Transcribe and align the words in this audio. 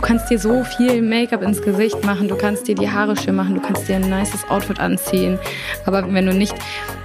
Du 0.00 0.06
kannst 0.06 0.30
dir 0.30 0.38
so 0.38 0.64
viel 0.64 1.02
Make-up 1.02 1.42
ins 1.42 1.60
Gesicht 1.60 2.02
machen, 2.06 2.26
du 2.26 2.34
kannst 2.34 2.66
dir 2.66 2.74
die 2.74 2.88
Haare 2.88 3.14
schön 3.18 3.36
machen, 3.36 3.56
du 3.56 3.60
kannst 3.60 3.86
dir 3.86 3.96
ein 3.96 4.08
nices 4.08 4.48
Outfit 4.48 4.80
anziehen. 4.80 5.38
Aber 5.84 6.10
wenn 6.10 6.24
du 6.24 6.32
nicht 6.32 6.54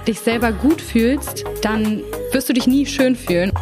dich 0.08 0.18
selber 0.18 0.50
gut 0.50 0.80
fühlst, 0.80 1.44
dann 1.60 2.00
wirst 2.32 2.48
du 2.48 2.54
dich 2.54 2.66
nie 2.66 2.86
schön 2.86 3.14
fühlen. 3.14 3.52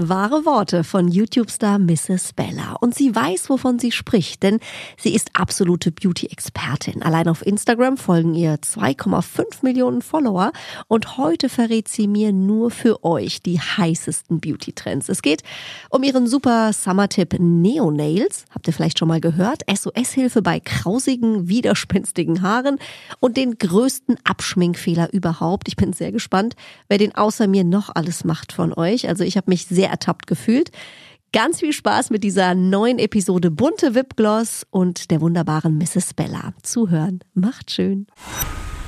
Wahre 0.00 0.44
Worte 0.44 0.84
von 0.84 1.08
YouTube-Star 1.08 1.80
Mrs. 1.80 2.32
Bella. 2.32 2.74
Und 2.80 2.94
sie 2.94 3.14
weiß, 3.14 3.50
wovon 3.50 3.80
sie 3.80 3.90
spricht, 3.90 4.44
denn 4.44 4.60
sie 4.96 5.12
ist 5.12 5.30
absolute 5.32 5.90
Beauty-Expertin. 5.90 7.02
Allein 7.02 7.26
auf 7.26 7.44
Instagram 7.44 7.96
folgen 7.96 8.34
ihr 8.34 8.54
2,5 8.56 9.62
Millionen 9.62 10.00
Follower 10.00 10.52
und 10.86 11.18
heute 11.18 11.48
verrät 11.48 11.88
sie 11.88 12.06
mir 12.06 12.32
nur 12.32 12.70
für 12.70 13.02
euch 13.04 13.42
die 13.42 13.58
heißesten 13.58 14.38
Beauty-Trends. 14.38 15.08
Es 15.08 15.20
geht 15.20 15.42
um 15.90 16.04
ihren 16.04 16.28
super 16.28 16.72
Summer-Tipp 16.72 17.34
Neo 17.40 17.90
Nails. 17.90 18.44
Habt 18.54 18.68
ihr 18.68 18.72
vielleicht 18.72 19.00
schon 19.00 19.08
mal 19.08 19.20
gehört? 19.20 19.62
SOS-Hilfe 19.68 20.42
bei 20.42 20.60
krausigen, 20.60 21.48
widerspenstigen 21.48 22.42
Haaren 22.42 22.78
und 23.18 23.36
den 23.36 23.58
größten 23.58 24.16
Abschminkfehler 24.22 25.12
überhaupt. 25.12 25.66
Ich 25.66 25.76
bin 25.76 25.92
sehr 25.92 26.12
gespannt, 26.12 26.54
wer 26.88 26.98
den 26.98 27.16
außer 27.16 27.48
mir 27.48 27.64
noch 27.64 27.92
alles 27.92 28.22
macht 28.22 28.52
von 28.52 28.72
euch. 28.72 29.08
Also 29.08 29.24
ich 29.24 29.36
habe 29.36 29.50
mich 29.50 29.66
sehr 29.66 29.87
ertappt 29.88 30.26
gefühlt. 30.26 30.70
Ganz 31.32 31.60
viel 31.60 31.74
Spaß 31.74 32.08
mit 32.08 32.24
dieser 32.24 32.54
neuen 32.54 32.98
Episode 32.98 33.50
Bunte 33.50 33.94
Wipgloss 33.94 34.66
und 34.70 35.10
der 35.10 35.20
wunderbaren 35.20 35.76
Mrs. 35.76 36.14
Bella. 36.14 36.54
Zuhören 36.62 37.20
macht 37.34 37.70
schön. 37.70 38.06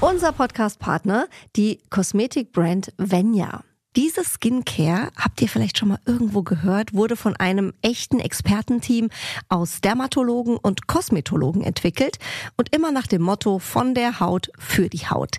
Unser 0.01 0.33
Podcast-Partner, 0.33 1.27
die 1.57 1.81
Kosmetikbrand 1.91 2.95
Venya. 2.97 3.63
Diese 3.97 4.23
Skincare, 4.25 5.11
habt 5.17 5.43
ihr 5.43 5.49
vielleicht 5.49 5.77
schon 5.77 5.89
mal 5.89 5.99
irgendwo 6.07 6.43
gehört, 6.43 6.95
wurde 6.95 7.17
von 7.17 7.35
einem 7.37 7.75
echten 7.83 8.21
Expertenteam 8.21 9.11
aus 9.49 9.81
Dermatologen 9.81 10.57
und 10.57 10.87
Kosmetologen 10.87 11.63
entwickelt 11.63 12.19
und 12.57 12.75
immer 12.75 12.93
nach 12.93 13.09
dem 13.09 13.21
Motto 13.21 13.59
von 13.59 13.95
der 13.95 14.21
Haut 14.21 14.53
für 14.59 14.89
die 14.89 15.09
Haut. 15.09 15.39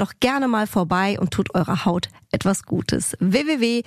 doch 0.01 0.13
gerne 0.19 0.47
mal 0.47 0.67
vorbei 0.67 1.19
und 1.19 1.31
tut 1.31 1.53
eurer 1.55 1.85
Haut 1.85 2.09
etwas 2.31 2.63
Gutes. 2.63 3.15
www.venya.de 3.19 3.81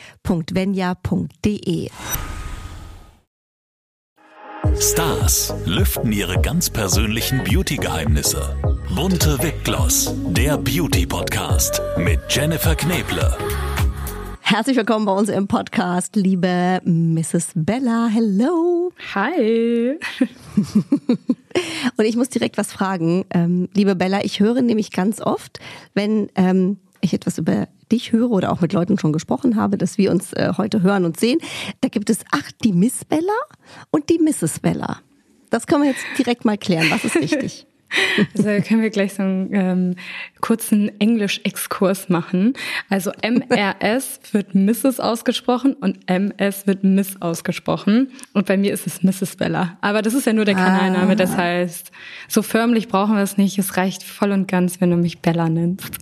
Stars 4.80 5.54
lüften 5.66 6.12
ihre 6.12 6.40
ganz 6.40 6.70
persönlichen 6.70 7.44
Beauty-Geheimnisse. 7.44 8.56
Bunte 8.94 9.42
Wipgloss, 9.42 10.14
der 10.30 10.56
Beauty-Podcast 10.56 11.80
mit 11.96 12.20
Jennifer 12.28 12.74
Kneble. 12.74 13.36
Herzlich 14.46 14.76
willkommen 14.76 15.06
bei 15.06 15.12
uns 15.12 15.30
im 15.30 15.48
Podcast, 15.48 16.16
liebe 16.16 16.82
Mrs. 16.84 17.52
Bella. 17.54 18.08
Hello. 18.08 18.92
Hi. 19.14 19.98
Und 21.96 22.04
ich 22.04 22.14
muss 22.14 22.28
direkt 22.28 22.58
was 22.58 22.70
fragen, 22.70 23.24
ähm, 23.30 23.70
liebe 23.72 23.96
Bella. 23.96 24.22
Ich 24.22 24.40
höre 24.40 24.60
nämlich 24.60 24.92
ganz 24.92 25.22
oft, 25.22 25.60
wenn 25.94 26.28
ähm, 26.34 26.76
ich 27.00 27.14
etwas 27.14 27.38
über 27.38 27.68
dich 27.90 28.12
höre 28.12 28.30
oder 28.30 28.52
auch 28.52 28.60
mit 28.60 28.74
Leuten 28.74 28.98
schon 28.98 29.14
gesprochen 29.14 29.56
habe, 29.56 29.78
dass 29.78 29.96
wir 29.96 30.10
uns 30.10 30.34
äh, 30.34 30.52
heute 30.58 30.82
hören 30.82 31.06
und 31.06 31.18
sehen, 31.18 31.38
da 31.80 31.88
gibt 31.88 32.10
es 32.10 32.18
ach 32.30 32.52
die 32.62 32.74
Miss 32.74 33.06
Bella 33.06 33.32
und 33.90 34.10
die 34.10 34.18
Mrs. 34.18 34.60
Bella. 34.60 35.00
Das 35.48 35.66
können 35.66 35.84
wir 35.84 35.90
jetzt 35.90 36.04
direkt 36.18 36.44
mal 36.44 36.58
klären. 36.58 36.90
Was 36.90 37.02
ist 37.02 37.16
richtig? 37.20 37.66
Also 38.36 38.48
können 38.66 38.82
wir 38.82 38.90
gleich 38.90 39.14
so 39.14 39.22
einen 39.22 39.48
ähm, 39.52 39.96
kurzen 40.40 40.90
Englisch-Exkurs 41.00 42.08
machen. 42.08 42.54
Also 42.88 43.12
MRS 43.22 44.20
wird 44.32 44.54
Mrs. 44.54 45.00
ausgesprochen 45.00 45.74
und 45.74 45.98
MS 46.10 46.66
wird 46.66 46.84
Miss 46.84 47.20
ausgesprochen. 47.20 48.12
Und 48.32 48.46
bei 48.46 48.56
mir 48.56 48.72
ist 48.72 48.86
es 48.86 49.02
Mrs. 49.02 49.36
Bella. 49.36 49.78
Aber 49.80 50.02
das 50.02 50.14
ist 50.14 50.26
ja 50.26 50.32
nur 50.32 50.44
der 50.44 50.54
Kanalname. 50.54 51.12
Ah. 51.12 51.14
Das 51.14 51.36
heißt, 51.36 51.92
so 52.28 52.42
förmlich 52.42 52.88
brauchen 52.88 53.14
wir 53.14 53.22
es 53.22 53.36
nicht. 53.36 53.58
Es 53.58 53.76
reicht 53.76 54.02
voll 54.02 54.32
und 54.32 54.48
ganz, 54.48 54.80
wenn 54.80 54.90
du 54.90 54.96
mich 54.96 55.20
Bella 55.20 55.48
nennst. 55.48 55.98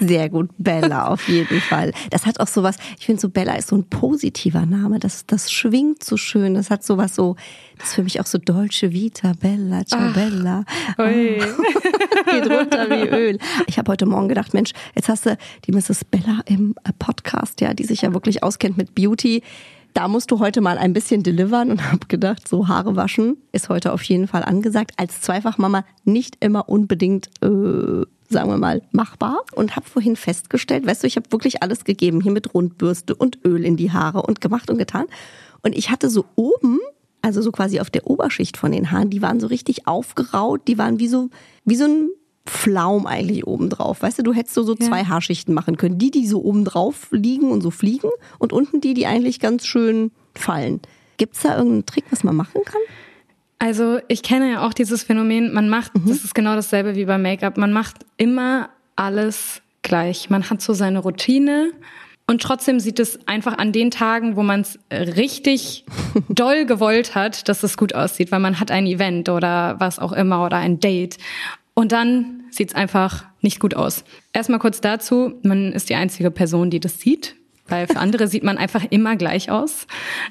Sehr 0.00 0.30
gut, 0.30 0.50
Bella 0.56 1.08
auf 1.08 1.28
jeden 1.28 1.60
Fall. 1.60 1.92
Das 2.08 2.24
hat 2.24 2.40
auch 2.40 2.46
sowas, 2.48 2.76
ich 2.98 3.06
finde 3.06 3.20
so 3.20 3.28
Bella 3.28 3.54
ist 3.54 3.68
so 3.68 3.76
ein 3.76 3.84
positiver 3.84 4.64
Name, 4.64 4.98
das, 4.98 5.26
das 5.26 5.52
schwingt 5.52 6.02
so 6.02 6.16
schön, 6.16 6.54
das 6.54 6.70
hat 6.70 6.82
sowas 6.82 7.14
so, 7.14 7.36
das 7.76 7.88
ist 7.88 7.94
für 7.94 8.02
mich 8.02 8.18
auch 8.18 8.26
so 8.26 8.38
Dolce 8.38 8.92
Vita, 8.92 9.34
Bella, 9.38 9.84
ciao 9.84 10.00
Ach, 10.02 10.14
Bella. 10.14 10.64
Oh. 10.96 11.02
Geht 12.30 12.50
runter 12.50 12.88
wie 12.88 13.08
Öl. 13.08 13.38
Ich 13.66 13.78
habe 13.78 13.92
heute 13.92 14.06
Morgen 14.06 14.28
gedacht, 14.28 14.54
Mensch, 14.54 14.72
jetzt 14.94 15.08
hast 15.08 15.26
du 15.26 15.36
die 15.66 15.72
Mrs. 15.72 16.04
Bella 16.06 16.40
im 16.46 16.74
äh, 16.84 16.92
Podcast, 16.98 17.60
ja, 17.60 17.74
die 17.74 17.84
sich 17.84 18.02
ja 18.02 18.14
wirklich 18.14 18.42
auskennt 18.42 18.78
mit 18.78 18.94
Beauty 18.94 19.42
da 19.92 20.06
musst 20.06 20.30
du 20.30 20.38
heute 20.38 20.60
mal 20.60 20.78
ein 20.78 20.92
bisschen 20.92 21.24
delivern 21.24 21.70
und 21.70 21.90
habe 21.90 22.06
gedacht, 22.06 22.46
so 22.46 22.68
Haare 22.68 22.94
waschen 22.94 23.38
ist 23.50 23.68
heute 23.68 23.92
auf 23.92 24.02
jeden 24.04 24.28
Fall 24.28 24.44
angesagt. 24.44 24.92
Als 24.96 25.20
Zweifachmama 25.20 25.84
nicht 26.04 26.36
immer 26.38 26.68
unbedingt 26.68 27.28
äh, 27.42 28.06
sagen 28.30 28.48
wir 28.48 28.56
mal, 28.56 28.82
machbar 28.92 29.42
und 29.54 29.76
habe 29.76 29.88
vorhin 29.88 30.16
festgestellt, 30.16 30.86
weißt 30.86 31.02
du, 31.02 31.06
ich 31.06 31.16
habe 31.16 31.30
wirklich 31.32 31.62
alles 31.62 31.84
gegeben, 31.84 32.20
hier 32.20 32.32
mit 32.32 32.54
Rundbürste 32.54 33.14
und 33.14 33.38
Öl 33.44 33.64
in 33.64 33.76
die 33.76 33.92
Haare 33.92 34.22
und 34.22 34.40
gemacht 34.40 34.70
und 34.70 34.78
getan. 34.78 35.06
Und 35.62 35.76
ich 35.76 35.90
hatte 35.90 36.08
so 36.08 36.24
oben, 36.36 36.78
also 37.22 37.42
so 37.42 37.52
quasi 37.52 37.80
auf 37.80 37.90
der 37.90 38.06
Oberschicht 38.06 38.56
von 38.56 38.72
den 38.72 38.90
Haaren, 38.90 39.10
die 39.10 39.20
waren 39.20 39.40
so 39.40 39.48
richtig 39.48 39.86
aufgeraut, 39.86 40.62
die 40.68 40.78
waren 40.78 40.98
wie 40.98 41.08
so, 41.08 41.28
wie 41.64 41.76
so 41.76 41.84
ein 41.84 42.10
Pflaum 42.46 43.06
eigentlich 43.06 43.46
oben 43.46 43.68
drauf. 43.68 44.02
Weißt 44.02 44.18
du, 44.18 44.22
du 44.22 44.32
hättest 44.32 44.54
so, 44.54 44.62
so 44.62 44.74
zwei 44.74 45.04
Haarschichten 45.04 45.54
machen 45.54 45.76
können. 45.76 45.98
Die, 45.98 46.10
die 46.10 46.26
so 46.26 46.42
oben 46.42 46.64
drauf 46.64 47.08
liegen 47.10 47.50
und 47.50 47.60
so 47.60 47.70
fliegen 47.70 48.08
und 48.38 48.52
unten 48.52 48.80
die, 48.80 48.94
die 48.94 49.06
eigentlich 49.06 49.40
ganz 49.40 49.66
schön 49.66 50.10
fallen. 50.34 50.80
Gibt's 51.18 51.42
da 51.42 51.56
irgendeinen 51.56 51.86
Trick, 51.86 52.04
was 52.10 52.24
man 52.24 52.34
machen 52.34 52.62
kann? 52.64 52.80
Also 53.60 54.00
ich 54.08 54.22
kenne 54.22 54.50
ja 54.50 54.66
auch 54.66 54.72
dieses 54.72 55.02
Phänomen, 55.02 55.52
man 55.52 55.68
macht, 55.68 55.94
mhm. 55.94 56.08
das 56.08 56.24
ist 56.24 56.34
genau 56.34 56.54
dasselbe 56.54 56.96
wie 56.96 57.04
beim 57.04 57.20
Make-up, 57.20 57.58
man 57.58 57.74
macht 57.74 58.06
immer 58.16 58.70
alles 58.96 59.60
gleich. 59.82 60.30
Man 60.30 60.48
hat 60.48 60.62
so 60.62 60.72
seine 60.72 61.00
Routine 61.00 61.70
und 62.26 62.40
trotzdem 62.40 62.80
sieht 62.80 62.98
es 62.98 63.18
einfach 63.28 63.58
an 63.58 63.72
den 63.72 63.90
Tagen, 63.90 64.34
wo 64.36 64.42
man 64.42 64.62
es 64.62 64.78
richtig 64.90 65.84
doll 66.30 66.64
gewollt 66.64 67.14
hat, 67.14 67.50
dass 67.50 67.62
es 67.62 67.76
gut 67.76 67.94
aussieht, 67.94 68.32
weil 68.32 68.40
man 68.40 68.60
hat 68.60 68.70
ein 68.70 68.86
Event 68.86 69.28
oder 69.28 69.76
was 69.78 69.98
auch 69.98 70.12
immer 70.12 70.42
oder 70.46 70.56
ein 70.56 70.80
Date. 70.80 71.18
Und 71.74 71.92
dann 71.92 72.44
sieht 72.50 72.70
es 72.70 72.74
einfach 72.74 73.26
nicht 73.42 73.60
gut 73.60 73.74
aus. 73.74 74.04
Erstmal 74.32 74.58
kurz 74.58 74.80
dazu, 74.80 75.34
man 75.42 75.72
ist 75.72 75.90
die 75.90 75.96
einzige 75.96 76.30
Person, 76.30 76.70
die 76.70 76.80
das 76.80 76.98
sieht, 76.98 77.36
weil 77.68 77.86
für 77.86 77.98
andere 77.98 78.26
sieht 78.28 78.42
man 78.42 78.56
einfach 78.56 78.84
immer 78.88 79.16
gleich 79.16 79.50
aus. 79.50 79.86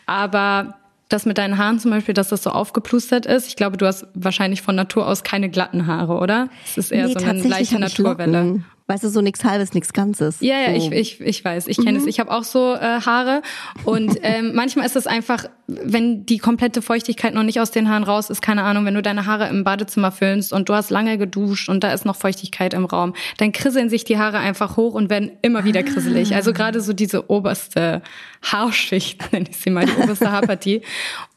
Aber 0.07 0.79
das 1.09 1.25
mit 1.25 1.37
deinen 1.37 1.57
Haaren 1.57 1.79
zum 1.79 1.91
Beispiel, 1.91 2.13
dass 2.13 2.29
das 2.29 2.43
so 2.43 2.51
aufgeplustert 2.51 3.25
ist. 3.25 3.47
Ich 3.47 3.55
glaube, 3.55 3.77
du 3.77 3.85
hast 3.85 4.07
wahrscheinlich 4.13 4.61
von 4.61 4.75
Natur 4.75 5.07
aus 5.07 5.23
keine 5.23 5.49
glatten 5.49 5.87
Haare, 5.87 6.17
oder? 6.17 6.49
Es 6.65 6.77
ist 6.77 6.91
eher 6.91 7.07
nee, 7.07 7.13
so 7.13 7.19
eine 7.19 7.41
leichte 7.41 7.79
Naturwelle. 7.79 8.63
Weißt 8.89 9.03
du, 9.03 9.09
so 9.09 9.21
nichts 9.21 9.43
Halbes, 9.43 9.75
nichts 9.75 9.93
Ganzes. 9.93 10.37
Ja, 10.39 10.59
ja, 10.59 10.79
so. 10.79 10.91
ich, 10.91 11.19
ich, 11.19 11.21
ich 11.21 11.45
weiß, 11.45 11.67
ich 11.67 11.77
kenne 11.77 11.99
es. 11.99 12.05
Mhm. 12.05 12.09
Ich 12.09 12.19
habe 12.19 12.31
auch 12.31 12.43
so 12.43 12.73
äh, 12.73 13.01
Haare 13.01 13.43
und 13.83 14.17
ähm, 14.23 14.53
manchmal 14.55 14.87
ist 14.87 14.95
es 14.95 15.05
einfach, 15.05 15.45
wenn 15.67 16.25
die 16.25 16.39
komplette 16.39 16.81
Feuchtigkeit 16.81 17.35
noch 17.35 17.43
nicht 17.43 17.59
aus 17.59 17.69
den 17.69 17.87
Haaren 17.87 18.03
raus 18.03 18.31
ist, 18.31 18.41
keine 18.41 18.63
Ahnung, 18.63 18.85
wenn 18.85 18.95
du 18.95 19.03
deine 19.03 19.27
Haare 19.27 19.47
im 19.47 19.63
Badezimmer 19.63 20.11
föhnst 20.11 20.51
und 20.53 20.69
du 20.69 20.73
hast 20.73 20.89
lange 20.89 21.19
geduscht 21.19 21.69
und 21.69 21.83
da 21.83 21.93
ist 21.93 22.03
noch 22.03 22.15
Feuchtigkeit 22.15 22.73
im 22.73 22.85
Raum, 22.85 23.13
dann 23.37 23.51
krisseln 23.51 23.91
sich 23.91 24.05
die 24.05 24.17
Haare 24.17 24.39
einfach 24.39 24.75
hoch 24.75 24.95
und 24.95 25.11
werden 25.11 25.33
immer 25.43 25.65
wieder 25.65 25.83
krisselig. 25.83 26.33
Also 26.33 26.51
gerade 26.51 26.81
so 26.81 26.93
diese 26.93 27.29
oberste 27.29 28.01
Haarschicht, 28.41 29.21
nenne 29.31 29.45
ich 29.51 29.57
sie 29.57 29.69
mal, 29.69 29.85
die 29.85 30.01
oberste 30.01 30.31
Haarpartie. 30.31 30.81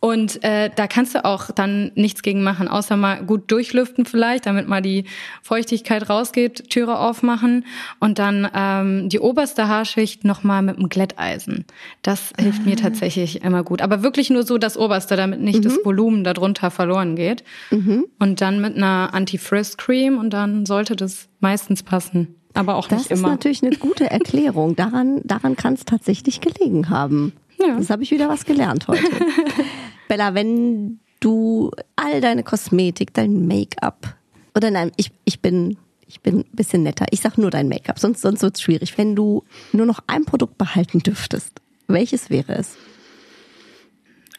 Und 0.04 0.43
äh, 0.43 0.69
da 0.75 0.88
kannst 0.88 1.14
du 1.14 1.25
auch 1.25 1.52
dann 1.52 1.93
nichts 1.94 2.22
gegen 2.22 2.43
machen, 2.43 2.66
außer 2.66 2.96
mal 2.96 3.25
gut 3.25 3.52
durchlüften 3.52 4.04
vielleicht, 4.04 4.46
damit 4.46 4.66
mal 4.66 4.82
die 4.82 5.04
Feuchtigkeit 5.43 6.10
rausgeht, 6.10 6.70
Türe 6.70 6.99
aufmachen 6.99 7.64
und 8.00 8.19
dann 8.19 8.50
ähm, 8.52 9.08
die 9.10 9.20
oberste 9.20 9.69
Haarschicht 9.69 10.25
nochmal 10.25 10.62
mit 10.62 10.76
einem 10.76 10.88
Glätteisen. 10.88 11.66
Das 12.02 12.32
hilft 12.37 12.66
mir 12.66 12.72
ah. 12.72 12.82
tatsächlich 12.82 13.44
immer 13.44 13.62
gut. 13.62 13.81
Aber 13.81 14.02
wirklich 14.02 14.28
nur 14.28 14.43
so 14.43 14.58
das 14.58 14.76
oberste, 14.76 15.14
damit 15.14 15.40
nicht 15.40 15.60
mhm. 15.60 15.62
das 15.62 15.78
Volumen 15.84 16.25
darunter 16.25 16.72
verloren 16.72 17.14
geht. 17.14 17.44
Mhm. 17.70 18.06
Und 18.19 18.40
dann 18.40 18.60
mit 18.60 18.75
einer 18.75 19.10
Anti-Frizz-Cream 19.14 20.19
und 20.19 20.31
dann 20.31 20.66
sollte 20.66 20.96
das 20.96 21.28
meistens 21.38 21.84
passen 21.84 22.34
aber 22.55 22.75
auch 22.75 22.87
das 22.87 22.98
nicht 22.98 23.10
immer. 23.12 23.22
Das 23.22 23.31
ist 23.31 23.32
natürlich 23.32 23.62
eine 23.62 23.76
gute 23.76 24.10
Erklärung. 24.10 24.76
Daran, 24.76 25.22
daran 25.25 25.56
kann 25.56 25.72
es 25.72 25.87
tatsächlich 25.87 26.43
gelegen 26.43 26.90
haben. 26.90 27.32
Ja. 27.58 27.76
Das 27.76 27.88
habe 27.88 28.02
ich 28.02 28.10
wieder 28.10 28.28
was 28.28 28.44
gelernt 28.44 28.88
heute. 28.88 29.05
Bella, 30.08 30.34
wenn 30.34 30.99
du 31.20 31.70
all 31.96 32.20
deine 32.20 32.43
Kosmetik, 32.43 33.14
dein 33.14 33.46
Make-up 33.46 34.14
oder 34.54 34.70
nein, 34.70 34.93
ich, 34.96 35.10
ich 35.25 35.40
bin 35.40 35.76
ich 36.06 36.20
bin 36.20 36.40
ein 36.40 36.44
bisschen 36.52 36.82
netter. 36.82 37.06
Ich 37.10 37.20
sag 37.22 37.38
nur 37.38 37.50
dein 37.50 37.69
Make-up, 37.69 37.99
sonst, 37.99 38.20
sonst 38.20 38.43
wird 38.43 38.56
es 38.56 38.60
schwierig. 38.60 38.99
Wenn 38.99 39.16
du 39.16 39.44
nur 39.72 39.87
noch 39.87 40.00
ein 40.06 40.26
Produkt 40.26 40.58
behalten 40.58 40.99
dürftest, 40.99 41.52
welches 41.88 42.28
wäre 42.28 42.54
es? 42.54 42.76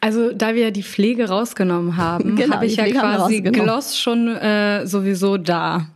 Also 0.00 0.32
da 0.32 0.54
wir 0.54 0.70
die 0.70 0.82
Pflege 0.84 1.28
rausgenommen 1.28 1.96
haben, 1.96 2.36
Genau, 2.36 2.54
habe 2.56 2.66
ich 2.66 2.76
ja 2.76 2.86
quasi. 2.88 3.40
Gloss 3.40 3.98
schon 3.98 4.28
äh, 4.28 4.86
sowieso 4.86 5.36
da. 5.36 5.88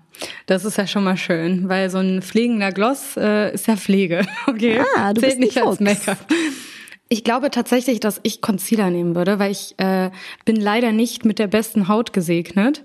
Das 0.46 0.64
ist 0.64 0.78
ja 0.78 0.86
schon 0.88 1.04
mal 1.04 1.16
schön, 1.16 1.68
weil 1.68 1.90
so 1.90 1.98
ein 1.98 2.22
pflegender 2.22 2.72
Gloss 2.72 3.16
äh, 3.16 3.54
ist 3.54 3.68
ja 3.68 3.76
Pflege. 3.76 4.26
Okay, 4.48 4.80
Ah, 4.96 5.12
du 5.12 5.20
zählt 5.20 5.38
bist 5.38 5.40
nicht 5.40 5.58
ein 5.58 5.68
als 5.68 5.76
Fuchs. 5.78 5.80
Make-up. 5.80 6.18
Ich 7.10 7.24
glaube 7.24 7.50
tatsächlich, 7.50 8.00
dass 8.00 8.20
ich 8.22 8.42
Concealer 8.42 8.90
nehmen 8.90 9.14
würde, 9.14 9.38
weil 9.38 9.50
ich 9.50 9.74
äh, 9.78 10.10
bin 10.44 10.56
leider 10.56 10.92
nicht 10.92 11.24
mit 11.24 11.38
der 11.38 11.46
besten 11.46 11.88
Haut 11.88 12.12
gesegnet. 12.12 12.82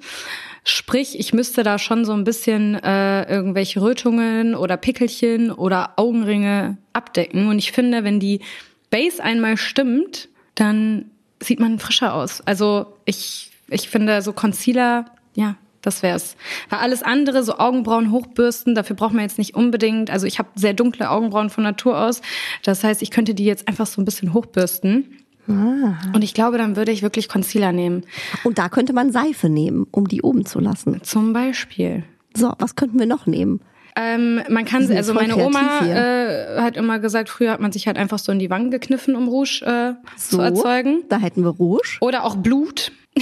Sprich, 0.63 1.19
ich 1.19 1.33
müsste 1.33 1.63
da 1.63 1.77
schon 1.77 2.05
so 2.05 2.13
ein 2.13 2.23
bisschen 2.23 2.75
äh, 2.75 3.29
irgendwelche 3.29 3.81
Rötungen 3.81 4.55
oder 4.55 4.77
Pickelchen 4.77 5.51
oder 5.51 5.93
Augenringe 5.97 6.77
abdecken. 6.93 7.49
Und 7.49 7.59
ich 7.59 7.73
finde, 7.73 8.05
wenn 8.05 8.21
die 8.21 8.39
Base 8.89 9.21
einmal 9.21 9.57
stimmt, 9.57 10.29
dann 10.55 11.11
sieht 11.41 11.59
man 11.59 11.79
frischer 11.79 12.13
aus. 12.13 12.39
Also 12.41 12.93
ich, 13.03 13.51
ich 13.67 13.89
finde 13.89 14.21
so 14.21 14.31
Concealer, 14.31 15.05
ja, 15.35 15.57
das 15.83 16.01
wär's. 16.01 16.35
Weil 16.69 16.79
alles 16.79 17.03
andere, 17.03 17.43
so 17.43 17.57
Augenbrauen 17.57 18.11
hochbürsten, 18.11 18.73
dafür 18.73 18.95
braucht 18.95 19.13
man 19.13 19.21
jetzt 19.21 19.37
nicht 19.37 19.55
unbedingt. 19.55 20.09
Also 20.09 20.25
ich 20.25 20.39
habe 20.39 20.49
sehr 20.55 20.73
dunkle 20.73 21.09
Augenbrauen 21.11 21.51
von 21.51 21.63
Natur 21.63 21.99
aus. 21.99 22.21
Das 22.63 22.83
heißt, 22.83 23.01
ich 23.03 23.11
könnte 23.11 23.35
die 23.35 23.45
jetzt 23.45 23.67
einfach 23.67 23.85
so 23.85 24.01
ein 24.01 24.05
bisschen 24.05 24.33
hochbürsten. 24.33 25.19
Und 25.45 26.21
ich 26.21 26.33
glaube, 26.33 26.57
dann 26.57 26.77
würde 26.77 26.91
ich 26.93 27.01
wirklich 27.01 27.27
Concealer 27.27 27.73
nehmen. 27.73 28.03
Und 28.45 28.57
da 28.57 28.69
könnte 28.69 28.93
man 28.93 29.11
Seife 29.11 29.49
nehmen, 29.49 29.85
um 29.91 30.07
die 30.07 30.21
oben 30.21 30.45
zu 30.45 30.59
lassen. 30.59 31.03
Zum 31.03 31.33
Beispiel. 31.33 32.03
So, 32.33 32.53
was 32.59 32.75
könnten 32.75 32.97
wir 32.97 33.05
noch 33.05 33.25
nehmen? 33.25 33.59
Ähm, 33.95 34.41
man 34.49 34.65
kann, 34.65 34.89
also 34.91 35.13
meine 35.13 35.37
Oma 35.37 35.85
äh, 35.85 36.59
hat 36.59 36.77
immer 36.77 36.97
gesagt, 36.99 37.29
früher 37.29 37.51
hat 37.51 37.59
man 37.59 37.71
sich 37.71 37.85
halt 37.87 37.97
einfach 37.97 38.17
so 38.17 38.31
in 38.31 38.39
die 38.39 38.49
Wangen 38.49 38.71
gekniffen, 38.71 39.15
um 39.15 39.27
Rouge 39.27 39.61
äh, 39.65 39.93
So, 40.17 40.37
zu 40.37 40.41
erzeugen. 40.41 41.03
Da 41.09 41.17
hätten 41.17 41.43
wir 41.43 41.51
Rouge. 41.51 41.97
Oder 41.99 42.23
auch 42.23 42.35
Blut. 42.35 42.91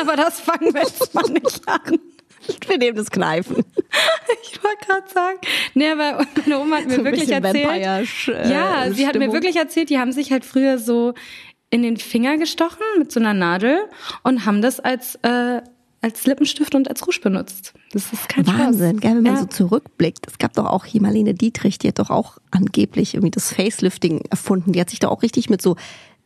Aber 0.00 0.16
das 0.16 0.40
fangen 0.40 0.72
wir 0.74 0.82
jetzt 0.82 1.14
mal 1.14 1.28
nicht 1.30 1.66
an. 1.68 1.98
Wir 2.66 2.78
nehmen 2.78 2.96
das 2.96 3.10
Kneifen. 3.10 3.64
Ich 4.42 4.62
wollte 4.62 4.86
gerade 4.86 5.08
sagen. 5.12 5.38
Nee, 5.74 5.88
aber 5.90 6.24
meine 6.36 6.58
Oma 6.60 6.76
hat 6.78 6.86
mir 6.86 6.96
So 6.96 7.04
wirklich 7.04 7.30
erzählt. 7.30 8.28
Äh, 8.28 8.50
ja, 8.50 8.90
sie 8.90 9.06
hat 9.06 9.14
mir 9.14 9.20
Stimmung. 9.20 9.32
wirklich 9.32 9.56
erzählt, 9.56 9.90
die 9.90 9.98
haben 9.98 10.12
sich 10.12 10.32
halt 10.32 10.44
früher 10.44 10.78
so 10.78 11.14
in 11.70 11.82
den 11.82 11.96
Finger 11.96 12.36
gestochen 12.36 12.82
mit 12.98 13.12
so 13.12 13.20
einer 13.20 13.34
Nadel 13.34 13.78
und 14.22 14.46
haben 14.46 14.62
das 14.62 14.80
als, 14.80 15.16
äh, 15.22 15.60
als 16.00 16.26
Lippenstift 16.26 16.74
und 16.74 16.88
als 16.88 17.06
Rouge 17.06 17.20
benutzt. 17.20 17.74
Das 17.92 18.12
ist 18.12 18.28
kein 18.28 18.46
Wahnsinn, 18.46 18.98
Spaß. 18.98 19.00
gell, 19.00 19.16
wenn 19.16 19.22
man 19.22 19.34
ja. 19.34 19.40
so 19.40 19.46
zurückblickt. 19.46 20.26
Es 20.26 20.38
gab 20.38 20.52
doch 20.54 20.66
auch 20.66 20.84
hier 20.84 21.02
Marlene 21.02 21.34
Dietrich, 21.34 21.78
die 21.78 21.88
hat 21.88 21.98
doch 21.98 22.10
auch 22.10 22.38
angeblich 22.50 23.14
irgendwie 23.14 23.30
das 23.30 23.52
Facelifting 23.52 24.22
erfunden. 24.30 24.72
Die 24.72 24.80
hat 24.80 24.90
sich 24.90 24.98
da 24.98 25.08
auch 25.08 25.22
richtig 25.22 25.50
mit 25.50 25.62
so 25.62 25.76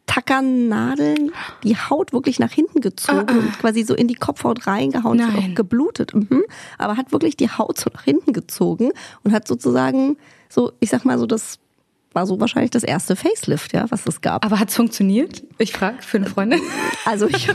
Tackernadeln 0.07 1.33
die 1.63 1.77
Haut 1.77 2.13
wirklich 2.13 2.39
nach 2.39 2.53
hinten 2.53 2.81
gezogen 2.81 3.39
und 3.39 3.59
quasi 3.59 3.83
so 3.85 3.95
in 3.95 4.09
die 4.09 4.15
Kopfhaut 4.15 4.67
reingehauen, 4.67 5.19
Die 5.19 5.25
hat 5.25 5.31
Ah, 5.35 5.37
Nein. 5.41 5.51
auch 5.53 5.55
geblutet, 5.55 6.15
mhm. 6.15 6.45
aber 6.79 6.97
hat 6.97 7.13
wirklich 7.13 7.37
die 7.37 7.49
Haut 7.51 7.79
so 7.79 7.91
nach 7.93 8.05
hinten 8.05 8.33
gezogen 8.33 8.91
und 9.23 9.33
hat 9.33 9.49
sozusagen 9.49 10.17
so, 10.49 10.73
ich 10.81 10.91
sag 10.91 11.05
mal 11.05 11.19
so, 11.19 11.27
das 11.27 11.59
war 12.15 12.27
so 12.27 12.41
wahrscheinlich 12.41 12.71
das 12.71 12.85
erste 12.85 13.17
Facelift, 13.17 13.73
ja, 13.73 13.87
was 13.91 14.07
es 14.07 14.21
gab. 14.21 14.45
Aber 14.45 14.59
hat's 14.61 14.75
funktioniert? 14.77 15.43
Ich 15.59 15.73
frage 15.73 15.97
für 16.01 16.17
eine 16.19 16.27
Freundin. 16.27 16.61
Also 17.05 17.27
ich 17.29 17.49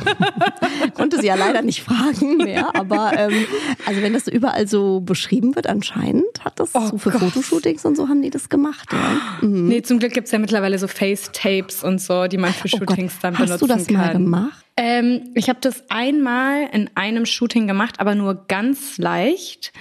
konnte 0.94 1.20
sie 1.20 1.28
ja 1.28 1.36
leider 1.36 1.62
nicht 1.62 1.82
fragen 1.84 2.38
mehr, 2.38 2.76
aber 2.76 3.14
ähm, 3.18 3.46
also 3.86 4.02
wenn 4.02 4.14
das 4.14 4.28
überall 4.28 4.68
so 4.68 5.00
beschrieben 5.02 5.56
wird, 5.56 5.68
anscheinend 5.68 6.44
hat 6.44 6.60
das 6.60 6.72
Oh 6.74 6.88
so 6.88 6.98
für 6.98 7.12
Gott. 7.12 7.22
Fotoshootings 7.22 7.86
und 7.86 7.96
so 7.96 8.08
haben 8.10 8.22
die 8.22 8.30
das 8.30 8.50
gemacht. 8.50 8.90
Ja. 8.92 9.48
Mhm. 9.48 9.68
Nee, 9.68 9.82
zum 9.82 10.00
Glück 10.00 10.14
gibt's 10.14 10.32
ja 10.32 10.40
mittlerweile 10.40 10.78
so 10.78 10.88
Face-Tapes 10.88 11.84
und 11.84 12.00
so, 12.02 12.28
die 12.28 12.38
man 12.38 12.54
für 12.54 12.68
Oh 12.74 12.78
Shootings 12.78 13.14
dann 13.22 13.38
hast 13.38 13.46
benutzen 13.46 13.68
du 13.68 13.74
das 13.74 13.88
kann. 13.88 13.96
mal 13.98 14.14
gemacht? 14.14 14.66
Ähm, 14.78 15.32
ich 15.36 15.50
habe 15.50 15.60
das 15.62 15.84
einmal 15.90 16.70
in 16.72 16.90
einem 16.96 17.26
Shooting 17.26 17.68
gemacht, 17.68 18.00
aber 18.00 18.16
nur 18.16 18.46
ganz 18.48 18.98
leicht. 18.98 19.74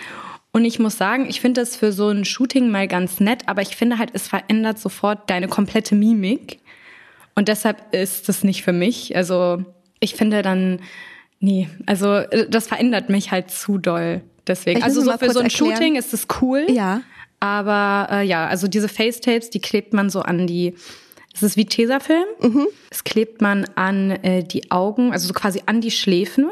Und 0.59 0.65
ich 0.65 0.81
muss 0.81 0.99
sagen, 0.99 1.27
ich 1.29 1.41
finde 1.41 1.61
das 1.61 1.77
für 1.77 1.93
so 1.93 2.09
ein 2.09 2.25
Shooting 2.25 2.69
mal 2.69 2.89
ganz 2.89 3.21
nett, 3.21 3.45
aber 3.47 3.63
ich 3.63 3.77
finde 3.77 3.97
halt, 3.97 4.11
es 4.13 4.27
verändert 4.27 4.81
sofort 4.81 5.31
deine 5.31 5.47
komplette 5.47 5.95
Mimik. 5.95 6.59
Und 7.37 7.47
deshalb 7.47 7.95
ist 7.95 8.29
das 8.29 8.43
nicht 8.43 8.65
für 8.65 8.73
mich. 8.73 9.15
Also 9.15 9.63
ich 10.01 10.17
finde 10.17 10.43
dann, 10.43 10.81
nee, 11.39 11.69
also 11.87 12.13
äh, 12.13 12.51
das 12.51 12.67
verändert 12.67 13.09
mich 13.09 13.31
halt 13.31 13.53
zu 13.53 13.79
doll. 13.79 14.23
Deswegen. 14.49 14.79
Ich 14.79 14.85
Also 14.85 15.01
so 15.01 15.17
für 15.17 15.31
so 15.31 15.39
ein 15.39 15.45
erklären. 15.45 15.77
Shooting 15.77 15.95
ist 15.95 16.13
es 16.13 16.27
cool. 16.43 16.67
Ja. 16.69 17.03
Aber 17.39 18.09
äh, 18.11 18.27
ja, 18.27 18.49
also 18.49 18.67
diese 18.67 18.89
Facetapes, 18.89 19.51
die 19.51 19.61
klebt 19.61 19.93
man 19.93 20.11
so 20.11 20.23
an 20.23 20.49
die. 20.49 20.75
Es 21.33 21.45
ist 21.45 21.57
wie 21.57 21.67
Tesafilm. 21.67 22.27
Es 22.91 23.05
klebt 23.05 23.43
man 23.43 23.65
an 23.77 24.11
äh, 24.11 24.43
die 24.43 24.73
Augen, 24.73 25.13
also 25.13 25.29
so 25.29 25.35
quasi 25.35 25.63
an 25.67 25.81
die 25.81 25.93
Schläfen. 25.93 26.51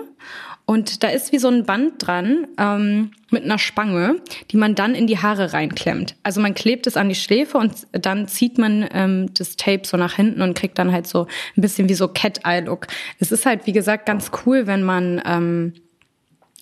Und 0.68 1.04
da 1.04 1.08
ist 1.08 1.30
wie 1.30 1.38
so 1.38 1.46
ein 1.46 1.64
Band 1.64 1.94
dran 2.04 2.48
ähm, 2.58 3.12
mit 3.30 3.44
einer 3.44 3.58
Spange, 3.58 4.16
die 4.50 4.56
man 4.56 4.74
dann 4.74 4.96
in 4.96 5.06
die 5.06 5.18
Haare 5.18 5.52
reinklemmt. 5.52 6.16
Also 6.24 6.40
man 6.40 6.54
klebt 6.54 6.88
es 6.88 6.96
an 6.96 7.08
die 7.08 7.14
Schläfe 7.14 7.56
und 7.56 7.86
dann 7.92 8.26
zieht 8.26 8.58
man 8.58 8.84
ähm, 8.92 9.32
das 9.34 9.54
Tape 9.54 9.82
so 9.84 9.96
nach 9.96 10.14
hinten 10.14 10.42
und 10.42 10.58
kriegt 10.58 10.76
dann 10.80 10.90
halt 10.90 11.06
so 11.06 11.28
ein 11.56 11.60
bisschen 11.60 11.88
wie 11.88 11.94
so 11.94 12.08
Cat-Eye-Look. 12.08 12.88
Es 13.20 13.30
ist 13.30 13.46
halt, 13.46 13.68
wie 13.68 13.72
gesagt, 13.72 14.06
ganz 14.06 14.32
cool, 14.44 14.66
wenn 14.66 14.82
man 14.82 15.22
ähm, 15.24 15.74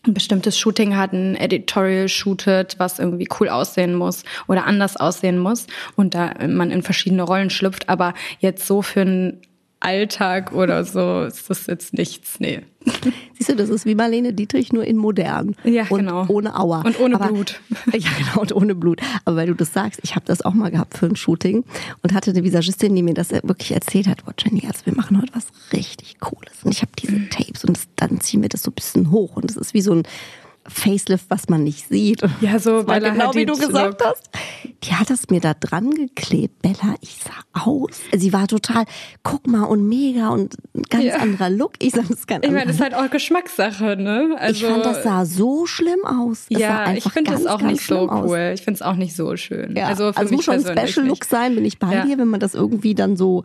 ein 0.07 0.13
bestimmtes 0.13 0.59
Shooting 0.59 0.97
hat, 0.97 1.15
ein 1.15 1.35
Editorial 1.35 2.09
shootet, 2.09 2.79
was 2.79 2.99
irgendwie 2.99 3.29
cool 3.41 3.49
aussehen 3.49 3.95
muss 3.95 4.25
oder 4.47 4.67
anders 4.67 4.99
aussehen 4.99 5.39
muss 5.39 5.67
und 5.97 6.15
da 6.15 6.35
man 6.47 6.71
in 6.71 6.83
verschiedene 6.83 7.23
Rollen 7.23 7.49
schlüpft, 7.49 7.89
aber 7.89 8.13
jetzt 8.39 8.67
so 8.67 8.83
für 8.83 9.01
einen 9.01 9.41
Alltag 9.85 10.53
oder 10.53 10.85
so 10.85 11.23
ist 11.23 11.49
das 11.51 11.67
jetzt 11.67 11.93
nichts, 11.95 12.41
nee. 12.41 12.61
Siehst 13.39 13.49
du, 13.51 13.57
das 13.57 13.71
ist 13.71 13.87
wie 13.87 13.95
Marlene 13.95 14.33
Dietrich, 14.35 14.73
nur 14.73 14.85
in 14.85 14.97
modern. 14.99 15.57
Ja, 15.65 15.85
und 15.89 16.01
genau. 16.01 16.27
Ohne 16.29 16.59
Aua. 16.59 16.83
Und 16.83 16.99
ohne 17.01 17.15
Aber- 17.17 17.29
Blut. 17.29 17.61
Ja, 17.93 18.11
genau, 18.19 18.41
und 18.43 18.55
ohne 18.55 18.75
Blut. 18.75 19.01
Aber 19.25 19.37
weil 19.37 19.47
du 19.47 19.55
das 19.55 19.73
sagst, 19.73 20.01
ich 20.03 20.15
habe 20.17 20.27
das 20.27 20.43
auch 20.43 20.53
mal 20.55 20.71
gehabt 20.71 20.99
für 20.99 21.07
ein 21.07 21.17
Shooting 21.17 21.65
und 22.03 22.13
hatte 22.13 22.31
eine 22.31 22.43
Visagistin, 22.45 22.95
die 22.95 23.03
mir 23.03 23.15
das 23.15 23.31
wirklich 23.31 23.73
erzählt 23.73 24.07
hat, 24.09 24.19
oh 24.27 24.33
Jenny, 24.39 24.65
also 24.67 24.85
wir 24.87 24.95
machen 24.95 25.21
heute 25.21 25.33
was 25.35 25.47
richtig 25.73 26.19
Cooles. 26.21 26.53
Und 26.65 26.73
ich 26.73 26.83
habe 26.83 26.93
diese 26.99 27.13
Mhm. 27.13 27.31
Tapes 27.31 27.65
und 27.65 27.79
dann 27.97 28.21
ziehen 28.21 28.43
wir 28.43 28.49
das 28.49 28.63
so 28.63 28.71
ein 28.71 28.75
bisschen 28.75 29.11
hoch. 29.11 29.37
Und 29.37 29.49
das 29.49 29.57
ist 29.57 29.73
wie 29.75 29.81
so 29.83 29.93
ein 29.95 30.03
Facelift, 30.67 31.27
was 31.29 31.49
man 31.49 31.63
nicht 31.63 31.89
sieht. 31.89 32.23
Ja, 32.41 32.59
so 32.59 32.85
Bella 32.85 33.11
genau 33.11 33.35
wie 33.35 33.45
du 33.47 33.53
Hadid 33.55 33.67
gesagt 33.69 34.01
Look. 34.01 34.09
hast. 34.11 34.31
Die 34.85 34.93
hat 34.95 35.11
das 35.11 35.29
mir 35.31 35.41
da 35.41 35.55
dran 35.55 35.91
geklebt. 35.91 36.63
Bella, 36.63 36.95
ich 37.01 37.17
sah 37.23 37.61
aus. 37.65 38.01
Sie 38.15 38.33
war 38.33 38.47
total, 38.49 38.85
guck 39.23 39.47
mal 39.47 39.65
und 39.65 39.89
mega 39.89 40.29
und 40.31 40.55
ein 40.75 40.83
ganz 40.89 41.05
Ja. 41.05 41.17
anderer 41.17 41.51
Look. 41.51 41.73
Ich 41.81 41.93
sag, 41.93 42.03
das 42.09 42.19
ist 42.19 42.27
kein 42.27 42.43
Ich 42.43 42.51
meine, 42.51 42.67
das 42.67 42.77
ist 42.77 42.83
halt 42.83 42.95
auch 42.95 43.11
Geschmackssache, 43.11 43.97
ne? 43.97 44.37
Also, 44.39 44.67
ich 44.67 44.73
fand, 44.73 44.85
das 44.87 45.03
sah 45.03 45.25
so 45.27 45.67
schlimm 45.67 46.05
aus. 46.05 46.47
Das 46.51 46.61
ja, 46.61 46.93
ich 46.95 47.05
finde 47.05 47.31
das 47.33 47.45
ganz, 47.45 47.47
auch 47.55 47.59
ganz 47.61 47.73
nicht 47.73 47.87
so 47.87 47.97
schlimm 47.97 48.11
aus. 48.11 48.31
cool. 48.31 48.53
Ich 48.55 48.63
finde 48.63 48.77
es 48.79 48.83
auch 48.83 48.97
nicht 48.97 49.15
so 49.17 49.37
schön. 49.37 49.77
Ja, 49.77 49.87
Also 49.89 50.05
also, 50.07 50.13
für 50.19 50.25
es 50.25 50.31
mich 50.31 50.37
muss 50.39 50.45
schon 50.47 50.55
ein 50.77 50.89
Special 50.89 51.07
Look 51.07 51.25
sein, 51.25 51.55
bin 51.55 51.65
ich 51.65 51.79
bei 51.79 51.93
Ja. 51.95 52.05
dir, 52.07 52.19
wenn 52.19 52.29
man 52.29 52.41
das 52.41 52.55
irgendwie 52.55 52.95
dann 52.95 53.17
so, 53.17 53.45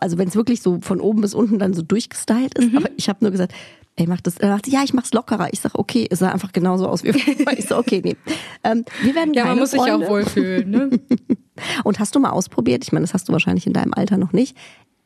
also 0.00 0.18
wenn 0.18 0.28
es 0.28 0.34
wirklich 0.34 0.62
so 0.62 0.78
von 0.80 1.00
oben 1.00 1.20
bis 1.20 1.34
unten 1.34 1.58
dann 1.58 1.74
so 1.74 1.82
durchgestylt 1.82 2.58
Mhm. 2.58 2.64
ist. 2.68 2.76
Aber 2.76 2.88
ich 2.96 3.08
habe 3.08 3.18
nur 3.22 3.30
gesagt, 3.30 3.52
ey, 3.96 4.06
mach 4.06 4.20
das. 4.20 4.38
Er 4.38 4.48
sagte, 4.48 4.70
ja, 4.70 4.82
ich 4.82 4.94
mach's 4.94 5.12
lockerer. 5.12 5.52
Ich 5.52 5.60
sag, 5.60 5.78
okay, 5.78 6.06
es 6.10 6.20
sah 6.20 6.30
einfach 6.30 6.52
genauso 6.52 6.88
aus 6.88 7.04
wie 7.04 7.12
vorher. 7.12 7.46
Ich 7.58 7.66
so, 7.68 7.76
okay, 7.76 8.00
nee. 8.04 8.16
Ähm, 8.64 8.84
wir 9.02 9.14
werden 9.14 9.34
Ja, 9.34 9.44
man 9.46 9.58
muss 9.58 9.72
sich 9.72 9.80
Freunde. 9.80 10.06
auch 10.06 10.10
wohlfühlen, 10.10 10.70
ne? 10.70 10.90
Und 11.84 11.98
hast 11.98 12.14
du 12.14 12.20
mal 12.20 12.30
ausprobiert? 12.30 12.82
Ich 12.84 12.92
meine, 12.92 13.04
das 13.04 13.12
hast 13.14 13.28
du 13.28 13.32
wahrscheinlich 13.32 13.66
in 13.66 13.72
deinem 13.74 13.92
Alter 13.94 14.16
noch 14.16 14.32
nicht. 14.32 14.56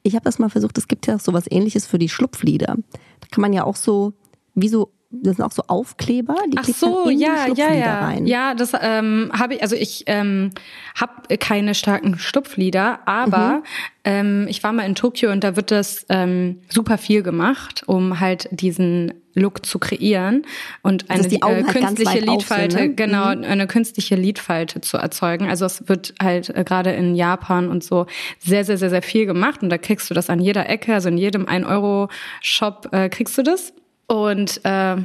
Ich 0.04 0.14
habe 0.14 0.24
das 0.24 0.38
mal 0.38 0.50
versucht. 0.50 0.78
Es 0.78 0.86
gibt 0.86 1.06
ja 1.06 1.16
auch 1.16 1.20
sowas 1.20 1.44
Ähnliches 1.50 1.86
für 1.86 1.98
die 1.98 2.08
Schlupflieder. 2.08 2.76
Da 3.20 3.26
kann 3.30 3.40
man 3.42 3.52
ja 3.52 3.64
auch 3.64 3.76
so, 3.76 4.12
wie 4.54 4.68
so, 4.68 4.92
das 5.22 5.36
sind 5.36 5.44
auch 5.44 5.52
so 5.52 5.62
Aufkleber, 5.68 6.36
die 6.52 6.58
Ach 6.58 6.64
so, 6.64 7.10
ja, 7.10 7.46
die 7.46 7.60
ja, 7.60 7.72
ja. 7.72 8.00
rein. 8.00 8.26
Ja, 8.26 8.54
das 8.54 8.72
ähm, 8.80 9.30
habe 9.32 9.54
ich, 9.54 9.62
also 9.62 9.76
ich 9.76 10.04
ähm, 10.06 10.50
habe 10.98 11.36
keine 11.38 11.74
starken 11.74 12.18
Stupflieder, 12.18 13.00
aber 13.06 13.48
Mhm. 13.48 13.62
ähm, 14.04 14.46
ich 14.48 14.62
war 14.62 14.72
mal 14.72 14.84
in 14.84 14.94
Tokio 14.94 15.30
und 15.30 15.44
da 15.44 15.56
wird 15.56 15.70
das 15.70 16.06
ähm, 16.08 16.60
super 16.68 16.98
viel 16.98 17.22
gemacht, 17.22 17.82
um 17.86 18.20
halt 18.20 18.48
diesen 18.50 19.14
Look 19.36 19.66
zu 19.66 19.78
kreieren 19.80 20.46
und 20.82 21.10
eine 21.10 21.26
äh, 21.26 21.40
halt 21.42 21.66
künstliche 21.66 22.20
sind, 22.20 22.30
Lidfalte, 22.30 22.76
ne? 22.76 22.94
genau, 22.94 23.24
eine 23.24 23.66
künstliche 23.66 24.14
Lidfalte 24.14 24.80
zu 24.80 24.96
erzeugen. 24.96 25.48
Also 25.48 25.64
es 25.64 25.88
wird 25.88 26.14
halt 26.22 26.50
äh, 26.50 26.62
gerade 26.64 26.92
in 26.92 27.16
Japan 27.16 27.68
und 27.68 27.82
so 27.82 28.06
sehr, 28.38 28.64
sehr, 28.64 28.78
sehr, 28.78 28.90
sehr 28.90 29.02
viel 29.02 29.26
gemacht 29.26 29.62
und 29.62 29.70
da 29.70 29.78
kriegst 29.78 30.08
du 30.08 30.14
das 30.14 30.30
an 30.30 30.38
jeder 30.38 30.68
Ecke, 30.68 30.94
also 30.94 31.08
in 31.08 31.18
jedem 31.18 31.46
1-Euro-Shop 31.46 32.88
äh, 32.92 33.08
kriegst 33.08 33.36
du 33.36 33.42
das. 33.42 33.72
Und 34.06 34.60
äh, 34.64 34.96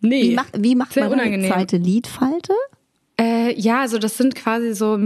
nee, 0.00 0.22
Wie, 0.30 0.34
macht, 0.34 0.62
wie 0.62 0.74
macht 0.74 0.92
sehr 0.94 1.04
man 1.04 1.12
eine 1.14 1.22
unangenehm. 1.22 1.52
zweite 1.52 1.76
Lidfalte? 1.76 2.54
Äh, 3.20 3.54
ja, 3.58 3.80
also 3.80 3.98
das 3.98 4.16
sind 4.16 4.34
quasi 4.34 4.74
so 4.74 4.96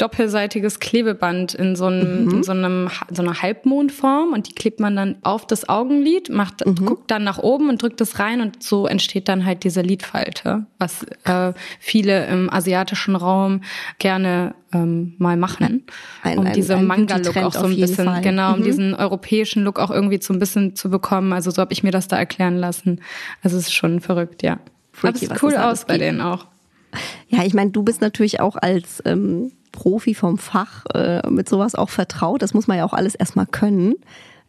doppelseitiges 0.00 0.80
Klebeband 0.80 1.54
in 1.54 1.76
so 1.76 1.86
einem, 1.86 2.24
mhm. 2.24 2.30
in 2.30 2.42
so 2.42 2.52
einem, 2.52 2.88
so 3.10 3.22
einer 3.22 3.42
Halbmondform 3.42 4.32
und 4.32 4.48
die 4.48 4.54
klebt 4.54 4.80
man 4.80 4.96
dann 4.96 5.16
auf 5.22 5.46
das 5.46 5.68
Augenlid, 5.68 6.30
macht, 6.30 6.66
mhm. 6.66 6.86
guckt 6.86 7.10
dann 7.10 7.22
nach 7.22 7.38
oben 7.38 7.68
und 7.68 7.82
drückt 7.82 8.00
es 8.00 8.18
rein 8.18 8.40
und 8.40 8.62
so 8.62 8.86
entsteht 8.86 9.28
dann 9.28 9.44
halt 9.44 9.64
diese 9.64 9.82
Lidfalte, 9.82 10.66
was 10.78 11.04
äh, 11.24 11.52
viele 11.78 12.26
im 12.28 12.50
asiatischen 12.50 13.14
Raum 13.14 13.60
gerne 13.98 14.54
ähm, 14.72 15.14
mal 15.18 15.36
machen, 15.36 15.84
ein, 16.22 16.38
um 16.38 16.46
ein, 16.46 16.52
diese 16.54 16.76
Manga-Look 16.76 17.36
auch 17.36 17.52
so 17.52 17.66
ein 17.66 17.76
bisschen, 17.76 18.06
Fall. 18.06 18.22
genau, 18.22 18.54
um 18.54 18.60
mhm. 18.60 18.64
diesen 18.64 18.94
europäischen 18.94 19.64
Look 19.64 19.78
auch 19.78 19.90
irgendwie 19.90 20.20
so 20.22 20.32
ein 20.32 20.38
bisschen 20.38 20.76
zu 20.76 20.88
bekommen. 20.88 21.32
Also 21.32 21.50
so 21.50 21.60
habe 21.60 21.72
ich 21.72 21.82
mir 21.82 21.90
das 21.90 22.08
da 22.08 22.16
erklären 22.16 22.56
lassen. 22.56 23.00
Also 23.42 23.56
es 23.56 23.64
ist 23.64 23.74
schon 23.74 24.00
verrückt, 24.00 24.42
ja. 24.42 24.60
Freaky, 24.92 25.08
Aber 25.08 25.14
es 25.14 25.20
sieht 25.20 25.42
cool 25.42 25.56
aus 25.56 25.84
bei 25.84 25.98
denen 25.98 26.20
auch. 26.20 26.46
Ja, 27.28 27.44
ich 27.44 27.54
meine, 27.54 27.70
du 27.70 27.82
bist 27.82 28.00
natürlich 28.00 28.40
auch 28.40 28.56
als 28.56 29.02
ähm, 29.04 29.52
Profi 29.72 30.14
vom 30.14 30.38
Fach 30.38 30.84
äh, 30.94 31.28
mit 31.28 31.48
sowas 31.48 31.74
auch 31.74 31.90
vertraut. 31.90 32.42
Das 32.42 32.54
muss 32.54 32.66
man 32.66 32.78
ja 32.78 32.84
auch 32.84 32.92
alles 32.92 33.14
erstmal 33.14 33.46
können. 33.46 33.94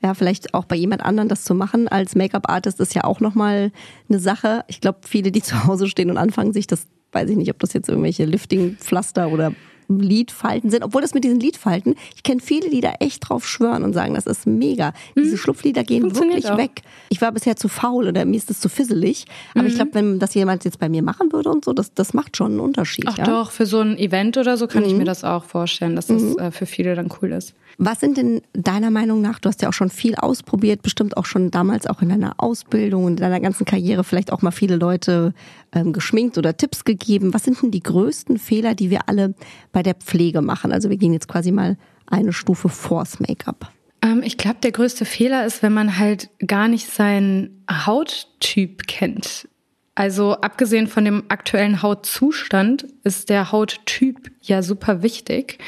Ja, 0.03 0.15
vielleicht 0.15 0.53
auch 0.55 0.65
bei 0.65 0.75
jemand 0.75 1.03
anderen 1.03 1.29
das 1.29 1.43
zu 1.43 1.53
machen 1.53 1.87
als 1.87 2.15
Make-up-Artist 2.15 2.79
ist 2.79 2.95
ja 2.95 3.03
auch 3.03 3.19
nochmal 3.19 3.71
eine 4.09 4.19
Sache. 4.19 4.63
Ich 4.67 4.81
glaube, 4.81 4.99
viele, 5.07 5.31
die 5.31 5.43
zu 5.43 5.65
Hause 5.67 5.87
stehen 5.87 6.09
und 6.09 6.17
anfangen, 6.17 6.53
sich 6.53 6.65
das, 6.65 6.87
weiß 7.11 7.29
ich 7.29 7.37
nicht, 7.37 7.51
ob 7.51 7.59
das 7.59 7.73
jetzt 7.73 7.87
irgendwelche 7.87 8.25
Lifting-Pflaster 8.25 9.29
oder 9.29 9.53
Lidfalten 9.99 10.69
sind, 10.69 10.83
obwohl 10.83 11.01
das 11.01 11.13
mit 11.13 11.23
diesen 11.23 11.39
Lidfalten, 11.39 11.95
ich 12.15 12.23
kenne 12.23 12.41
viele, 12.41 12.69
die 12.69 12.81
da 12.81 12.93
echt 12.99 13.27
drauf 13.27 13.47
schwören 13.47 13.83
und 13.83 13.93
sagen, 13.93 14.13
das 14.13 14.25
ist 14.25 14.47
mega. 14.47 14.93
Mhm. 15.15 15.23
Diese 15.23 15.37
Schlupflider 15.37 15.83
gehen 15.83 16.15
wirklich 16.15 16.49
auch. 16.49 16.57
weg. 16.57 16.81
Ich 17.09 17.21
war 17.21 17.31
bisher 17.31 17.55
zu 17.55 17.67
faul 17.67 18.07
oder 18.07 18.25
mir 18.25 18.37
ist 18.37 18.49
das 18.49 18.59
zu 18.59 18.69
fisselig. 18.69 19.25
Aber 19.53 19.63
mhm. 19.63 19.69
ich 19.69 19.75
glaube, 19.75 19.93
wenn 19.93 20.19
das 20.19 20.33
jemand 20.33 20.65
jetzt 20.65 20.79
bei 20.79 20.89
mir 20.89 21.03
machen 21.03 21.31
würde 21.31 21.49
und 21.49 21.65
so, 21.65 21.73
das, 21.73 21.93
das 21.93 22.13
macht 22.13 22.37
schon 22.37 22.51
einen 22.51 22.59
Unterschied. 22.59 23.05
Ach 23.07 23.17
ja? 23.17 23.25
doch, 23.25 23.51
für 23.51 23.65
so 23.65 23.79
ein 23.79 23.97
Event 23.97 24.37
oder 24.37 24.57
so 24.57 24.67
kann 24.67 24.85
ich 24.85 24.93
mir 24.93 25.05
das 25.05 25.23
auch 25.23 25.43
vorstellen, 25.43 25.95
dass 25.95 26.07
das 26.07 26.35
äh, 26.37 26.51
für 26.51 26.65
viele 26.65 26.95
dann 26.95 27.09
cool 27.21 27.31
ist. 27.31 27.53
Was 27.77 27.99
sind 27.99 28.17
denn 28.17 28.41
deiner 28.53 28.91
Meinung 28.91 29.21
nach, 29.21 29.39
du 29.39 29.49
hast 29.49 29.61
ja 29.61 29.69
auch 29.69 29.73
schon 29.73 29.89
viel 29.89 30.15
ausprobiert, 30.15 30.81
bestimmt 30.81 31.17
auch 31.17 31.25
schon 31.25 31.51
damals 31.51 31.87
auch 31.87 32.01
in 32.01 32.09
deiner 32.09 32.35
Ausbildung 32.37 33.05
und 33.05 33.11
in 33.13 33.17
deiner 33.17 33.39
ganzen 33.39 33.65
Karriere 33.65 34.03
vielleicht 34.03 34.31
auch 34.31 34.41
mal 34.41 34.51
viele 34.51 34.75
Leute 34.75 35.33
ähm, 35.71 35.93
geschminkt 35.93 36.37
oder 36.37 36.57
Tipps 36.57 36.83
gegeben. 36.83 37.33
Was 37.33 37.43
sind 37.43 37.61
denn 37.61 37.71
die 37.71 37.83
größten 37.83 38.37
Fehler, 38.37 38.75
die 38.75 38.89
wir 38.89 39.07
alle 39.07 39.33
bei 39.71 39.83
der 39.83 39.95
Pflege 39.95 40.41
machen? 40.41 40.71
Also 40.71 40.89
wir 40.89 40.97
gehen 40.97 41.13
jetzt 41.13 41.27
quasi 41.27 41.51
mal 41.51 41.77
eine 42.07 42.33
Stufe 42.33 42.69
vors 42.69 43.19
Make-up. 43.19 43.71
Ähm, 44.01 44.21
ich 44.23 44.37
glaube, 44.37 44.57
der 44.61 44.71
größte 44.71 45.05
Fehler 45.05 45.45
ist, 45.45 45.63
wenn 45.63 45.73
man 45.73 45.97
halt 45.97 46.29
gar 46.45 46.67
nicht 46.67 46.87
seinen 46.87 47.63
Hauttyp 47.69 48.87
kennt. 48.87 49.47
Also 49.95 50.35
abgesehen 50.35 50.87
von 50.87 51.05
dem 51.05 51.23
aktuellen 51.27 51.81
Hautzustand 51.81 52.87
ist 53.03 53.29
der 53.29 53.51
Hauttyp 53.51 54.31
ja 54.41 54.63
super 54.63 55.03
wichtig. 55.03 55.59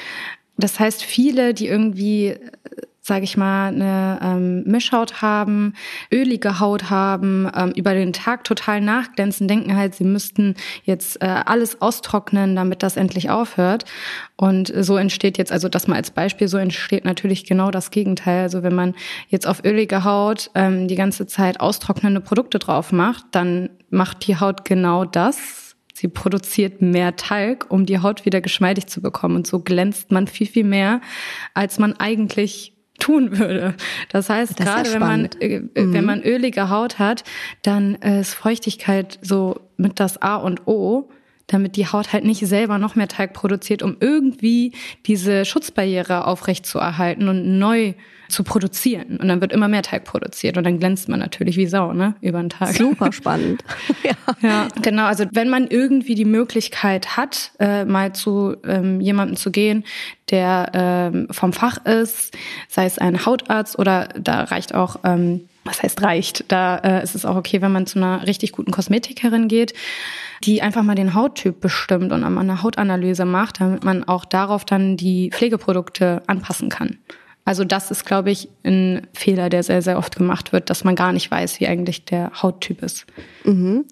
Das 0.57 0.79
heißt, 0.79 1.03
viele, 1.03 1.53
die 1.53 1.67
irgendwie 1.67 2.37
sage 3.05 3.25
ich 3.25 3.35
mal, 3.35 3.67
eine 3.67 4.17
ähm, 4.23 4.63
Mischhaut 4.63 5.21
haben, 5.21 5.73
ölige 6.09 6.61
Haut 6.61 6.89
haben, 6.89 7.51
ähm, 7.53 7.73
über 7.75 7.93
den 7.93 8.13
Tag 8.13 8.45
total 8.45 8.79
nachglänzen, 8.79 9.49
denken 9.49 9.75
halt, 9.75 9.93
sie 9.93 10.05
müssten 10.05 10.55
jetzt 10.85 11.21
äh, 11.21 11.25
alles 11.25 11.81
austrocknen, 11.81 12.55
damit 12.55 12.81
das 12.81 12.95
endlich 12.95 13.29
aufhört. 13.29 13.83
Und 14.37 14.71
so 14.73 14.95
entsteht 14.95 15.37
jetzt, 15.37 15.51
also 15.51 15.67
das 15.67 15.87
mal 15.87 15.97
als 15.97 16.11
Beispiel, 16.11 16.47
so 16.47 16.57
entsteht 16.57 17.03
natürlich 17.03 17.45
genau 17.45 17.71
das 17.71 17.91
Gegenteil. 17.91 18.43
Also 18.43 18.63
wenn 18.63 18.73
man 18.73 18.95
jetzt 19.27 19.47
auf 19.47 19.65
ölige 19.65 20.05
Haut 20.05 20.49
ähm, 20.55 20.87
die 20.87 20.95
ganze 20.95 21.27
Zeit 21.27 21.59
austrocknende 21.59 22.21
Produkte 22.21 22.57
drauf 22.57 22.93
macht, 22.93 23.25
dann 23.31 23.69
macht 23.89 24.25
die 24.27 24.37
Haut 24.37 24.63
genau 24.63 25.03
das, 25.03 25.62
Sie 25.93 26.07
produziert 26.07 26.81
mehr 26.81 27.15
Talg, 27.15 27.67
um 27.69 27.85
die 27.85 27.99
Haut 27.99 28.25
wieder 28.25 28.41
geschmeidig 28.41 28.87
zu 28.87 29.01
bekommen. 29.01 29.35
Und 29.35 29.47
so 29.47 29.59
glänzt 29.59 30.11
man 30.11 30.27
viel, 30.27 30.47
viel 30.47 30.63
mehr, 30.63 31.01
als 31.53 31.79
man 31.79 31.93
eigentlich 31.93 32.73
tun 32.99 33.37
würde. 33.37 33.75
Das 34.09 34.29
heißt, 34.29 34.59
das 34.59 34.65
gerade 34.65 34.93
wenn 34.93 34.99
man, 34.99 35.29
äh, 35.39 35.59
mhm. 35.59 35.93
wenn 35.93 36.05
man 36.05 36.21
ölige 36.21 36.69
Haut 36.69 36.99
hat, 36.99 37.23
dann 37.61 37.95
ist 37.95 38.33
Feuchtigkeit 38.33 39.19
so 39.21 39.59
mit 39.77 39.99
das 39.99 40.21
A 40.21 40.35
und 40.35 40.67
O 40.67 41.09
damit 41.47 41.75
die 41.75 41.87
Haut 41.87 42.13
halt 42.13 42.23
nicht 42.23 42.45
selber 42.45 42.77
noch 42.77 42.95
mehr 42.95 43.07
Talg 43.07 43.33
produziert, 43.33 43.83
um 43.83 43.97
irgendwie 43.99 44.73
diese 45.05 45.45
Schutzbarriere 45.45 46.25
aufrechtzuerhalten 46.25 47.27
und 47.27 47.59
neu 47.59 47.93
zu 48.29 48.43
produzieren. 48.43 49.17
Und 49.17 49.27
dann 49.27 49.41
wird 49.41 49.51
immer 49.51 49.67
mehr 49.67 49.83
Teig 49.83 50.05
produziert 50.05 50.57
und 50.57 50.63
dann 50.63 50.79
glänzt 50.79 51.07
man 51.09 51.19
natürlich 51.19 51.57
wie 51.57 51.67
Sau, 51.67 51.93
ne, 51.93 52.15
über 52.21 52.39
den 52.39 52.49
Tag. 52.49 52.73
Super 52.73 53.11
spannend. 53.11 53.63
ja. 54.03 54.13
ja, 54.41 54.67
genau. 54.81 55.05
Also 55.05 55.25
wenn 55.31 55.49
man 55.49 55.67
irgendwie 55.67 56.15
die 56.15 56.25
Möglichkeit 56.25 57.15
hat, 57.17 57.51
äh, 57.59 57.85
mal 57.85 58.13
zu 58.13 58.55
ähm, 58.65 59.01
jemandem 59.01 59.37
zu 59.37 59.51
gehen, 59.51 59.83
der 60.31 60.71
ähm, 60.73 61.27
vom 61.29 61.53
Fach 61.53 61.85
ist, 61.85 62.35
sei 62.67 62.85
es 62.85 62.97
ein 62.97 63.25
Hautarzt 63.25 63.77
oder 63.77 64.09
da 64.17 64.45
reicht 64.45 64.73
auch 64.73 64.97
ähm, 65.03 65.47
was 65.63 65.81
heißt 65.81 66.01
reicht? 66.01 66.45
Da 66.49 66.77
äh, 66.77 67.03
ist 67.03 67.15
es 67.15 67.25
auch 67.25 67.35
okay, 67.35 67.61
wenn 67.61 67.71
man 67.71 67.85
zu 67.85 67.99
einer 67.99 68.27
richtig 68.27 68.51
guten 68.51 68.71
Kosmetikerin 68.71 69.47
geht, 69.47 69.73
die 70.43 70.61
einfach 70.61 70.83
mal 70.83 70.95
den 70.95 71.13
Hauttyp 71.13 71.61
bestimmt 71.61 72.11
und 72.11 72.23
eine 72.23 72.63
Hautanalyse 72.63 73.25
macht, 73.25 73.61
damit 73.61 73.83
man 73.83 74.03
auch 74.03 74.25
darauf 74.25 74.65
dann 74.65 74.97
die 74.97 75.29
Pflegeprodukte 75.31 76.21
anpassen 76.27 76.69
kann. 76.69 76.97
Also 77.45 77.65
das 77.65 77.91
ist, 77.91 78.05
glaube 78.05 78.31
ich, 78.31 78.47
ein 78.63 79.07
Fehler, 79.13 79.49
der 79.49 79.63
sehr, 79.63 79.81
sehr 79.81 79.97
oft 79.97 80.15
gemacht 80.15 80.53
wird, 80.53 80.69
dass 80.69 80.83
man 80.83 80.95
gar 80.95 81.11
nicht 81.11 81.29
weiß, 81.29 81.59
wie 81.59 81.67
eigentlich 81.67 82.05
der 82.05 82.31
Hauttyp 82.41 82.81
ist. 82.81 83.05
Mhm. 83.43 83.85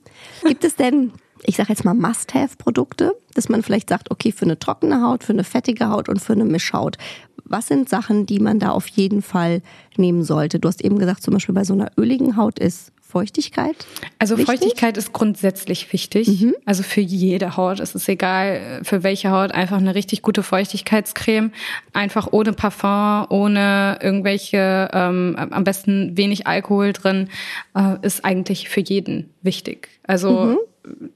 Gibt 0.46 0.64
es 0.64 0.76
denn, 0.76 1.12
ich 1.44 1.56
sage 1.56 1.70
jetzt 1.70 1.86
mal, 1.86 1.94
Must-Have-Produkte, 1.94 3.16
dass 3.34 3.50
man 3.50 3.64
vielleicht 3.64 3.90
sagt, 3.90 4.12
okay, 4.12 4.32
für 4.32 4.46
eine 4.46 4.60
trockene 4.60 5.02
Haut, 5.02 5.24
für 5.24 5.34
eine 5.34 5.44
fettige 5.44 5.90
Haut 5.90 6.10
und 6.10 6.22
für 6.22 6.34
eine 6.34 6.46
Mischhaut. 6.46 6.98
Was 7.44 7.68
sind 7.68 7.90
Sachen, 7.90 8.26
die 8.26 8.40
man 8.40 8.60
da 8.60 8.70
auf 8.70 8.88
jeden 8.88 9.22
Fall 9.22 9.62
nehmen 9.98 10.24
sollte? 10.24 10.60
Du 10.60 10.68
hast 10.68 10.84
eben 10.84 11.00
gesagt, 11.00 11.24
zum 11.24 11.34
Beispiel 11.34 11.56
bei 11.56 11.64
so 11.64 11.74
einer 11.74 11.92
öligen 11.98 12.38
Haut 12.38 12.60
ist 12.60 12.92
Feuchtigkeit? 13.02 13.76
Also 14.20 14.38
wichtig? 14.38 14.60
Feuchtigkeit 14.60 14.98
ist 14.98 15.12
grundsätzlich 15.12 15.92
wichtig. 15.92 16.28
Mhm. 16.30 16.56
Also 16.66 16.82
für 16.82 17.02
jede 17.02 17.58
Haut. 17.58 17.82
Es 17.82 17.94
ist 17.94 18.08
egal, 18.08 18.80
für 18.84 19.04
welche 19.04 19.32
Haut. 19.32 19.52
Einfach 19.52 19.78
eine 19.78 19.96
richtig 19.96 20.22
gute 20.22 20.44
Feuchtigkeitscreme. 20.44 21.52
Einfach 21.92 22.30
ohne 22.32 22.54
Parfum, 22.54 23.26
ohne 23.30 24.00
irgendwelche, 24.02 24.90
ähm, 24.94 25.36
am 25.38 25.64
besten 25.66 26.16
wenig 26.16 26.48
Alkohol 26.48 26.94
drin, 26.94 27.28
äh, 27.76 27.96
ist 28.02 28.24
eigentlich 28.24 28.70
für 28.70 28.80
jeden 28.80 29.30
wichtig. 29.42 29.90
Also 30.08 30.32
mhm 30.32 30.58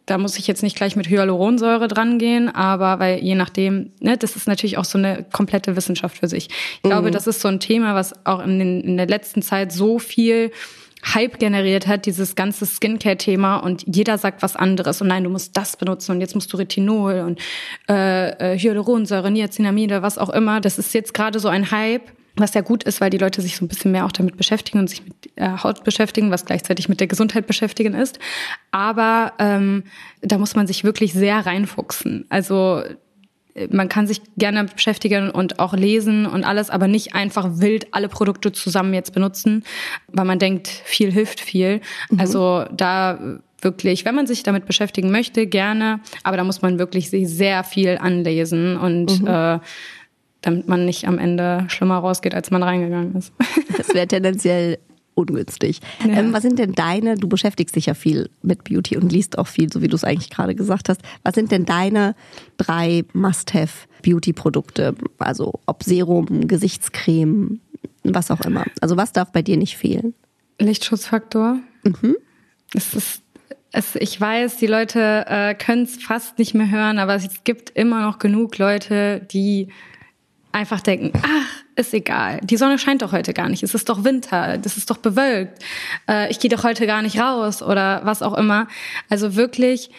da 0.06 0.18
muss 0.18 0.38
ich 0.38 0.48
jetzt 0.48 0.64
nicht 0.64 0.76
gleich 0.76 0.96
mit 0.96 1.10
Hyaluronsäure 1.10 1.88
dran 1.88 2.20
gehen, 2.20 2.54
aber 2.54 3.00
weil 3.00 3.20
je 3.20 3.36
nachdem, 3.36 3.92
ne, 4.00 4.18
das 4.18 4.36
ist 4.36 4.48
natürlich 4.48 4.78
auch 4.78 4.86
so 4.86 4.98
eine 4.98 5.26
komplette 5.32 5.76
Wissenschaft 5.76 6.18
für 6.18 6.28
sich. 6.28 6.50
Ich 6.50 6.84
mhm. 6.84 6.90
glaube, 6.90 7.12
das 7.12 7.28
ist 7.28 7.42
so 7.42 7.48
ein 7.48 7.60
Thema, 7.60 7.96
was 7.96 8.14
auch 8.26 8.44
in, 8.44 8.60
den, 8.60 8.82
in 8.82 8.98
der 8.98 9.08
letzten 9.08 9.42
Zeit 9.42 9.72
so 9.72 9.98
viel 10.00 10.52
Hype 11.14 11.40
generiert 11.40 11.88
hat, 11.88 12.06
dieses 12.06 12.36
ganze 12.36 12.66
Skincare-Thema 12.66 13.58
und 13.58 13.84
jeder 13.88 14.18
sagt 14.18 14.42
was 14.42 14.56
anderes 14.56 15.02
und 15.02 15.08
nein, 15.08 15.24
du 15.24 15.30
musst 15.30 15.56
das 15.56 15.78
benutzen 15.78 16.12
und 16.12 16.22
jetzt 16.22 16.34
musst 16.34 16.52
du 16.52 16.58
Retinol 16.58 17.22
und 17.22 17.40
äh, 17.88 18.54
äh, 18.54 18.58
Hyaluronsäure, 18.58 19.30
Niacinamide, 19.30 20.02
was 20.02 20.18
auch 20.18 20.30
immer. 20.30 20.62
Das 20.62 20.80
ist 20.80 20.94
jetzt 20.94 21.14
gerade 21.14 21.40
so 21.40 21.48
ein 21.48 21.70
Hype, 21.70 22.12
was 22.36 22.54
ja 22.54 22.62
gut 22.62 22.84
ist, 22.84 23.02
weil 23.02 23.10
die 23.10 23.18
Leute 23.18 23.42
sich 23.42 23.56
so 23.56 23.66
ein 23.66 23.68
bisschen 23.68 23.92
mehr 23.92 24.06
auch 24.06 24.12
damit 24.12 24.38
beschäftigen 24.38 24.80
und 24.80 24.90
sich 24.90 25.04
mit 25.04 25.16
äh, 25.36 25.50
Haut 25.64 25.84
beschäftigen, 25.84 26.32
was 26.32 26.46
gleichzeitig 26.46 26.90
mit 26.90 27.00
der 27.00 27.08
Gesundheit 27.08 27.48
beschäftigen 27.48 27.94
ist. 27.94 28.20
Aber 28.72 29.34
ähm, 29.40 29.84
da 30.22 30.38
muss 30.38 30.56
man 30.56 30.68
sich 30.68 30.84
wirklich 30.84 31.14
sehr 31.14 31.46
reinfuchsen. 31.46 32.26
Also 32.30 32.84
man 33.70 33.88
kann 33.88 34.06
sich 34.06 34.22
gerne 34.38 34.66
beschäftigen 34.66 35.30
und 35.30 35.60
auch 35.60 35.74
lesen 35.74 36.26
und 36.26 36.44
alles, 36.44 36.70
aber 36.70 36.88
nicht 36.88 37.16
einfach 37.16 37.48
wild 37.54 37.88
alle 37.94 38.10
Produkte 38.10 38.52
zusammen 38.52 38.94
jetzt 38.94 39.14
benutzen, 39.14 39.64
weil 40.08 40.26
man 40.26 40.40
denkt, 40.40 40.68
viel 40.68 41.12
hilft 41.12 41.40
viel. 41.40 41.80
Mhm. 42.10 42.20
Also 42.20 42.66
da 42.72 43.40
wirklich, 43.62 44.04
wenn 44.04 44.14
man 44.14 44.28
sich 44.28 44.44
damit 44.44 44.66
beschäftigen 44.66 45.10
möchte, 45.10 45.48
gerne, 45.48 46.02
aber 46.24 46.36
da 46.38 46.44
muss 46.44 46.62
man 46.62 46.80
wirklich 46.80 47.10
sich 47.10 47.30
sehr 47.30 47.64
viel 47.64 47.98
anlesen 47.98 48.78
und 48.78 49.22
mhm. 49.22 49.28
äh, 49.28 49.60
damit 50.46 50.68
man 50.68 50.86
nicht 50.86 51.08
am 51.08 51.18
Ende 51.18 51.66
schlimmer 51.68 51.98
rausgeht, 51.98 52.36
als 52.36 52.52
man 52.52 52.64
reingegangen 52.64 53.16
ist. 53.16 53.34
Das 53.78 53.94
wäre 53.94 54.08
tendenziell 54.08 54.78
ungünstig. 55.16 55.82
Ja. 56.06 56.14
Ähm, 56.14 56.34
was 56.34 56.44
sind 56.44 56.60
denn 56.60 56.74
deine, 56.74 57.16
du 57.16 57.28
beschäftigst 57.28 57.76
dich 57.76 57.88
ja 57.88 57.94
viel 57.94 58.30
mit 58.42 58.64
Beauty 58.64 58.98
und 58.98 59.12
liest 59.12 59.38
auch 59.38 59.48
viel, 59.48 59.72
so 59.72 59.82
wie 59.82 59.88
du 59.88 59.96
es 59.96 60.04
eigentlich 60.04 60.30
gerade 60.30 60.56
gesagt 60.56 60.88
hast. 60.88 61.02
Was 61.24 61.36
sind 61.36 61.52
denn 61.52 61.66
deine 61.66 62.16
drei 62.58 63.04
Must-Have-Beauty-Produkte? 63.14 64.96
Also 65.18 65.60
ob 65.66 65.84
Serum, 65.84 66.48
Gesichtscreme, 66.48 67.60
was 68.04 68.32
auch 68.32 68.42
immer. 68.42 68.66
Also 68.82 68.96
was 68.98 69.12
darf 69.12 69.32
bei 69.32 69.42
dir 69.42 69.58
nicht 69.58 69.78
fehlen? 69.78 70.14
Lichtschutzfaktor. 70.60 71.60
Mhm. 71.84 72.16
Es 72.74 72.94
ist 72.94 73.22
es, 73.76 73.96
ich 73.98 74.20
weiß, 74.20 74.56
die 74.58 74.68
Leute 74.68 75.26
äh, 75.28 75.54
können 75.54 75.84
es 75.84 76.02
fast 76.02 76.40
nicht 76.40 76.54
mehr 76.54 76.72
hören, 76.72 76.98
aber 76.98 77.16
es 77.16 77.44
gibt 77.44 77.72
immer 77.72 78.04
noch 78.04 78.20
genug 78.20 78.58
Leute, 78.58 79.20
die 79.32 79.68
einfach 80.56 80.82
denken, 80.82 81.12
ach, 81.22 81.64
ist 81.76 81.94
egal. 81.94 82.40
Die 82.42 82.58
Sonne 82.58 82.80
scheint 82.80 83.02
doch 83.02 83.12
heute 83.12 83.34
gar 83.34 83.50
nicht. 83.50 83.62
Es 83.62 83.76
ist 83.76 83.90
doch 83.90 84.04
Winter. 84.04 84.58
Das 84.58 84.78
ist 84.78 84.90
doch 84.90 84.98
bewölkt. 84.98 85.62
Äh, 86.10 86.32
ich 86.32 86.40
gehe 86.40 86.50
doch 86.50 86.64
heute 86.64 86.88
gar 86.88 87.02
nicht 87.02 87.20
raus 87.20 87.62
oder 87.62 88.02
was 88.06 88.22
auch 88.22 88.36
immer. 88.36 88.68
Also 89.10 89.36
wirklich 89.36 89.90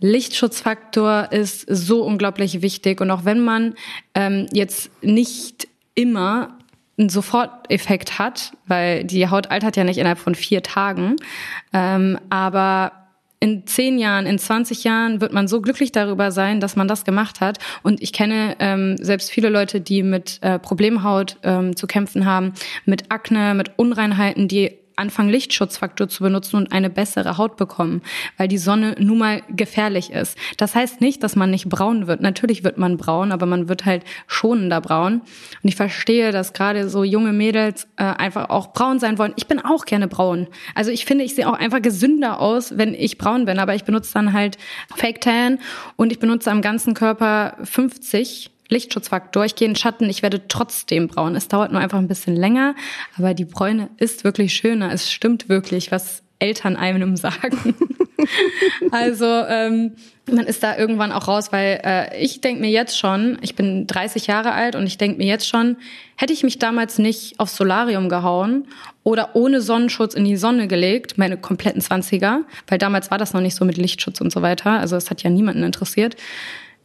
Lichtschutzfaktor 0.00 1.32
ist 1.32 1.66
so 1.68 2.02
unglaublich 2.02 2.62
wichtig 2.62 3.00
und 3.00 3.10
auch 3.10 3.24
wenn 3.24 3.44
man 3.44 3.74
ähm, 4.14 4.46
jetzt 4.52 4.90
nicht 5.02 5.68
immer 5.94 6.58
einen 6.98 7.08
Soforteffekt 7.10 8.18
hat, 8.18 8.52
weil 8.66 9.04
die 9.04 9.28
Haut 9.28 9.50
altert 9.50 9.76
ja 9.76 9.84
nicht 9.84 9.98
innerhalb 9.98 10.18
von 10.18 10.34
vier 10.34 10.62
Tagen, 10.62 11.16
ähm, 11.72 12.18
aber 12.30 13.05
in 13.38 13.66
zehn 13.66 13.98
Jahren, 13.98 14.26
in 14.26 14.38
20 14.38 14.84
Jahren 14.84 15.20
wird 15.20 15.32
man 15.32 15.46
so 15.46 15.60
glücklich 15.60 15.92
darüber 15.92 16.30
sein, 16.30 16.60
dass 16.60 16.76
man 16.76 16.88
das 16.88 17.04
gemacht 17.04 17.40
hat. 17.40 17.58
Und 17.82 18.02
ich 18.02 18.12
kenne 18.12 18.56
ähm, 18.60 18.96
selbst 18.96 19.30
viele 19.30 19.50
Leute, 19.50 19.80
die 19.80 20.02
mit 20.02 20.38
äh, 20.42 20.58
Problemhaut 20.58 21.36
ähm, 21.42 21.76
zu 21.76 21.86
kämpfen 21.86 22.24
haben, 22.24 22.54
mit 22.86 23.10
Akne, 23.10 23.54
mit 23.54 23.72
Unreinheiten, 23.76 24.48
die 24.48 24.78
anfangen, 24.96 25.28
Lichtschutzfaktor 25.28 26.08
zu 26.08 26.22
benutzen 26.22 26.56
und 26.56 26.72
eine 26.72 26.90
bessere 26.90 27.38
Haut 27.38 27.56
bekommen, 27.56 28.02
weil 28.36 28.48
die 28.48 28.58
Sonne 28.58 28.96
nun 28.98 29.18
mal 29.18 29.42
gefährlich 29.48 30.10
ist. 30.10 30.36
Das 30.56 30.74
heißt 30.74 31.00
nicht, 31.00 31.22
dass 31.22 31.36
man 31.36 31.50
nicht 31.50 31.68
braun 31.68 32.06
wird. 32.06 32.20
Natürlich 32.20 32.64
wird 32.64 32.78
man 32.78 32.96
braun, 32.96 33.32
aber 33.32 33.46
man 33.46 33.68
wird 33.68 33.84
halt 33.84 34.04
schonender 34.26 34.80
braun. 34.80 35.20
Und 35.62 35.68
ich 35.68 35.76
verstehe, 35.76 36.32
dass 36.32 36.52
gerade 36.52 36.88
so 36.88 37.04
junge 37.04 37.32
Mädels 37.32 37.86
äh, 37.96 38.04
einfach 38.04 38.50
auch 38.50 38.72
braun 38.72 38.98
sein 38.98 39.18
wollen. 39.18 39.34
Ich 39.36 39.46
bin 39.46 39.60
auch 39.60 39.84
gerne 39.84 40.08
braun. 40.08 40.48
Also 40.74 40.90
ich 40.90 41.04
finde, 41.04 41.24
ich 41.24 41.34
sehe 41.34 41.48
auch 41.48 41.58
einfach 41.58 41.82
gesünder 41.82 42.40
aus, 42.40 42.78
wenn 42.78 42.94
ich 42.94 43.18
braun 43.18 43.44
bin, 43.44 43.58
aber 43.58 43.74
ich 43.74 43.84
benutze 43.84 44.14
dann 44.14 44.32
halt 44.32 44.56
Fake 44.94 45.20
Tan 45.20 45.58
und 45.96 46.10
ich 46.10 46.18
benutze 46.18 46.50
am 46.50 46.62
ganzen 46.62 46.94
Körper 46.94 47.56
50 47.62 48.50
Lichtschutzfaktor. 48.68 49.44
Ich 49.44 49.54
gehe 49.54 49.66
in 49.66 49.72
den 49.72 49.78
Schatten, 49.78 50.08
ich 50.08 50.22
werde 50.22 50.48
trotzdem 50.48 51.08
braun. 51.08 51.36
Es 51.36 51.48
dauert 51.48 51.72
nur 51.72 51.80
einfach 51.80 51.98
ein 51.98 52.08
bisschen 52.08 52.36
länger, 52.36 52.74
aber 53.16 53.34
die 53.34 53.44
Bräune 53.44 53.90
ist 53.98 54.24
wirklich 54.24 54.54
schöner. 54.54 54.92
Es 54.92 55.10
stimmt 55.10 55.48
wirklich, 55.48 55.92
was 55.92 56.22
Eltern 56.38 56.76
einem 56.76 57.16
sagen. 57.16 57.74
also 58.90 59.26
ähm, 59.26 59.92
man 60.30 60.46
ist 60.46 60.62
da 60.62 60.76
irgendwann 60.76 61.12
auch 61.12 61.28
raus, 61.28 61.52
weil 61.52 61.80
äh, 61.84 62.18
ich 62.18 62.40
denke 62.40 62.60
mir 62.60 62.70
jetzt 62.70 62.98
schon, 62.98 63.38
ich 63.42 63.54
bin 63.54 63.86
30 63.86 64.26
Jahre 64.26 64.52
alt 64.52 64.74
und 64.74 64.86
ich 64.86 64.98
denke 64.98 65.18
mir 65.18 65.26
jetzt 65.26 65.48
schon, 65.48 65.76
hätte 66.16 66.32
ich 66.32 66.42
mich 66.42 66.58
damals 66.58 66.98
nicht 66.98 67.38
aufs 67.38 67.56
Solarium 67.56 68.08
gehauen 68.08 68.66
oder 69.04 69.36
ohne 69.36 69.60
Sonnenschutz 69.60 70.14
in 70.14 70.24
die 70.24 70.36
Sonne 70.36 70.66
gelegt, 70.66 71.18
meine 71.18 71.36
kompletten 71.36 71.80
20er, 71.80 72.40
weil 72.66 72.78
damals 72.78 73.10
war 73.10 73.18
das 73.18 73.32
noch 73.32 73.40
nicht 73.40 73.54
so 73.54 73.64
mit 73.64 73.76
Lichtschutz 73.76 74.20
und 74.20 74.32
so 74.32 74.42
weiter, 74.42 74.72
also 74.72 74.96
es 74.96 75.10
hat 75.10 75.22
ja 75.22 75.30
niemanden 75.30 75.62
interessiert, 75.62 76.16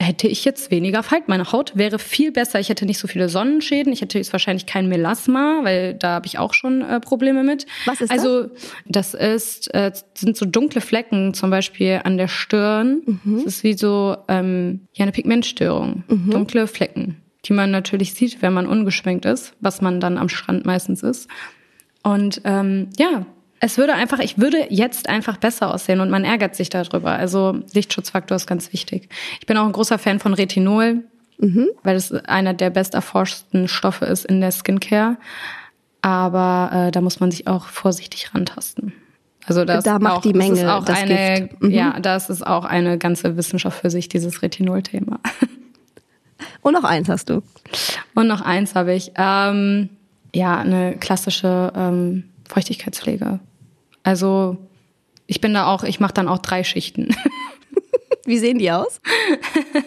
hätte 0.02 0.28
ich 0.28 0.46
jetzt 0.46 0.72
weniger 0.72 1.04
Falten. 1.04 1.26
Meine 1.28 1.52
Haut 1.52 1.74
wäre 1.76 2.00
viel 2.00 2.32
besser. 2.32 2.60
Ich 2.60 2.70
hätte 2.70 2.86
nicht 2.86 3.00
so 3.00 3.08
viele 3.08 3.30
Sonnenschäden. 3.30 3.94
Ich 3.94 4.02
hätte 4.02 4.18
jetzt 4.18 4.32
wahrscheinlich 4.34 4.66
kein 4.66 4.88
Melasma, 4.88 5.60
weil 5.64 5.94
da 5.94 6.16
habe 6.16 6.28
ich 6.28 6.40
auch 6.40 6.54
schon 6.54 6.82
äh, 6.82 7.00
Probleme 7.00 7.44
mit. 7.44 7.66
Was 7.86 8.02
ist 8.02 8.12
also, 8.12 8.44
das? 8.44 8.52
Also 8.52 8.76
das 8.86 9.14
ist, 9.14 9.74
äh, 9.74 9.92
sind 10.14 10.38
so 10.38 10.46
dunkle 10.46 10.82
Flecken, 10.82 11.34
zum 11.34 11.50
Beispiel 11.50 12.02
an 12.04 12.18
der 12.18 12.28
Stirn. 12.28 13.02
Mhm. 13.06 13.38
Das 13.38 13.46
ist 13.46 13.64
wie 13.64 13.74
so 13.74 14.18
ähm, 14.28 14.82
ja 14.94 15.04
eine 15.04 15.12
Pigmentstörung. 15.12 16.04
Mhm. 16.08 16.32
Dunkle 16.32 16.68
Flecken, 16.68 17.18
die 17.46 17.54
man 17.54 17.72
natürlich 17.72 18.14
sieht, 18.14 18.42
wenn 18.42 18.54
man 18.54 18.68
ungeschminkt 18.68 19.26
ist, 19.26 19.54
was 19.60 19.82
man 19.82 20.00
dann 20.00 20.18
am 20.18 20.30
Strand 20.30 20.66
meistens 20.66 21.04
ist. 21.04 21.30
Und 22.04 22.42
ähm, 22.46 22.90
ja, 22.98 23.26
es 23.64 23.78
würde 23.78 23.94
einfach, 23.94 24.20
ich 24.20 24.40
würde 24.40 24.66
jetzt 24.70 25.08
einfach 25.08 25.38
besser 25.38 25.74
aussehen 25.74 26.00
und 26.00 26.10
man 26.10 26.26
ärgert 26.26 26.56
sich 26.56 26.70
darüber. 26.70 27.12
Also 27.12 27.60
Lichtschutzfaktor 27.74 28.36
ist 28.36 28.48
ganz 28.48 28.74
wichtig. 28.74 29.08
Ich 29.40 29.46
bin 29.46 29.56
auch 29.56 29.66
ein 29.66 29.72
großer 29.72 30.00
Fan 30.00 30.20
von 30.20 30.34
Retinol, 30.34 31.04
mhm. 31.38 31.68
weil 31.84 31.96
es 31.96 32.12
einer 32.12 32.56
der 32.56 32.72
besterforschten 32.72 33.68
Stoffe 33.68 34.06
ist 34.06 34.26
in 34.26 34.42
der 34.42 34.52
Skincare. 34.52 35.18
Aber 36.02 36.88
äh, 36.88 36.92
da 36.92 37.02
muss 37.02 37.20
man 37.20 37.30
sich 37.30 37.46
auch 37.46 37.68
vorsichtig 37.68 38.34
rantasten. 38.34 38.94
Also 39.46 39.64
das 39.64 39.84
da 39.84 40.00
macht 40.00 40.18
auch, 40.18 40.22
die 40.24 40.34
Menge 40.34 40.56
das 40.56 40.64
ist 40.64 40.70
auch 40.70 40.86
das 40.86 41.00
eine. 41.00 41.50
Mhm. 41.60 41.70
ja, 41.70 42.00
das 42.00 42.32
ist 42.32 42.46
auch 42.46 42.66
eine 42.66 42.98
ganze 42.98 43.38
Wissenschaft 43.38 43.80
für 43.80 43.92
sich, 43.92 44.10
dieses 44.10 44.42
Retinol-Thema. 44.42 45.20
Und 46.64 46.74
noch 46.74 46.84
eins 46.84 47.10
hast 47.10 47.30
du. 47.30 47.44
Und 48.16 48.28
noch 48.28 48.42
eins 48.42 48.74
habe 48.74 48.96
ich. 48.96 49.12
Ähm, 49.16 49.90
ja, 50.34 50.60
eine 50.60 50.96
klassische 50.98 51.72
ähm, 51.76 52.24
Feuchtigkeitspflege. 52.48 53.40
Also 54.04 54.58
ich 55.28 55.42
bin 55.42 55.54
da 55.54 55.68
auch, 55.68 55.84
ich 55.84 56.00
mache 56.00 56.14
dann 56.14 56.28
auch 56.28 56.40
drei 56.40 56.64
Schichten. 56.64 57.16
Wie 58.26 58.38
sehen 58.38 58.60
die 58.60 58.72
aus? 58.72 59.02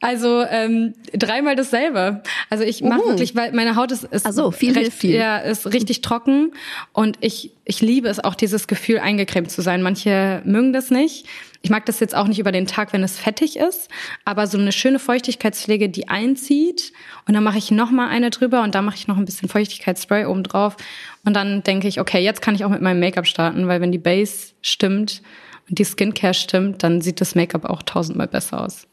Also 0.00 0.42
ähm, 0.42 0.94
dreimal 1.14 1.56
dasselbe. 1.56 2.22
Also 2.50 2.62
ich 2.62 2.82
mache 2.82 3.00
uh. 3.00 3.08
wirklich, 3.08 3.34
weil 3.34 3.52
meine 3.52 3.76
Haut 3.76 3.90
ist, 3.90 4.04
ist 4.04 4.30
so, 4.34 4.50
viel 4.50 4.72
recht, 4.74 4.92
viel. 4.92 5.16
Ja, 5.16 5.38
ist 5.38 5.72
richtig 5.72 6.02
trocken 6.02 6.52
und 6.92 7.16
ich 7.20 7.50
ich 7.64 7.80
liebe 7.80 8.08
es 8.08 8.22
auch 8.22 8.36
dieses 8.36 8.68
Gefühl 8.68 9.00
eingecremt 9.00 9.50
zu 9.50 9.62
sein. 9.62 9.82
Manche 9.82 10.42
mögen 10.44 10.72
das 10.72 10.90
nicht. 10.90 11.26
Ich 11.62 11.70
mag 11.70 11.84
das 11.86 11.98
jetzt 11.98 12.14
auch 12.14 12.28
nicht 12.28 12.38
über 12.38 12.52
den 12.52 12.68
Tag, 12.68 12.92
wenn 12.92 13.02
es 13.02 13.18
fettig 13.18 13.56
ist, 13.56 13.88
aber 14.24 14.46
so 14.46 14.58
eine 14.58 14.70
schöne 14.70 15.00
Feuchtigkeitspflege, 15.00 15.88
die 15.88 16.06
einzieht 16.06 16.92
und 17.26 17.34
dann 17.34 17.42
mache 17.42 17.58
ich 17.58 17.72
noch 17.72 17.90
mal 17.90 18.08
eine 18.08 18.30
drüber 18.30 18.62
und 18.62 18.76
da 18.76 18.82
mache 18.82 18.94
ich 18.94 19.08
noch 19.08 19.16
ein 19.16 19.24
bisschen 19.24 19.48
Feuchtigkeitsspray 19.48 20.26
oben 20.26 20.44
drauf 20.44 20.76
und 21.24 21.34
dann 21.34 21.64
denke 21.64 21.88
ich, 21.88 21.98
okay, 21.98 22.20
jetzt 22.20 22.42
kann 22.42 22.54
ich 22.54 22.64
auch 22.64 22.70
mit 22.70 22.82
meinem 22.82 23.00
Make-up 23.00 23.26
starten, 23.26 23.66
weil 23.66 23.80
wenn 23.80 23.90
die 23.90 23.98
Base 23.98 24.52
stimmt 24.62 25.22
und 25.68 25.78
die 25.78 25.84
Skincare 25.84 26.34
stimmt, 26.34 26.82
dann 26.82 27.00
sieht 27.00 27.20
das 27.20 27.34
Make-up 27.34 27.64
auch 27.64 27.82
tausendmal 27.82 28.28
besser 28.28 28.62
aus. 28.64 28.86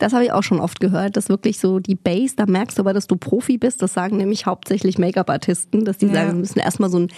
Das 0.00 0.14
habe 0.14 0.24
ich 0.24 0.32
auch 0.32 0.42
schon 0.42 0.60
oft 0.60 0.80
gehört, 0.80 1.18
dass 1.18 1.28
wirklich 1.28 1.60
so 1.60 1.78
die 1.78 1.94
Base, 1.94 2.34
da 2.34 2.46
merkst 2.46 2.78
du 2.78 2.82
aber, 2.82 2.94
dass 2.94 3.06
du 3.06 3.16
Profi 3.16 3.58
bist. 3.58 3.82
Das 3.82 3.92
sagen 3.92 4.16
nämlich 4.16 4.46
hauptsächlich 4.46 4.96
Make-up-Artisten, 4.96 5.84
dass 5.84 5.98
die 5.98 6.06
ja. 6.06 6.14
sagen, 6.14 6.28
wir 6.28 6.34
müssen 6.36 6.58
erstmal 6.58 6.88
so, 6.88 7.00
ein, 7.00 7.08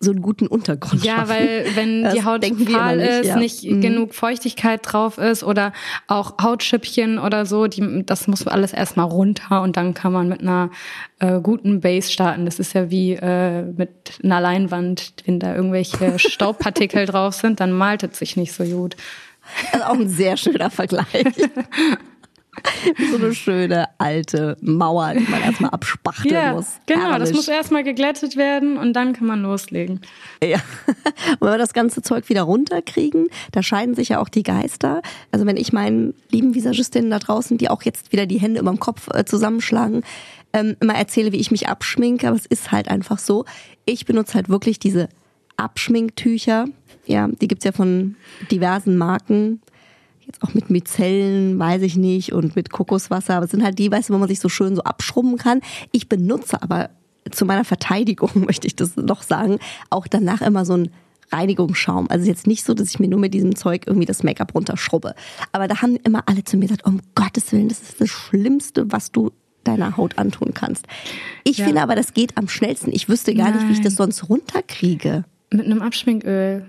so 0.00 0.10
einen 0.10 0.22
guten 0.22 0.48
Untergrund 0.48 1.04
ja, 1.04 1.18
schaffen. 1.18 1.30
Ja, 1.30 1.34
weil 1.36 1.66
wenn 1.76 2.02
das 2.02 2.14
die 2.14 2.24
Haut 2.24 2.44
fahl 2.44 2.96
nicht, 2.96 3.08
ist, 3.08 3.26
ja. 3.28 3.36
nicht 3.36 3.62
mhm. 3.64 3.80
genug 3.80 4.14
Feuchtigkeit 4.14 4.80
drauf 4.82 5.18
ist 5.18 5.44
oder 5.44 5.72
auch 6.08 6.34
Hautschüppchen 6.42 7.20
oder 7.20 7.46
so, 7.46 7.68
die, 7.68 8.04
das 8.04 8.26
muss 8.26 8.44
alles 8.48 8.72
erstmal 8.72 9.06
runter 9.06 9.62
und 9.62 9.76
dann 9.76 9.94
kann 9.94 10.12
man 10.12 10.28
mit 10.28 10.40
einer 10.40 10.70
äh, 11.20 11.40
guten 11.40 11.80
Base 11.80 12.10
starten. 12.10 12.44
Das 12.44 12.58
ist 12.58 12.72
ja 12.72 12.90
wie 12.90 13.12
äh, 13.12 13.62
mit 13.62 14.18
einer 14.24 14.40
Leinwand, 14.40 15.14
wenn 15.26 15.38
da 15.38 15.54
irgendwelche 15.54 16.18
Staubpartikel 16.18 17.06
drauf 17.06 17.34
sind, 17.34 17.60
dann 17.60 17.70
malt 17.70 18.02
es 18.02 18.18
sich 18.18 18.36
nicht 18.36 18.52
so 18.52 18.64
gut. 18.64 18.96
Also 19.72 19.84
auch 19.84 19.94
ein 19.94 20.08
sehr 20.08 20.36
schöner 20.36 20.70
Vergleich. 20.70 21.06
so 23.10 23.16
eine 23.16 23.34
schöne 23.34 23.88
alte 23.98 24.56
Mauer, 24.60 25.14
die 25.14 25.30
man 25.30 25.42
erstmal 25.42 25.70
abspachteln 25.70 26.34
ja, 26.34 26.52
muss. 26.54 26.66
Genau, 26.86 27.02
Herrlich. 27.02 27.28
das 27.28 27.32
muss 27.32 27.48
erstmal 27.48 27.84
geglättet 27.84 28.36
werden 28.36 28.76
und 28.76 28.92
dann 28.94 29.12
kann 29.12 29.26
man 29.26 29.42
loslegen. 29.42 30.00
Ja. 30.42 30.58
Und 31.32 31.40
wenn 31.40 31.50
wir 31.50 31.58
das 31.58 31.72
ganze 31.72 32.02
Zeug 32.02 32.28
wieder 32.28 32.42
runterkriegen, 32.42 33.28
da 33.52 33.62
scheiden 33.62 33.94
sich 33.94 34.10
ja 34.10 34.20
auch 34.20 34.28
die 34.28 34.42
Geister. 34.42 35.02
Also 35.30 35.46
wenn 35.46 35.56
ich 35.56 35.72
meinen 35.72 36.14
lieben 36.30 36.54
Visagistinnen 36.54 37.10
da 37.10 37.18
draußen, 37.18 37.58
die 37.58 37.68
auch 37.68 37.82
jetzt 37.82 38.12
wieder 38.12 38.26
die 38.26 38.40
Hände 38.40 38.60
über 38.60 38.70
dem 38.70 38.80
Kopf 38.80 39.08
äh, 39.14 39.24
zusammenschlagen, 39.24 40.02
ähm, 40.52 40.76
immer 40.80 40.94
erzähle, 40.94 41.32
wie 41.32 41.38
ich 41.38 41.50
mich 41.50 41.68
abschminke, 41.68 42.28
aber 42.28 42.36
es 42.36 42.46
ist 42.46 42.72
halt 42.72 42.88
einfach 42.88 43.18
so. 43.18 43.44
Ich 43.84 44.04
benutze 44.04 44.34
halt 44.34 44.48
wirklich 44.48 44.78
diese 44.78 45.08
Abschminktücher. 45.56 46.66
Ja, 47.06 47.28
die 47.28 47.48
gibt's 47.48 47.64
ja 47.64 47.72
von 47.72 48.16
diversen 48.50 48.96
Marken 48.96 49.60
jetzt 50.32 50.42
auch 50.42 50.54
mit 50.54 50.70
Mizellen, 50.70 51.58
weiß 51.58 51.82
ich 51.82 51.96
nicht, 51.96 52.32
und 52.32 52.56
mit 52.56 52.70
Kokoswasser. 52.70 53.36
Aber 53.36 53.44
es 53.44 53.50
sind 53.50 53.62
halt 53.62 53.78
die, 53.78 53.90
weißt 53.90 54.08
du, 54.08 54.14
wo 54.14 54.18
man 54.18 54.28
sich 54.28 54.40
so 54.40 54.48
schön 54.48 54.74
so 54.74 54.82
abschrubben 54.82 55.36
kann. 55.36 55.60
Ich 55.92 56.08
benutze 56.08 56.62
aber 56.62 56.90
zu 57.30 57.44
meiner 57.44 57.64
Verteidigung, 57.64 58.30
möchte 58.46 58.66
ich 58.66 58.76
das 58.76 58.96
noch 58.96 59.22
sagen, 59.22 59.58
auch 59.90 60.06
danach 60.06 60.42
immer 60.42 60.64
so 60.64 60.74
ein 60.74 60.90
Reinigungsschaum. 61.30 62.10
Also 62.10 62.26
jetzt 62.26 62.46
nicht 62.46 62.64
so, 62.64 62.74
dass 62.74 62.90
ich 62.90 63.00
mir 63.00 63.08
nur 63.08 63.18
mit 63.18 63.32
diesem 63.32 63.56
Zeug 63.56 63.84
irgendwie 63.86 64.06
das 64.06 64.22
Make-up 64.22 64.54
runterschrubbe. 64.54 65.14
Aber 65.52 65.66
da 65.66 65.80
haben 65.80 65.96
immer 65.96 66.24
alle 66.26 66.44
zu 66.44 66.56
mir 66.56 66.66
gesagt, 66.66 66.84
um 66.84 67.00
Gottes 67.14 67.52
Willen, 67.52 67.68
das 67.68 67.80
ist 67.80 68.00
das 68.00 68.10
Schlimmste, 68.10 68.92
was 68.92 69.12
du 69.12 69.30
deiner 69.64 69.96
Haut 69.96 70.18
antun 70.18 70.52
kannst. 70.52 70.86
Ich 71.44 71.58
ja. 71.58 71.66
finde 71.66 71.82
aber, 71.82 71.94
das 71.94 72.12
geht 72.12 72.36
am 72.36 72.48
schnellsten. 72.48 72.92
Ich 72.92 73.08
wüsste 73.08 73.34
gar 73.34 73.50
Nein. 73.50 73.58
nicht, 73.58 73.68
wie 73.68 73.72
ich 73.72 73.80
das 73.80 73.94
sonst 73.94 74.28
runterkriege. 74.28 75.24
Mit 75.50 75.66
einem 75.66 75.80
Abschminköl. 75.80 76.66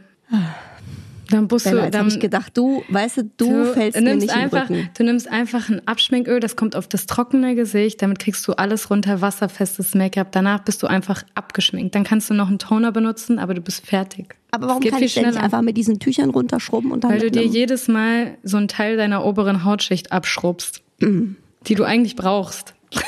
Dann 1.33 1.47
musst 1.49 1.65
Bella, 1.65 1.85
du, 1.85 1.91
dann 1.91 1.99
habe 2.01 2.09
ich 2.09 2.19
gedacht, 2.19 2.55
du, 2.55 2.83
weißt 2.89 3.17
du, 3.17 3.23
du, 3.37 3.49
du 3.49 3.73
fällst 3.73 3.99
mir 3.99 4.15
nicht 4.15 4.29
einfach, 4.29 4.69
in 4.69 4.75
den 4.75 4.83
Rücken. 4.83 4.89
Du 4.95 5.03
nimmst 5.03 5.31
einfach 5.31 5.67
ein 5.67 5.81
Abschminköl, 5.87 6.39
das 6.39 6.55
kommt 6.55 6.75
auf 6.75 6.87
das 6.87 7.07
trockene 7.07 7.55
Gesicht, 7.55 8.03
damit 8.03 8.19
kriegst 8.19 8.47
du 8.47 8.53
alles 8.53 8.91
runter, 8.91 9.19
wasserfestes 9.19 9.95
Make-up. 9.95 10.31
Danach 10.31 10.59
bist 10.59 10.83
du 10.83 10.87
einfach 10.87 11.23
abgeschminkt. 11.33 11.95
Dann 11.95 12.03
kannst 12.03 12.29
du 12.29 12.35
noch 12.35 12.49
einen 12.49 12.59
Toner 12.59 12.91
benutzen, 12.91 13.39
aber 13.39 13.55
du 13.55 13.61
bist 13.61 13.83
fertig. 13.83 14.35
Aber 14.51 14.67
warum 14.67 14.83
kann 14.83 15.01
ich 15.01 15.15
denn 15.15 15.25
nicht 15.25 15.39
einfach 15.39 15.63
mit 15.63 15.75
diesen 15.75 15.97
Tüchern 15.99 16.29
runterschrubben 16.29 16.91
und 16.91 17.03
dann 17.03 17.09
Weil 17.11 17.19
du 17.19 17.31
dir 17.31 17.45
jedes 17.45 17.87
Mal 17.87 18.37
so 18.43 18.57
einen 18.57 18.67
Teil 18.67 18.95
deiner 18.95 19.25
oberen 19.25 19.63
Hautschicht 19.63 20.11
abschrubbst, 20.11 20.83
mm. 20.99 21.31
die 21.65 21.73
du 21.73 21.83
eigentlich 21.83 22.15
brauchst. 22.15 22.75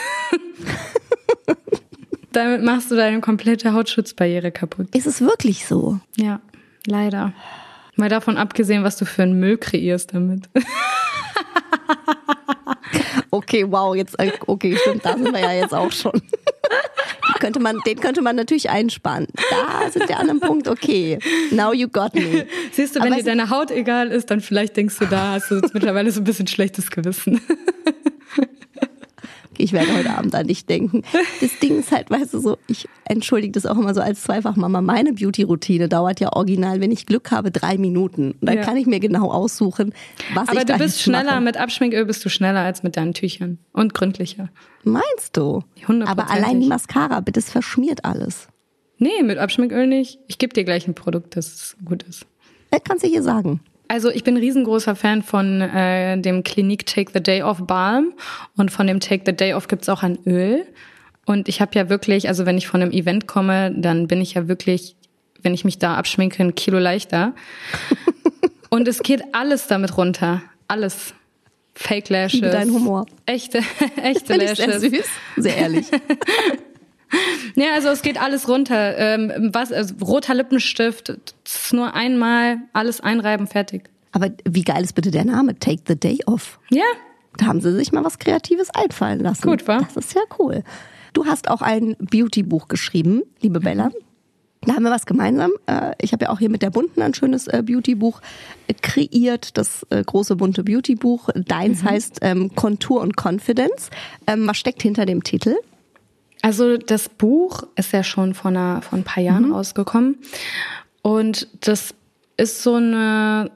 Damit 2.31 2.63
machst 2.63 2.89
du 2.89 2.95
deine 2.95 3.21
komplette 3.21 3.73
Hautschutzbarriere 3.73 4.51
kaputt. 4.51 4.87
Ist 4.95 5.05
es 5.05 5.21
wirklich 5.21 5.67
so? 5.67 5.99
Ja, 6.17 6.41
leider. 6.87 7.33
Mal 7.95 8.09
davon 8.09 8.37
abgesehen, 8.37 8.83
was 8.83 8.97
du 8.97 9.05
für 9.05 9.23
einen 9.23 9.39
Müll 9.39 9.57
kreierst 9.57 10.13
damit. 10.13 10.49
okay, 13.31 13.65
wow, 13.67 13.95
jetzt, 13.95 14.19
äh, 14.19 14.31
okay, 14.47 14.77
stimmt, 14.77 15.05
da 15.05 15.13
sind 15.13 15.31
wir 15.31 15.39
ja 15.39 15.53
jetzt 15.53 15.73
auch 15.73 15.91
schon. 15.91 16.21
könnte 17.39 17.59
man, 17.59 17.79
den 17.85 17.99
könnte 17.99 18.21
man 18.21 18.35
natürlich 18.35 18.69
einsparen. 18.69 19.27
Da 19.49 19.89
sind 19.91 20.09
wir 20.09 20.17
an 20.17 20.29
einem 20.29 20.39
Punkt, 20.39 20.67
okay, 20.67 21.19
now 21.51 21.73
you 21.73 21.87
got 21.87 22.15
me. 22.15 22.47
Siehst 22.71 22.95
du, 22.95 23.01
wenn 23.01 23.13
Aber 23.13 23.21
dir 23.21 23.25
deine 23.25 23.49
Haut 23.49 23.71
egal 23.71 24.09
ist, 24.09 24.31
dann 24.31 24.41
vielleicht 24.41 24.75
denkst 24.77 24.97
du, 24.99 25.05
da 25.05 25.33
hast 25.33 25.51
du 25.51 25.61
mittlerweile 25.73 26.11
so 26.11 26.21
ein 26.21 26.23
bisschen 26.23 26.47
schlechtes 26.47 26.89
Gewissen. 26.89 27.39
Ich 29.59 29.73
werde 29.73 29.95
heute 29.95 30.11
Abend 30.11 30.35
an 30.35 30.47
dich 30.47 30.65
denken. 30.65 31.03
Das 31.41 31.59
Ding 31.59 31.79
ist 31.79 31.91
halt, 31.91 32.09
weißt 32.09 32.33
du, 32.33 32.39
so, 32.39 32.57
ich 32.67 32.87
entschuldige 33.03 33.51
das 33.51 33.65
auch 33.65 33.77
immer 33.77 33.93
so 33.93 34.01
als 34.01 34.23
Zweifachmama. 34.23 34.81
Meine 34.81 35.13
Beauty-Routine 35.13 35.89
dauert 35.89 36.19
ja 36.19 36.33
original, 36.33 36.81
wenn 36.81 36.91
ich 36.91 37.05
Glück 37.05 37.31
habe, 37.31 37.51
drei 37.51 37.77
Minuten. 37.77 38.31
Und 38.31 38.45
dann 38.47 38.57
ja. 38.57 38.63
kann 38.63 38.77
ich 38.77 38.85
mir 38.85 38.99
genau 38.99 39.31
aussuchen, 39.31 39.93
was 40.33 40.49
Aber 40.49 40.59
ich 40.59 40.65
du 40.65 40.77
bist 40.77 41.01
schneller, 41.01 41.33
mache. 41.33 41.41
mit 41.41 41.57
Abschminköl 41.57 42.05
bist 42.05 42.23
du 42.23 42.29
schneller 42.29 42.61
als 42.61 42.83
mit 42.83 42.97
deinen 42.97 43.13
Tüchern. 43.13 43.59
Und 43.73 43.93
gründlicher. 43.93 44.49
Meinst 44.83 45.35
du? 45.35 45.63
Aber 46.05 46.29
allein 46.29 46.61
die 46.61 46.67
Mascara, 46.67 47.19
bitte, 47.19 47.39
das 47.39 47.49
verschmiert 47.49 48.05
alles. 48.05 48.47
Nee, 48.97 49.23
mit 49.23 49.37
Abschminköl 49.37 49.87
nicht. 49.87 50.19
Ich 50.27 50.37
gebe 50.37 50.53
dir 50.53 50.63
gleich 50.63 50.87
ein 50.87 50.95
Produkt, 50.95 51.35
das 51.35 51.75
gut 51.83 52.03
ist. 52.03 52.25
Das 52.71 52.81
kannst 52.83 53.03
du 53.03 53.07
hier 53.07 53.23
sagen. 53.23 53.59
Also 53.87 54.09
ich 54.09 54.23
bin 54.23 54.35
ein 54.35 54.39
riesengroßer 54.41 54.95
Fan 54.95 55.21
von 55.21 55.61
äh, 55.61 56.19
dem 56.19 56.43
Clinique 56.43 56.85
Take 56.85 57.11
the 57.13 57.21
Day 57.21 57.43
Off 57.43 57.59
Balm 57.61 58.13
und 58.57 58.71
von 58.71 58.87
dem 58.87 58.99
Take 58.99 59.23
the 59.25 59.33
Day 59.33 59.53
Off 59.53 59.67
gibt's 59.67 59.89
auch 59.89 60.03
ein 60.03 60.17
Öl. 60.25 60.65
Und 61.25 61.47
ich 61.47 61.61
habe 61.61 61.71
ja 61.75 61.89
wirklich, 61.89 62.27
also 62.27 62.45
wenn 62.45 62.57
ich 62.57 62.67
von 62.67 62.81
einem 62.81 62.91
Event 62.91 63.27
komme, 63.27 63.73
dann 63.75 64.07
bin 64.07 64.21
ich 64.21 64.35
ja 64.35 64.47
wirklich, 64.47 64.95
wenn 65.41 65.53
ich 65.53 65.65
mich 65.65 65.79
da 65.79 65.95
abschminke, 65.95 66.41
ein 66.43 66.55
Kilo 66.55 66.79
leichter. 66.79 67.33
und 68.69 68.87
es 68.87 68.99
geht 68.99 69.23
alles 69.33 69.67
damit 69.67 69.97
runter. 69.97 70.41
Alles. 70.67 71.13
Fake 71.73 72.09
Lashes. 72.09 72.41
Dein 72.41 72.71
Humor. 72.71 73.05
Echte, 73.25 73.59
echte 74.01 74.35
Lashes. 74.35 74.57
Sehr 74.57 74.79
süß. 74.79 75.05
Sehr 75.37 75.57
ehrlich. 75.57 75.87
Ja, 77.55 77.73
also 77.75 77.87
es 77.87 78.01
geht 78.01 78.21
alles 78.21 78.49
runter. 78.49 78.97
Ähm, 78.97 79.31
was, 79.53 79.71
also 79.71 79.95
roter 80.03 80.33
Lippenstift, 80.33 81.17
nur 81.71 81.93
einmal 81.93 82.57
alles 82.73 82.99
einreiben, 82.99 83.47
fertig. 83.47 83.89
Aber 84.11 84.29
wie 84.43 84.63
geil 84.63 84.83
ist 84.83 84.93
bitte 84.93 85.11
der 85.11 85.25
Name? 85.25 85.57
Take 85.57 85.83
the 85.87 85.95
day 85.95 86.19
off. 86.25 86.59
Ja. 86.69 86.83
Da 87.37 87.47
haben 87.47 87.61
sie 87.61 87.73
sich 87.73 87.91
mal 87.91 88.03
was 88.03 88.19
Kreatives 88.19 88.69
einfallen 88.71 89.19
lassen. 89.19 89.47
Gut, 89.47 89.67
wa? 89.67 89.79
Das 89.79 89.95
ist 89.95 90.15
ja 90.15 90.21
cool. 90.39 90.63
Du 91.13 91.25
hast 91.25 91.49
auch 91.49 91.61
ein 91.61 91.95
Beauty-Buch 91.99 92.67
geschrieben, 92.67 93.23
liebe 93.41 93.59
Bella. 93.59 93.91
Da 94.61 94.73
haben 94.73 94.83
wir 94.83 94.91
was 94.91 95.05
gemeinsam. 95.05 95.51
Äh, 95.67 95.91
ich 96.01 96.11
habe 96.11 96.25
ja 96.25 96.31
auch 96.31 96.39
hier 96.39 96.49
mit 96.49 96.61
der 96.61 96.71
Bunten 96.71 97.01
ein 97.01 97.13
schönes 97.13 97.47
äh, 97.47 97.61
Beauty-Buch 97.63 98.21
äh, 98.67 98.73
kreiert, 98.73 99.57
das 99.57 99.85
große 99.89 100.35
bunte 100.35 100.63
Beauty-Buch. 100.63 101.29
Deins 101.35 101.83
mhm. 101.83 101.89
heißt 101.89 102.19
ähm, 102.21 102.55
Kontur 102.55 103.01
und 103.01 103.15
Confidence. 103.15 103.89
Ähm, 104.27 104.47
was 104.47 104.57
steckt 104.57 104.81
hinter 104.81 105.05
dem 105.05 105.23
Titel? 105.23 105.55
Also 106.45 106.77
das 106.77 107.09
Buch 107.09 107.63
ist 107.75 107.91
ja 107.91 108.03
schon 108.03 108.35
vor, 108.35 108.51
einer, 108.51 108.83
vor 108.83 108.99
ein 108.99 109.03
paar 109.03 109.23
Jahren 109.23 109.47
mhm. 109.47 109.53
rausgekommen. 109.53 110.19
Und 111.01 111.47
das 111.61 111.95
ist 112.37 112.61
so 112.61 112.75
eine 112.75 113.49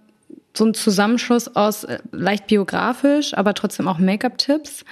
so 0.58 0.65
ein 0.65 0.73
Zusammenschluss 0.73 1.56
aus 1.56 1.84
äh, 1.84 1.99
leicht 2.12 2.47
biografisch, 2.47 3.36
aber 3.36 3.54
trotzdem 3.54 3.88
auch 3.88 3.99
Make-up-Tipps. 3.99 4.86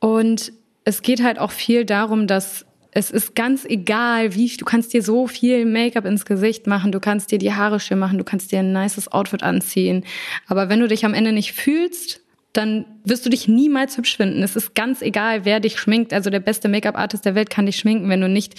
Und 0.00 0.52
es 0.82 1.02
geht 1.02 1.22
halt 1.22 1.38
auch 1.38 1.52
viel 1.52 1.84
darum, 1.84 2.26
dass 2.26 2.66
es 2.90 3.12
ist 3.12 3.36
ganz 3.36 3.64
egal, 3.64 4.34
wie 4.34 4.48
du 4.56 4.64
kannst 4.64 4.92
dir 4.92 5.04
so 5.04 5.28
viel 5.28 5.64
Make-up 5.64 6.06
ins 6.06 6.24
Gesicht 6.24 6.66
machen, 6.66 6.90
du 6.90 6.98
kannst 6.98 7.30
dir 7.30 7.38
die 7.38 7.54
Haare 7.54 7.78
schön 7.78 8.00
machen, 8.00 8.18
du 8.18 8.24
kannst 8.24 8.50
dir 8.50 8.58
ein 8.58 8.72
nices 8.72 9.12
Outfit 9.12 9.44
anziehen, 9.44 10.04
aber 10.48 10.68
wenn 10.68 10.80
du 10.80 10.88
dich 10.88 11.04
am 11.04 11.14
Ende 11.14 11.32
nicht 11.32 11.52
fühlst, 11.52 12.20
dann 12.52 12.86
wirst 13.04 13.26
du 13.26 13.30
dich 13.30 13.46
niemals 13.48 13.96
hübsch 13.96 14.16
finden. 14.16 14.42
Es 14.42 14.56
ist 14.56 14.74
ganz 14.74 15.02
egal, 15.02 15.44
wer 15.44 15.60
dich 15.60 15.78
schminkt. 15.78 16.12
Also 16.12 16.30
der 16.30 16.40
beste 16.40 16.68
Make-up-Artist 16.68 17.24
der 17.24 17.34
Welt 17.34 17.50
kann 17.50 17.66
dich 17.66 17.76
schminken. 17.76 18.08
Wenn 18.08 18.20
du 18.20 18.28
nicht 18.28 18.54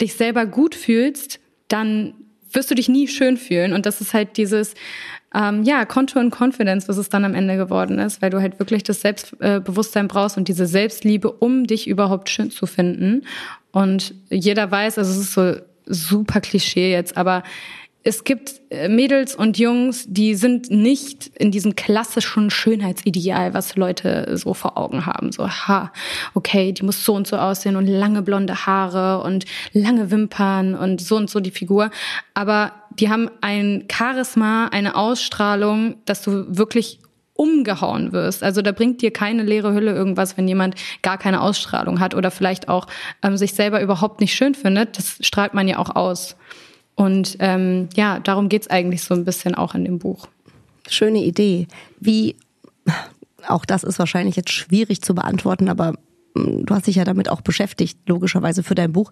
dich 0.00 0.14
selber 0.14 0.46
gut 0.46 0.74
fühlst, 0.74 1.38
dann 1.68 2.14
wirst 2.50 2.70
du 2.70 2.74
dich 2.74 2.88
nie 2.88 3.08
schön 3.08 3.36
fühlen. 3.36 3.72
Und 3.72 3.86
das 3.86 4.00
ist 4.00 4.14
halt 4.14 4.36
dieses, 4.36 4.74
ähm, 5.34 5.62
ja, 5.62 5.84
Contour 5.84 6.22
und 6.22 6.34
Confidence, 6.34 6.88
was 6.88 6.96
es 6.96 7.08
dann 7.08 7.24
am 7.24 7.34
Ende 7.34 7.56
geworden 7.56 7.98
ist, 7.98 8.20
weil 8.20 8.30
du 8.30 8.40
halt 8.40 8.58
wirklich 8.58 8.82
das 8.82 9.00
Selbstbewusstsein 9.00 10.08
brauchst 10.08 10.36
und 10.36 10.48
diese 10.48 10.66
Selbstliebe, 10.66 11.30
um 11.30 11.66
dich 11.66 11.88
überhaupt 11.88 12.28
schön 12.28 12.50
zu 12.50 12.66
finden. 12.66 13.22
Und 13.70 14.14
jeder 14.30 14.70
weiß, 14.70 14.98
also 14.98 15.10
es 15.10 15.18
ist 15.18 15.32
so 15.32 15.54
super 15.86 16.40
Klischee 16.40 16.92
jetzt, 16.92 17.16
aber 17.16 17.42
es 18.04 18.24
gibt 18.24 18.60
äh, 18.70 18.88
Mädels 18.88 19.34
und 19.34 19.58
Jungs, 19.58 20.06
die 20.08 20.34
sind 20.34 20.70
nicht 20.70 21.28
in 21.36 21.50
diesem 21.50 21.76
klassischen 21.76 22.50
Schönheitsideal, 22.50 23.54
was 23.54 23.76
Leute 23.76 24.36
so 24.36 24.54
vor 24.54 24.76
Augen 24.76 25.06
haben. 25.06 25.32
So, 25.32 25.48
ha, 25.48 25.92
okay, 26.34 26.72
die 26.72 26.82
muss 26.82 27.04
so 27.04 27.14
und 27.14 27.26
so 27.26 27.36
aussehen 27.36 27.76
und 27.76 27.86
lange 27.86 28.22
blonde 28.22 28.66
Haare 28.66 29.22
und 29.22 29.44
lange 29.72 30.10
Wimpern 30.10 30.74
und 30.74 31.00
so 31.00 31.16
und 31.16 31.30
so 31.30 31.40
die 31.40 31.50
Figur. 31.50 31.90
Aber 32.34 32.72
die 32.98 33.08
haben 33.08 33.30
ein 33.40 33.84
Charisma, 33.90 34.66
eine 34.66 34.96
Ausstrahlung, 34.96 35.96
dass 36.04 36.22
du 36.22 36.44
wirklich 36.56 36.98
umgehauen 37.34 38.12
wirst. 38.12 38.42
Also 38.42 38.62
da 38.62 38.72
bringt 38.72 39.00
dir 39.00 39.10
keine 39.10 39.42
leere 39.42 39.72
Hülle 39.72 39.92
irgendwas, 39.92 40.36
wenn 40.36 40.46
jemand 40.46 40.74
gar 41.02 41.18
keine 41.18 41.40
Ausstrahlung 41.40 41.98
hat 41.98 42.14
oder 42.14 42.30
vielleicht 42.30 42.68
auch 42.68 42.86
ähm, 43.22 43.36
sich 43.36 43.54
selber 43.54 43.80
überhaupt 43.80 44.20
nicht 44.20 44.34
schön 44.34 44.54
findet. 44.54 44.98
Das 44.98 45.16
strahlt 45.20 45.54
man 45.54 45.66
ja 45.66 45.78
auch 45.78 45.96
aus. 45.96 46.36
Und 46.94 47.36
ähm, 47.40 47.88
ja, 47.94 48.20
darum 48.20 48.48
geht's 48.48 48.68
eigentlich 48.68 49.02
so 49.02 49.14
ein 49.14 49.24
bisschen 49.24 49.54
auch 49.54 49.74
in 49.74 49.84
dem 49.84 49.98
Buch. 49.98 50.28
Schöne 50.88 51.22
Idee. 51.22 51.66
Wie, 52.00 52.36
auch 53.46 53.64
das 53.64 53.84
ist 53.84 53.98
wahrscheinlich 53.98 54.36
jetzt 54.36 54.50
schwierig 54.50 55.02
zu 55.02 55.14
beantworten, 55.14 55.68
aber 55.68 55.94
hm, 56.36 56.66
du 56.66 56.74
hast 56.74 56.86
dich 56.86 56.96
ja 56.96 57.04
damit 57.04 57.28
auch 57.28 57.40
beschäftigt, 57.40 57.98
logischerweise 58.06 58.62
für 58.62 58.74
dein 58.74 58.92
Buch. 58.92 59.10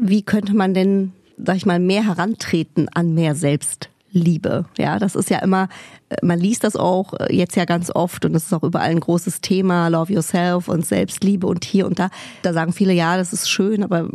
Wie 0.00 0.22
könnte 0.22 0.54
man 0.54 0.74
denn, 0.74 1.12
sag 1.36 1.56
ich 1.56 1.66
mal, 1.66 1.78
mehr 1.78 2.04
herantreten 2.04 2.88
an 2.94 3.14
mehr 3.14 3.34
Selbstliebe? 3.34 4.64
Ja, 4.78 4.98
das 4.98 5.14
ist 5.14 5.30
ja 5.30 5.38
immer, 5.38 5.68
äh, 6.08 6.16
man 6.22 6.40
liest 6.40 6.64
das 6.64 6.74
auch 6.74 7.14
äh, 7.14 7.34
jetzt 7.34 7.56
ja 7.56 7.64
ganz 7.64 7.90
oft 7.90 8.24
und 8.24 8.34
es 8.34 8.46
ist 8.46 8.52
auch 8.52 8.64
überall 8.64 8.90
ein 8.90 9.00
großes 9.00 9.40
Thema, 9.40 9.88
Love 9.88 10.12
Yourself 10.12 10.68
und 10.68 10.86
Selbstliebe 10.86 11.46
und 11.46 11.64
hier 11.64 11.86
und 11.86 11.98
da. 11.98 12.10
Da 12.42 12.52
sagen 12.52 12.72
viele, 12.72 12.92
ja, 12.92 13.16
das 13.16 13.32
ist 13.32 13.50
schön, 13.50 13.82
aber 13.82 14.08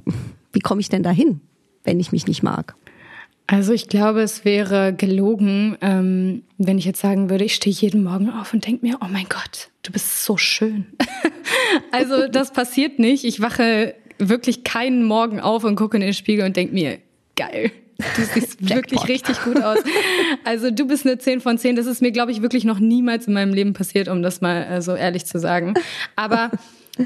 wie 0.52 0.60
komme 0.60 0.82
ich 0.82 0.90
denn 0.90 1.04
dahin, 1.04 1.42
wenn 1.90 2.00
ich 2.00 2.12
mich 2.12 2.28
nicht 2.28 2.44
mag? 2.44 2.76
Also 3.48 3.74
ich 3.74 3.90
glaube, 3.90 4.22
es 4.22 4.46
wäre 4.46 4.94
gelogen, 4.94 5.76
ähm, 5.82 6.44
wenn 6.60 6.78
ich 6.78 6.86
jetzt 6.86 7.02
sagen 7.02 7.32
würde, 7.32 7.46
ich 7.46 7.56
stehe 7.56 7.76
jeden 7.76 8.04
Morgen 8.04 8.30
auf 8.30 8.54
und 8.54 8.68
denke 8.68 8.86
mir, 8.86 9.00
oh 9.02 9.08
mein 9.10 9.26
Gott, 9.28 9.70
du 9.82 9.92
bist 9.92 10.24
so 10.24 10.38
schön. 10.38 10.86
also 11.92 12.28
das 12.28 12.54
passiert 12.54 13.00
nicht. 13.00 13.26
Ich 13.26 13.42
wache 13.42 13.96
wirklich 14.20 14.64
keinen 14.64 15.04
Morgen 15.04 15.40
auf 15.40 15.64
und 15.64 15.78
gucke 15.78 15.98
in 15.98 16.02
den 16.02 16.14
Spiegel 16.14 16.46
und 16.46 16.56
denke 16.56 16.76
mir, 16.76 17.00
geil. 17.36 17.72
Du 17.98 18.22
siehst 18.22 18.70
wirklich 18.70 19.08
richtig 19.08 19.42
gut 19.44 19.60
aus. 19.64 19.80
Also 20.44 20.70
du 20.70 20.86
bist 20.86 21.08
eine 21.08 21.18
10 21.18 21.42
von 21.42 21.58
10. 21.58 21.76
Das 21.76 21.88
ist 21.88 22.04
mir, 22.04 22.12
glaube 22.12 22.32
ich, 22.32 22.44
wirklich 22.44 22.66
noch 22.66 22.80
niemals 22.80 23.26
in 23.26 23.34
meinem 23.34 23.54
Leben 23.54 23.74
passiert, 23.74 24.10
um 24.10 24.22
das 24.22 24.42
mal 24.42 24.62
äh, 24.62 24.82
so 24.84 24.94
ehrlich 24.94 25.26
zu 25.26 25.40
sagen. 25.40 25.74
Aber 26.16 26.52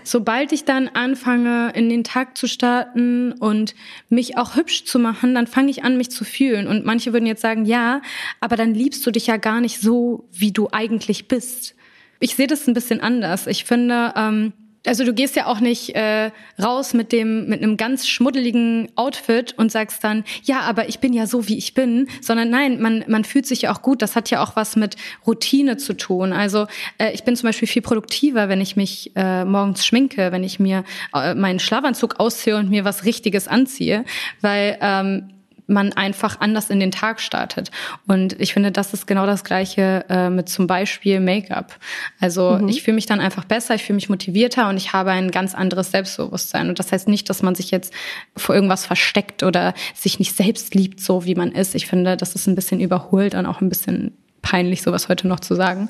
sobald 0.03 0.51
ich 0.51 0.65
dann 0.65 0.87
anfange, 0.89 1.71
in 1.75 1.89
den 1.89 2.03
Tag 2.03 2.37
zu 2.37 2.47
starten 2.47 3.33
und 3.33 3.75
mich 4.09 4.37
auch 4.37 4.55
hübsch 4.55 4.85
zu 4.85 4.99
machen, 4.99 5.35
dann 5.35 5.47
fange 5.47 5.69
ich 5.69 5.83
an, 5.83 5.97
mich 5.97 6.09
zu 6.11 6.23
fühlen. 6.23 6.67
Und 6.67 6.85
manche 6.85 7.13
würden 7.13 7.25
jetzt 7.25 7.41
sagen, 7.41 7.65
ja, 7.65 8.01
aber 8.39 8.55
dann 8.55 8.73
liebst 8.73 9.05
du 9.05 9.11
dich 9.11 9.27
ja 9.27 9.37
gar 9.37 9.61
nicht 9.61 9.79
so, 9.79 10.27
wie 10.31 10.51
du 10.51 10.69
eigentlich 10.71 11.27
bist. 11.27 11.75
Ich 12.19 12.35
sehe 12.35 12.47
das 12.47 12.67
ein 12.67 12.73
bisschen 12.73 13.01
anders. 13.01 13.47
Ich 13.47 13.65
finde, 13.65 14.13
ähm, 14.15 14.53
also 14.85 15.03
du 15.03 15.13
gehst 15.13 15.35
ja 15.35 15.45
auch 15.45 15.59
nicht 15.59 15.95
äh, 15.95 16.31
raus 16.61 16.93
mit 16.93 17.11
dem 17.11 17.47
mit 17.47 17.63
einem 17.63 17.77
ganz 17.77 18.07
schmuddeligen 18.07 18.89
Outfit 18.95 19.53
und 19.57 19.71
sagst 19.71 20.03
dann, 20.03 20.23
ja, 20.43 20.61
aber 20.61 20.89
ich 20.89 20.99
bin 20.99 21.13
ja 21.13 21.25
so 21.25 21.47
wie 21.47 21.57
ich 21.57 21.73
bin, 21.73 22.07
sondern 22.21 22.49
nein, 22.49 22.81
man 22.81 23.03
man 23.07 23.23
fühlt 23.23 23.45
sich 23.45 23.63
ja 23.63 23.73
auch 23.73 23.81
gut. 23.81 24.01
Das 24.01 24.15
hat 24.15 24.29
ja 24.29 24.43
auch 24.43 24.55
was 24.55 24.75
mit 24.75 24.95
Routine 25.25 25.77
zu 25.77 25.93
tun. 25.93 26.33
Also 26.33 26.67
äh, 26.97 27.11
ich 27.13 27.23
bin 27.23 27.35
zum 27.35 27.47
Beispiel 27.47 27.67
viel 27.67 27.81
produktiver, 27.81 28.49
wenn 28.49 28.61
ich 28.61 28.75
mich 28.75 29.11
äh, 29.15 29.45
morgens 29.45 29.85
schminke, 29.85 30.31
wenn 30.31 30.43
ich 30.43 30.59
mir 30.59 30.83
äh, 31.15 31.33
meinen 31.33 31.59
Schlafanzug 31.59 32.19
ausziehe 32.19 32.57
und 32.57 32.69
mir 32.69 32.85
was 32.85 33.05
Richtiges 33.05 33.47
anziehe, 33.47 34.05
weil 34.41 34.77
ähm, 34.81 35.32
man 35.73 35.93
einfach 35.93 36.39
anders 36.39 36.69
in 36.69 36.79
den 36.79 36.91
Tag 36.91 37.19
startet. 37.19 37.71
Und 38.07 38.39
ich 38.39 38.53
finde, 38.53 38.71
das 38.71 38.93
ist 38.93 39.07
genau 39.07 39.25
das 39.25 39.43
Gleiche 39.43 40.05
äh, 40.09 40.29
mit 40.29 40.49
zum 40.49 40.67
Beispiel 40.67 41.19
Make-up. 41.19 41.77
Also 42.19 42.59
mhm. 42.61 42.69
ich 42.69 42.83
fühle 42.83 42.95
mich 42.95 43.05
dann 43.05 43.19
einfach 43.19 43.45
besser, 43.45 43.75
ich 43.75 43.83
fühle 43.83 43.95
mich 43.95 44.09
motivierter 44.09 44.69
und 44.69 44.77
ich 44.77 44.93
habe 44.93 45.11
ein 45.11 45.31
ganz 45.31 45.55
anderes 45.55 45.91
Selbstbewusstsein. 45.91 46.69
Und 46.69 46.79
das 46.79 46.91
heißt 46.91 47.07
nicht, 47.07 47.29
dass 47.29 47.41
man 47.41 47.55
sich 47.55 47.71
jetzt 47.71 47.93
vor 48.37 48.55
irgendwas 48.55 48.85
versteckt 48.85 49.43
oder 49.43 49.73
sich 49.93 50.19
nicht 50.19 50.35
selbst 50.35 50.75
liebt, 50.75 51.01
so 51.01 51.25
wie 51.25 51.35
man 51.35 51.51
ist. 51.51 51.75
Ich 51.75 51.87
finde, 51.87 52.15
das 52.15 52.35
ist 52.35 52.47
ein 52.47 52.55
bisschen 52.55 52.79
überholt 52.79 53.35
und 53.35 53.45
auch 53.45 53.61
ein 53.61 53.69
bisschen 53.69 54.17
peinlich, 54.41 54.83
sowas 54.83 55.09
heute 55.09 55.27
noch 55.27 55.39
zu 55.39 55.55
sagen. 55.55 55.89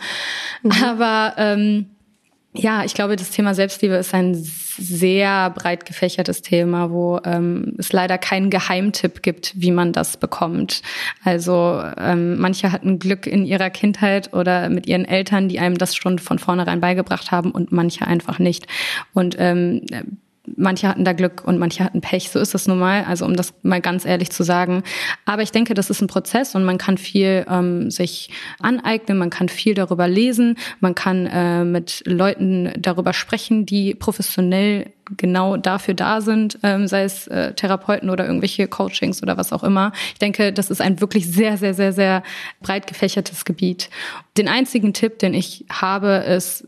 Mhm. 0.61 0.71
Aber 0.83 1.33
ähm, 1.37 1.87
ja, 2.55 2.83
ich 2.83 2.93
glaube, 2.93 3.15
das 3.15 3.31
Thema 3.31 3.55
Selbstliebe 3.55 3.95
ist 3.95 4.13
ein 4.13 4.35
sehr 4.35 5.49
breit 5.49 5.85
gefächertes 5.85 6.41
Thema, 6.41 6.91
wo 6.91 7.19
ähm, 7.25 7.75
es 7.77 7.91
leider 7.91 8.17
keinen 8.17 8.49
Geheimtipp 8.49 9.23
gibt, 9.23 9.53
wie 9.55 9.71
man 9.71 9.91
das 9.91 10.17
bekommt. 10.17 10.81
Also 11.23 11.81
ähm, 11.97 12.37
manche 12.39 12.71
hatten 12.71 12.99
Glück 12.99 13.25
in 13.25 13.45
ihrer 13.45 13.69
Kindheit 13.69 14.33
oder 14.33 14.69
mit 14.69 14.87
ihren 14.87 15.05
Eltern, 15.05 15.49
die 15.49 15.59
einem 15.59 15.77
das 15.77 15.95
schon 15.95 16.19
von 16.19 16.37
vornherein 16.37 16.79
beigebracht 16.79 17.31
haben 17.31 17.51
und 17.51 17.71
manche 17.71 18.05
einfach 18.05 18.37
nicht. 18.37 18.67
Und 19.13 19.35
ähm, 19.39 19.85
manche 20.57 20.87
hatten 20.87 21.05
da 21.05 21.13
Glück 21.13 21.43
und 21.45 21.57
manche 21.57 21.83
hatten 21.83 22.01
Pech. 22.01 22.29
So 22.29 22.39
ist 22.39 22.53
das 22.53 22.67
nun 22.67 22.79
mal. 22.79 23.05
Also 23.05 23.25
um 23.25 23.35
das 23.35 23.53
mal 23.63 23.81
ganz 23.81 24.05
ehrlich 24.05 24.31
zu 24.31 24.43
sagen. 24.43 24.83
Aber 25.25 25.41
ich 25.41 25.51
denke, 25.51 25.73
das 25.73 25.89
ist 25.89 26.01
ein 26.01 26.07
Prozess 26.07 26.55
und 26.55 26.65
man 26.65 26.77
kann 26.77 26.97
viel 26.97 27.45
ähm, 27.49 27.89
sich 27.89 28.29
aneignen, 28.59 29.17
man 29.17 29.29
kann 29.29 29.49
viel 29.49 29.73
darüber 29.73 30.07
lesen, 30.07 30.57
man 30.79 30.95
kann 30.95 31.27
äh, 31.27 31.63
mit 31.63 32.03
Leuten 32.05 32.71
darüber 32.77 33.13
sprechen, 33.13 33.65
die 33.65 33.95
professionell 33.95 34.91
genau 35.17 35.57
dafür 35.57 35.93
da 35.93 36.21
sind, 36.21 36.59
ähm, 36.63 36.87
sei 36.87 37.03
es 37.03 37.27
äh, 37.27 37.53
Therapeuten 37.53 38.09
oder 38.09 38.25
irgendwelche 38.25 38.67
Coachings 38.67 39.21
oder 39.21 39.37
was 39.37 39.51
auch 39.51 39.63
immer. 39.63 39.91
Ich 40.13 40.19
denke, 40.19 40.53
das 40.53 40.69
ist 40.69 40.81
ein 40.81 41.01
wirklich 41.01 41.27
sehr, 41.27 41.57
sehr, 41.57 41.73
sehr, 41.73 41.93
sehr 41.93 42.23
breit 42.61 42.87
gefächertes 42.87 43.45
Gebiet. 43.45 43.89
Den 44.37 44.47
einzigen 44.47 44.93
Tipp, 44.93 45.19
den 45.19 45.33
ich 45.33 45.65
habe, 45.69 46.07
ist, 46.27 46.67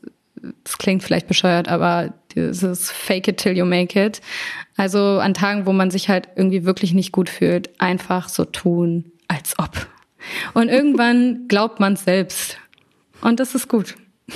es 0.63 0.77
klingt 0.77 1.03
vielleicht 1.03 1.27
bescheuert, 1.27 1.67
aber 1.67 2.13
dieses 2.33 2.91
Fake 2.91 3.27
it 3.27 3.37
till 3.37 3.57
you 3.57 3.65
make 3.65 3.99
it. 3.99 4.21
Also 4.77 5.19
an 5.19 5.33
Tagen, 5.33 5.65
wo 5.65 5.73
man 5.73 5.91
sich 5.91 6.09
halt 6.09 6.29
irgendwie 6.35 6.65
wirklich 6.65 6.93
nicht 6.93 7.11
gut 7.11 7.29
fühlt, 7.29 7.69
einfach 7.79 8.29
so 8.29 8.45
tun, 8.45 9.11
als 9.27 9.57
ob. 9.57 9.87
Und 10.53 10.69
irgendwann 10.69 11.47
glaubt 11.47 11.79
man 11.79 11.95
selbst. 11.95 12.57
Und 13.21 13.39
das 13.39 13.55
ist 13.55 13.67
gut. 13.67 13.95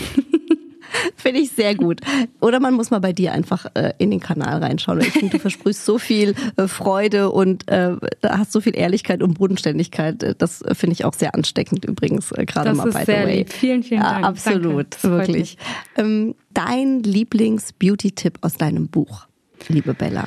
Finde 1.16 1.40
ich 1.42 1.52
sehr 1.52 1.76
gut. 1.76 2.02
Oder 2.42 2.60
man 2.60 2.74
muss 2.74 2.92
mal 2.92 3.00
bei 3.00 3.14
dir 3.14 3.34
einfach 3.34 3.66
äh, 3.74 3.94
in 3.98 4.12
den 4.12 4.20
Kanal 4.20 4.62
reinschauen. 4.64 5.02
Ich 5.02 5.12
finde, 5.12 5.38
du 5.38 5.40
versprühst 5.40 5.86
so 5.86 5.98
viel 5.98 6.36
äh, 6.58 6.68
Freude 6.68 7.32
und 7.32 7.70
äh, 7.70 7.96
hast 8.24 8.52
so 8.52 8.62
viel 8.62 8.76
Ehrlichkeit 8.76 9.22
und 9.22 9.36
Bodenständigkeit. 9.36 10.22
Äh, 10.24 10.36
das 10.38 10.62
äh, 10.62 10.76
finde 10.76 10.94
ich 10.94 11.06
auch 11.06 11.14
sehr 11.14 11.36
ansteckend 11.36 11.86
übrigens, 11.86 12.32
äh, 12.32 12.46
gerade 12.46 12.74
mal 12.74 12.92
by 12.92 13.02
the 13.06 13.08
way. 13.08 13.38
Lieb. 13.40 13.54
Vielen, 13.54 13.84
vielen 13.84 14.02
Dank. 14.02 14.22
Ja, 14.22 14.28
absolut, 14.28 15.04
wirklich. 15.04 15.58
Ähm, 15.96 16.36
dein 16.54 17.04
Lieblings-Beauty-Tipp 17.04 18.40
aus 18.42 18.56
deinem 18.56 18.88
Buch, 18.88 19.28
liebe 19.68 19.94
Bella. 19.94 20.26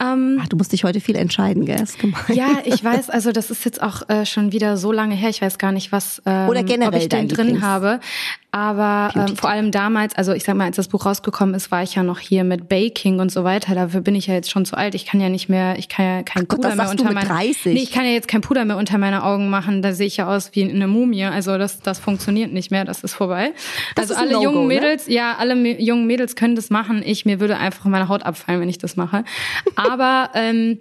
Ähm, 0.00 0.40
Ach, 0.42 0.48
du 0.48 0.56
musst 0.56 0.72
dich 0.72 0.84
heute 0.84 1.00
viel 1.00 1.14
entscheiden, 1.16 1.66
gell? 1.66 1.80
Ist. 1.80 1.98
Ja, 2.28 2.58
ich 2.64 2.82
weiß, 2.82 3.10
also 3.10 3.30
das 3.30 3.50
ist 3.50 3.64
jetzt 3.64 3.80
auch 3.80 4.08
äh, 4.08 4.26
schon 4.26 4.50
wieder 4.50 4.76
so 4.76 4.90
lange 4.90 5.14
her, 5.14 5.30
ich 5.30 5.40
weiß 5.40 5.58
gar 5.58 5.70
nicht, 5.70 5.92
was 5.92 6.20
ähm, 6.26 6.48
Oder 6.48 6.64
generell 6.64 6.94
ob 6.94 7.00
ich 7.00 7.08
den 7.08 7.28
drin 7.28 7.62
habe. 7.62 8.00
Aber 8.54 9.10
ähm, 9.16 9.36
vor 9.36 9.50
allem 9.50 9.72
damals, 9.72 10.14
also 10.14 10.32
ich 10.32 10.44
sag 10.44 10.54
mal, 10.54 10.66
als 10.66 10.76
das 10.76 10.86
Buch 10.86 11.06
rausgekommen 11.06 11.56
ist, 11.56 11.72
war 11.72 11.82
ich 11.82 11.96
ja 11.96 12.04
noch 12.04 12.20
hier 12.20 12.44
mit 12.44 12.68
Baking 12.68 13.18
und 13.18 13.32
so 13.32 13.42
weiter. 13.42 13.74
Dafür 13.74 14.00
bin 14.00 14.14
ich 14.14 14.28
ja 14.28 14.34
jetzt 14.34 14.48
schon 14.48 14.64
zu 14.64 14.76
alt. 14.76 14.94
Ich 14.94 15.06
kann 15.06 15.20
ja 15.20 15.28
nicht 15.28 15.48
mehr, 15.48 15.76
ich 15.76 15.88
kann 15.88 16.06
ja 16.06 16.22
kein 16.22 16.44
Ach 16.44 16.54
Puder 16.54 16.68
Gott, 16.68 16.76
mehr 16.76 16.88
unter 16.88 17.12
meiner. 17.12 17.34
Nee, 17.34 17.72
ich 17.72 17.90
kann 17.90 18.04
ja 18.04 18.12
jetzt 18.12 18.28
kein 18.28 18.42
Puder 18.42 18.64
mehr 18.64 18.76
unter 18.76 18.96
meine 18.96 19.24
Augen 19.24 19.50
machen. 19.50 19.82
Da 19.82 19.92
sehe 19.92 20.06
ich 20.06 20.18
ja 20.18 20.28
aus 20.28 20.50
wie 20.52 20.70
eine 20.70 20.86
Mumie. 20.86 21.24
Also 21.24 21.58
das, 21.58 21.80
das 21.80 21.98
funktioniert 21.98 22.52
nicht 22.52 22.70
mehr. 22.70 22.84
Das 22.84 23.02
ist 23.02 23.14
vorbei. 23.14 23.50
Das 23.96 24.12
also 24.12 24.14
ist 24.14 24.20
alle 24.20 24.44
jungen 24.44 24.68
ne? 24.68 24.74
Mädels, 24.74 25.08
ne? 25.08 25.14
ja, 25.14 25.34
alle 25.36 25.56
jungen 25.80 26.06
Mädels 26.06 26.36
können 26.36 26.54
das 26.54 26.70
machen. 26.70 27.02
Ich 27.04 27.24
mir 27.24 27.40
würde 27.40 27.56
einfach 27.56 27.86
meine 27.86 28.06
Haut 28.08 28.22
abfallen, 28.22 28.60
wenn 28.60 28.68
ich 28.68 28.78
das 28.78 28.94
mache. 28.94 29.24
Aber 29.74 30.30
ähm, 30.34 30.78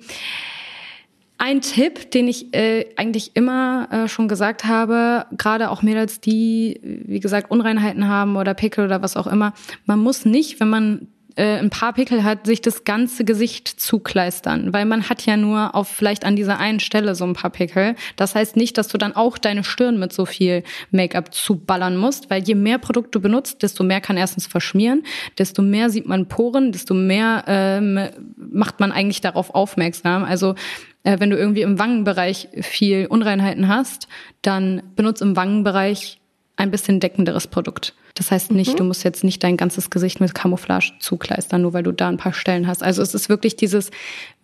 ein 1.44 1.60
Tipp, 1.60 2.10
den 2.12 2.30
ich 2.30 2.54
äh, 2.54 2.86
eigentlich 2.96 3.36
immer 3.36 3.90
äh, 3.92 4.08
schon 4.08 4.30
gesagt 4.30 4.64
habe, 4.64 5.26
gerade 5.38 5.72
auch 5.72 5.82
Mädels, 5.82 6.22
die, 6.22 6.80
wie 6.82 7.20
gesagt, 7.20 7.52
Unreinheiten 7.52 8.08
haben 8.08 8.38
oder 8.38 8.54
Pickel 8.54 8.86
oder 8.86 9.02
was 9.02 9.18
auch 9.18 9.28
immer, 9.28 9.52
man 9.86 10.00
muss 10.00 10.24
nicht, 10.24 10.62
wenn 10.62 10.70
man 10.70 11.10
äh, 11.36 11.58
ein 11.58 11.70
paar 11.70 11.94
Pickel 11.94 12.24
hat, 12.24 12.46
sich 12.46 12.62
das 12.62 12.84
ganze 12.84 13.26
Gesicht 13.26 13.68
zukleistern, 13.68 14.74
weil 14.74 14.86
man 14.86 15.10
hat 15.10 15.26
ja 15.26 15.38
nur 15.38 15.76
auf 15.76 15.88
vielleicht 15.88 16.26
an 16.26 16.36
dieser 16.36 16.60
einen 16.60 16.80
Stelle 16.80 17.16
so 17.16 17.26
ein 17.26 17.34
paar 17.34 17.50
Pickel. 17.50 17.96
Das 18.16 18.36
heißt 18.36 18.56
nicht, 18.56 18.78
dass 18.78 18.88
du 18.88 18.98
dann 18.98 19.16
auch 19.16 19.38
deine 19.38 19.64
Stirn 19.64 20.00
mit 20.00 20.14
so 20.14 20.26
viel 20.26 20.64
Make-up 20.92 21.34
zuballern 21.34 21.98
musst, 21.98 22.30
weil 22.30 22.44
je 22.44 22.56
mehr 22.56 22.78
Produkt 22.78 23.16
du 23.16 23.20
benutzt, 23.20 23.64
desto 23.64 23.84
mehr 23.84 24.02
kann 24.02 24.18
erstens 24.18 24.48
verschmieren, 24.48 25.04
desto 25.38 25.62
mehr 25.62 25.90
sieht 25.90 26.08
man 26.08 26.28
Poren, 26.28 26.72
desto 26.72 26.94
mehr 26.94 27.44
ähm, 27.48 28.00
macht 28.38 28.80
man 28.80 28.92
eigentlich 28.92 29.22
darauf 29.22 29.56
aufmerksam. 29.56 30.24
Also 30.24 30.56
äh, 31.04 31.20
wenn 31.20 31.30
du 31.30 31.38
irgendwie 31.38 31.62
im 31.62 31.80
Wangenbereich 31.80 32.50
viel 32.62 33.08
Unreinheiten 33.08 33.68
hast, 33.68 34.08
dann 34.42 34.84
benutzt 34.96 35.22
im 35.22 35.36
Wangenbereich 35.36 36.20
ein 36.56 36.72
bisschen 36.72 37.00
deckenderes 37.00 37.48
Produkt. 37.48 37.94
Das 38.16 38.30
heißt 38.30 38.52
nicht, 38.52 38.74
mhm. 38.74 38.78
du 38.78 38.84
musst 38.84 39.04
jetzt 39.04 39.24
nicht 39.24 39.44
dein 39.44 39.58
ganzes 39.58 39.90
Gesicht 39.90 40.20
mit 40.20 40.36
Camouflage 40.36 40.92
zukleistern, 41.00 41.64
nur 41.64 41.74
weil 41.74 41.82
du 41.82 41.92
da 41.92 42.10
ein 42.10 42.18
paar 42.18 42.34
Stellen 42.34 42.68
hast. 42.68 42.84
Also 42.84 43.02
es 43.02 43.16
ist 43.16 43.28
wirklich 43.28 43.56
dieses 43.56 43.90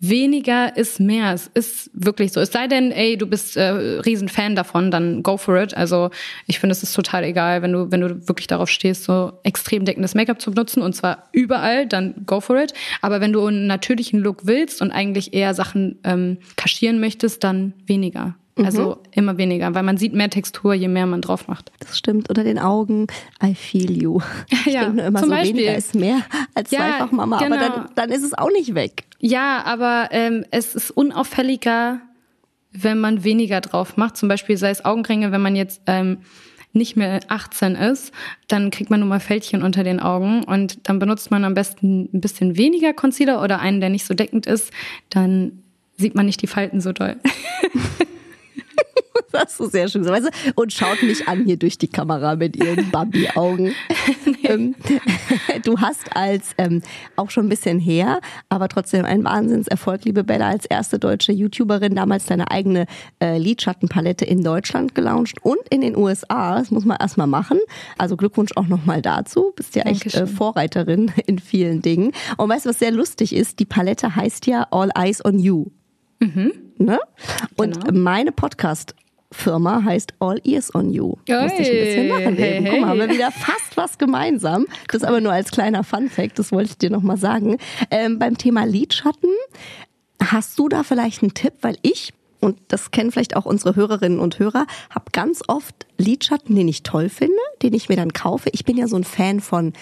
weniger 0.00 0.76
ist 0.76 0.98
mehr. 0.98 1.32
Es 1.32 1.46
ist 1.54 1.90
wirklich 1.92 2.32
so. 2.32 2.40
Es 2.40 2.50
sei 2.50 2.66
denn, 2.66 2.90
ey, 2.90 3.16
du 3.16 3.26
bist 3.26 3.56
äh, 3.56 3.68
Riesenfan 3.70 4.56
davon, 4.56 4.90
dann 4.90 5.22
go 5.22 5.36
for 5.36 5.56
it. 5.62 5.76
Also 5.76 6.10
ich 6.46 6.58
finde, 6.58 6.72
es 6.72 6.82
ist 6.82 6.94
total 6.94 7.22
egal, 7.22 7.62
wenn 7.62 7.72
du, 7.72 7.92
wenn 7.92 8.00
du 8.00 8.28
wirklich 8.28 8.48
darauf 8.48 8.68
stehst, 8.68 9.04
so 9.04 9.34
extrem 9.44 9.84
deckendes 9.84 10.16
Make-up 10.16 10.40
zu 10.40 10.50
benutzen 10.50 10.82
und 10.82 10.96
zwar 10.96 11.28
überall, 11.32 11.86
dann 11.86 12.26
go 12.26 12.40
for 12.40 12.60
it. 12.60 12.74
Aber 13.02 13.20
wenn 13.20 13.32
du 13.32 13.46
einen 13.46 13.68
natürlichen 13.68 14.18
Look 14.18 14.46
willst 14.46 14.82
und 14.82 14.90
eigentlich 14.90 15.32
eher 15.32 15.54
Sachen 15.54 16.00
ähm, 16.02 16.38
kaschieren 16.56 16.98
möchtest, 16.98 17.44
dann 17.44 17.74
weniger. 17.86 18.34
Also 18.56 18.90
mhm. 18.90 18.96
immer 19.12 19.38
weniger, 19.38 19.74
weil 19.74 19.82
man 19.82 19.96
sieht 19.96 20.12
mehr 20.12 20.28
Textur, 20.28 20.74
je 20.74 20.88
mehr 20.88 21.06
man 21.06 21.20
drauf 21.20 21.48
macht. 21.48 21.72
Das 21.78 21.96
stimmt. 21.96 22.28
Unter 22.28 22.44
den 22.44 22.58
Augen, 22.58 23.06
I 23.42 23.54
feel 23.54 23.90
you. 23.90 24.20
Ich 24.66 24.74
ja, 24.74 24.82
denke 24.82 24.96
nur 24.96 25.04
immer 25.06 25.20
so, 25.20 25.28
Beispiel. 25.28 25.56
weniger 25.56 25.76
ist 25.76 25.94
mehr 25.94 26.20
als 26.54 26.70
ja, 26.70 26.80
zweifach 26.80 27.12
Mama, 27.12 27.38
genau. 27.38 27.56
aber 27.56 27.68
dann, 27.68 27.88
dann 27.94 28.10
ist 28.10 28.24
es 28.24 28.36
auch 28.36 28.50
nicht 28.50 28.74
weg. 28.74 29.04
Ja, 29.18 29.62
aber 29.64 30.08
ähm, 30.10 30.44
es 30.50 30.74
ist 30.74 30.90
unauffälliger, 30.90 32.00
wenn 32.72 33.00
man 33.00 33.24
weniger 33.24 33.60
drauf 33.60 33.96
macht. 33.96 34.16
Zum 34.16 34.28
Beispiel 34.28 34.56
sei 34.56 34.70
es 34.70 34.84
Augenringe, 34.84 35.32
wenn 35.32 35.40
man 35.40 35.56
jetzt 35.56 35.80
ähm, 35.86 36.18
nicht 36.72 36.96
mehr 36.96 37.20
18 37.28 37.74
ist, 37.74 38.12
dann 38.48 38.70
kriegt 38.70 38.90
man 38.90 39.00
nur 39.00 39.08
mal 39.08 39.20
Fältchen 39.20 39.62
unter 39.62 39.82
den 39.82 40.00
Augen 40.00 40.44
und 40.44 40.88
dann 40.88 40.98
benutzt 40.98 41.30
man 41.30 41.44
am 41.44 41.54
besten 41.54 42.08
ein 42.12 42.20
bisschen 42.20 42.56
weniger 42.56 42.92
Concealer 42.92 43.42
oder 43.42 43.60
einen, 43.60 43.80
der 43.80 43.90
nicht 43.90 44.04
so 44.04 44.14
deckend 44.14 44.46
ist, 44.46 44.72
dann 45.08 45.62
sieht 45.96 46.14
man 46.14 46.26
nicht 46.26 46.42
die 46.42 46.46
Falten 46.46 46.80
so 46.80 46.92
doll. 46.92 47.16
Das 49.32 49.42
hast 49.42 49.60
du 49.60 49.66
sehr 49.66 49.88
schön 49.88 50.02
gesagt. 50.02 50.24
Weißt 50.24 50.46
du? 50.46 50.52
Und 50.56 50.72
schaut 50.72 51.02
mich 51.02 51.28
an 51.28 51.44
hier 51.44 51.56
durch 51.56 51.78
die 51.78 51.88
Kamera 51.88 52.36
mit 52.36 52.56
ihren 52.56 52.90
Bambi-Augen. 52.90 53.74
Ähm, 54.42 54.74
du 55.64 55.78
hast 55.78 56.16
als 56.16 56.54
ähm, 56.58 56.82
auch 57.16 57.30
schon 57.30 57.46
ein 57.46 57.48
bisschen 57.48 57.78
her, 57.78 58.20
aber 58.48 58.68
trotzdem 58.68 59.04
ein 59.04 59.22
Wahnsinnserfolg, 59.22 60.04
liebe 60.04 60.24
Bella, 60.24 60.48
als 60.48 60.66
erste 60.66 60.98
deutsche 60.98 61.32
YouTuberin 61.32 61.94
damals 61.94 62.26
deine 62.26 62.50
eigene 62.50 62.86
äh, 63.22 63.38
Lidschattenpalette 63.38 64.24
in 64.24 64.42
Deutschland 64.42 64.94
gelauncht 64.94 65.36
und 65.42 65.60
in 65.70 65.82
den 65.82 65.96
USA. 65.96 66.58
Das 66.58 66.70
muss 66.70 66.84
man 66.84 66.96
erstmal 66.98 67.26
machen. 67.26 67.60
Also 67.98 68.16
Glückwunsch 68.16 68.52
auch 68.56 68.66
nochmal 68.66 69.02
dazu. 69.02 69.52
Bist 69.56 69.76
ja 69.76 69.82
echt 69.82 70.14
äh, 70.14 70.26
Vorreiterin 70.26 71.12
in 71.26 71.38
vielen 71.38 71.82
Dingen. 71.82 72.12
Und 72.36 72.48
weißt 72.48 72.64
du, 72.64 72.70
was 72.70 72.78
sehr 72.78 72.92
lustig 72.92 73.34
ist? 73.34 73.58
Die 73.58 73.66
Palette 73.66 74.16
heißt 74.16 74.46
ja 74.46 74.66
All 74.70 74.90
Eyes 74.96 75.24
on 75.24 75.38
You. 75.38 75.66
Mhm. 76.20 76.52
Ne? 76.78 77.00
Und 77.56 77.84
genau. 77.84 78.00
meine 78.00 78.32
Podcast 78.32 78.94
Firma 79.32 79.82
heißt 79.84 80.14
All 80.18 80.40
Ears 80.44 80.74
on 80.74 80.90
You. 80.90 81.14
Hey, 81.26 81.42
Musste 81.42 81.62
ich 81.62 81.68
ein 81.68 81.84
bisschen 81.84 82.08
lachen 82.08 82.36
hey. 82.36 82.64
Guck 82.68 82.80
mal, 82.80 82.88
haben 82.88 82.98
wir 82.98 83.10
wieder 83.10 83.30
fast 83.30 83.76
was 83.76 83.96
gemeinsam. 83.98 84.66
Das 84.88 85.04
aber 85.04 85.20
nur 85.20 85.32
als 85.32 85.50
kleiner 85.50 85.84
Fun-Fact, 85.84 86.38
das 86.38 86.52
wollte 86.52 86.70
ich 86.70 86.78
dir 86.78 86.90
nochmal 86.90 87.16
sagen. 87.16 87.58
Ähm, 87.90 88.18
beim 88.18 88.36
Thema 88.36 88.64
Lidschatten, 88.64 89.30
hast 90.22 90.58
du 90.58 90.68
da 90.68 90.82
vielleicht 90.82 91.22
einen 91.22 91.34
Tipp? 91.34 91.54
Weil 91.60 91.76
ich, 91.82 92.12
und 92.40 92.58
das 92.68 92.90
kennen 92.90 93.12
vielleicht 93.12 93.36
auch 93.36 93.46
unsere 93.46 93.76
Hörerinnen 93.76 94.18
und 94.18 94.38
Hörer, 94.38 94.66
habe 94.90 95.06
ganz 95.12 95.42
oft 95.46 95.86
Lidschatten, 95.96 96.56
den 96.56 96.66
ich 96.66 96.82
toll 96.82 97.08
finde, 97.08 97.34
den 97.62 97.72
ich 97.72 97.88
mir 97.88 97.96
dann 97.96 98.12
kaufe. 98.12 98.50
Ich 98.52 98.64
bin 98.64 98.76
ja 98.76 98.88
so 98.88 98.96
ein 98.96 99.04
Fan 99.04 99.40
von 99.40 99.72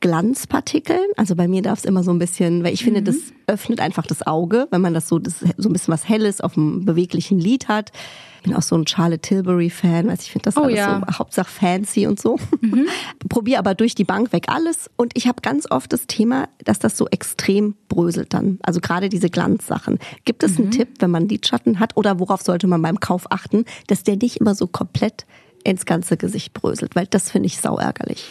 Glanzpartikeln. 0.00 1.06
Also 1.16 1.34
bei 1.34 1.48
mir 1.48 1.62
darf 1.62 1.80
es 1.80 1.84
immer 1.84 2.02
so 2.02 2.10
ein 2.10 2.18
bisschen, 2.18 2.64
weil 2.64 2.72
ich 2.72 2.84
finde, 2.84 3.00
mhm. 3.00 3.04
das 3.06 3.16
öffnet 3.46 3.80
einfach 3.80 4.06
das 4.06 4.26
Auge, 4.26 4.68
wenn 4.70 4.80
man 4.80 4.94
das 4.94 5.08
so, 5.08 5.18
das, 5.18 5.40
so 5.56 5.68
ein 5.68 5.72
bisschen 5.72 5.92
was 5.92 6.08
Helles 6.08 6.40
auf 6.40 6.56
einem 6.56 6.84
beweglichen 6.84 7.38
Lid 7.38 7.68
hat. 7.68 7.90
Ich 8.36 8.44
bin 8.44 8.54
auch 8.54 8.62
so 8.62 8.76
ein 8.76 8.86
Charlotte 8.86 9.20
Tilbury-Fan, 9.20 10.08
also 10.08 10.22
ich 10.22 10.30
finde 10.30 10.44
das 10.44 10.56
oh, 10.56 10.62
alles 10.62 10.76
ja. 10.76 11.02
so 11.08 11.18
Hauptsache 11.18 11.50
fancy 11.50 12.06
und 12.06 12.20
so. 12.20 12.38
Mhm. 12.60 12.86
Probier 13.28 13.58
aber 13.58 13.74
durch 13.74 13.96
die 13.96 14.04
Bank 14.04 14.32
weg 14.32 14.44
alles. 14.48 14.88
Und 14.96 15.16
ich 15.16 15.26
habe 15.26 15.40
ganz 15.42 15.68
oft 15.68 15.92
das 15.92 16.06
Thema, 16.06 16.48
dass 16.64 16.78
das 16.78 16.96
so 16.96 17.08
extrem 17.08 17.74
bröselt 17.88 18.32
dann. 18.34 18.60
Also 18.62 18.80
gerade 18.80 19.08
diese 19.08 19.28
Glanzsachen. 19.28 19.98
Gibt 20.24 20.44
es 20.44 20.52
mhm. 20.52 20.64
einen 20.64 20.70
Tipp, 20.70 20.88
wenn 21.00 21.10
man 21.10 21.28
Lidschatten 21.28 21.80
hat 21.80 21.96
oder 21.96 22.20
worauf 22.20 22.42
sollte 22.42 22.68
man 22.68 22.80
beim 22.80 23.00
Kauf 23.00 23.30
achten, 23.32 23.64
dass 23.88 24.04
der 24.04 24.16
nicht 24.16 24.36
immer 24.36 24.54
so 24.54 24.68
komplett 24.68 25.26
ins 25.64 25.84
ganze 25.84 26.16
Gesicht 26.16 26.52
bröselt? 26.52 26.94
Weil 26.94 27.06
das 27.06 27.32
finde 27.32 27.46
ich 27.46 27.58
sau 27.58 27.76
ärgerlich. 27.76 28.24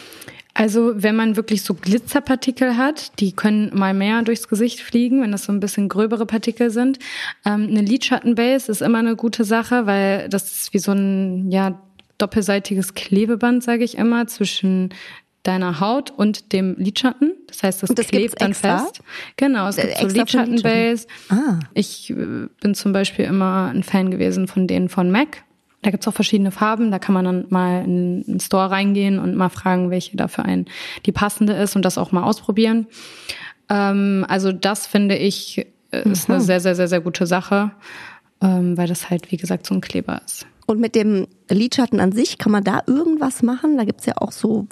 Also 0.54 0.92
wenn 0.96 1.14
man 1.14 1.36
wirklich 1.36 1.62
so 1.62 1.74
Glitzerpartikel 1.74 2.76
hat, 2.76 3.18
die 3.20 3.32
können 3.32 3.70
mal 3.74 3.94
mehr 3.94 4.22
durchs 4.22 4.48
Gesicht 4.48 4.80
fliegen, 4.80 5.22
wenn 5.22 5.30
das 5.30 5.44
so 5.44 5.52
ein 5.52 5.60
bisschen 5.60 5.88
gröbere 5.88 6.26
Partikel 6.26 6.70
sind. 6.70 6.98
Ähm, 7.44 7.68
eine 7.68 7.82
Lidschattenbase 7.82 8.72
ist 8.72 8.82
immer 8.82 8.98
eine 8.98 9.14
gute 9.14 9.44
Sache, 9.44 9.86
weil 9.86 10.28
das 10.28 10.50
ist 10.50 10.74
wie 10.74 10.78
so 10.78 10.92
ein 10.92 11.50
ja 11.50 11.80
doppelseitiges 12.18 12.94
Klebeband, 12.94 13.62
sage 13.62 13.84
ich 13.84 13.96
immer, 13.96 14.26
zwischen 14.26 14.90
deiner 15.44 15.80
Haut 15.80 16.10
und 16.10 16.52
dem 16.52 16.74
Lidschatten. 16.76 17.32
Das 17.46 17.62
heißt, 17.62 17.82
das, 17.82 17.90
das 17.94 18.08
klebt 18.08 18.40
dann 18.40 18.50
extra? 18.50 18.78
fest. 18.78 19.00
Genau, 19.36 19.68
es 19.68 19.78
äh, 19.78 19.86
gibt 19.86 19.98
so 19.98 20.18
Lidschattenbase. 20.18 21.06
Ah. 21.30 21.60
Ich 21.74 22.10
äh, 22.10 22.48
bin 22.60 22.74
zum 22.74 22.92
Beispiel 22.92 23.24
immer 23.24 23.70
ein 23.72 23.82
Fan 23.82 24.10
gewesen 24.10 24.48
von 24.48 24.66
denen 24.66 24.88
von 24.88 25.10
MAC. 25.10 25.44
Da 25.82 25.90
gibt's 25.90 26.08
auch 26.08 26.14
verschiedene 26.14 26.50
Farben. 26.50 26.90
Da 26.90 26.98
kann 26.98 27.14
man 27.14 27.24
dann 27.24 27.46
mal 27.50 27.84
in 27.84 28.22
den 28.24 28.40
Store 28.40 28.70
reingehen 28.70 29.18
und 29.18 29.36
mal 29.36 29.48
fragen, 29.48 29.90
welche 29.90 30.16
da 30.16 30.28
für 30.28 30.44
einen 30.44 30.66
die 31.06 31.12
passende 31.12 31.52
ist 31.52 31.76
und 31.76 31.84
das 31.84 31.98
auch 31.98 32.12
mal 32.12 32.24
ausprobieren. 32.24 32.86
Ähm, 33.68 34.24
also 34.28 34.52
das 34.52 34.86
finde 34.86 35.16
ich 35.16 35.66
äh, 35.90 36.08
ist 36.08 36.28
mhm. 36.28 36.36
eine 36.36 36.44
sehr, 36.44 36.60
sehr, 36.60 36.74
sehr, 36.74 36.88
sehr 36.88 37.00
gute 37.00 37.26
Sache, 37.26 37.70
ähm, 38.40 38.76
weil 38.76 38.88
das 38.88 39.10
halt, 39.10 39.30
wie 39.32 39.36
gesagt, 39.36 39.66
so 39.66 39.74
ein 39.74 39.80
Kleber 39.80 40.20
ist. 40.24 40.46
Und 40.66 40.80
mit 40.80 40.94
dem 40.94 41.26
Lidschatten 41.48 41.98
an 42.00 42.12
sich, 42.12 42.38
kann 42.38 42.52
man 42.52 42.64
da 42.64 42.82
irgendwas 42.86 43.42
machen? 43.42 43.78
Da 43.78 43.84
gibt's 43.84 44.06
ja 44.06 44.14
auch 44.18 44.32
so 44.32 44.66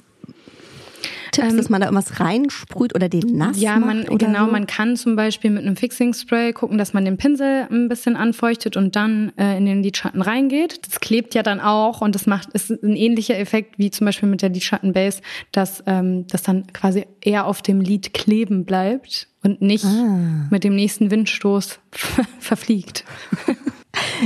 Tipps, 1.31 1.51
ähm, 1.51 1.57
dass 1.57 1.69
man 1.69 1.81
da 1.81 1.87
irgendwas 1.87 2.19
reinsprüht 2.19 2.95
oder 2.95 3.09
den 3.09 3.37
nass 3.37 3.59
ja, 3.59 3.77
man, 3.77 4.05
genau, 4.05 4.45
so? 4.45 4.51
man 4.51 4.67
kann 4.67 4.95
zum 4.95 5.15
Beispiel 5.15 5.51
mit 5.51 5.63
einem 5.63 5.75
Fixing 5.75 6.13
Spray 6.13 6.53
gucken, 6.53 6.77
dass 6.77 6.93
man 6.93 7.05
den 7.05 7.17
Pinsel 7.17 7.67
ein 7.69 7.89
bisschen 7.89 8.15
anfeuchtet 8.15 8.77
und 8.77 8.95
dann 8.95 9.31
äh, 9.37 9.57
in 9.57 9.65
den 9.65 9.83
Lidschatten 9.83 10.21
reingeht. 10.21 10.87
Das 10.87 10.99
klebt 10.99 11.35
ja 11.35 11.43
dann 11.43 11.59
auch 11.59 12.01
und 12.01 12.15
das 12.15 12.25
macht 12.25 12.49
ist 12.53 12.69
ein 12.69 12.95
ähnlicher 12.95 13.37
Effekt 13.37 13.77
wie 13.77 13.91
zum 13.91 14.05
Beispiel 14.05 14.29
mit 14.29 14.41
der 14.41 14.49
Lidschattenbase, 14.49 15.21
dass 15.51 15.83
ähm, 15.85 16.27
das 16.27 16.43
dann 16.43 16.67
quasi 16.73 17.05
eher 17.21 17.45
auf 17.45 17.61
dem 17.61 17.81
Lid 17.81 18.13
kleben 18.13 18.65
bleibt 18.65 19.27
und 19.43 19.61
nicht 19.61 19.85
ah. 19.85 20.47
mit 20.49 20.63
dem 20.63 20.75
nächsten 20.75 21.11
Windstoß 21.11 21.79
verfliegt. 22.39 23.05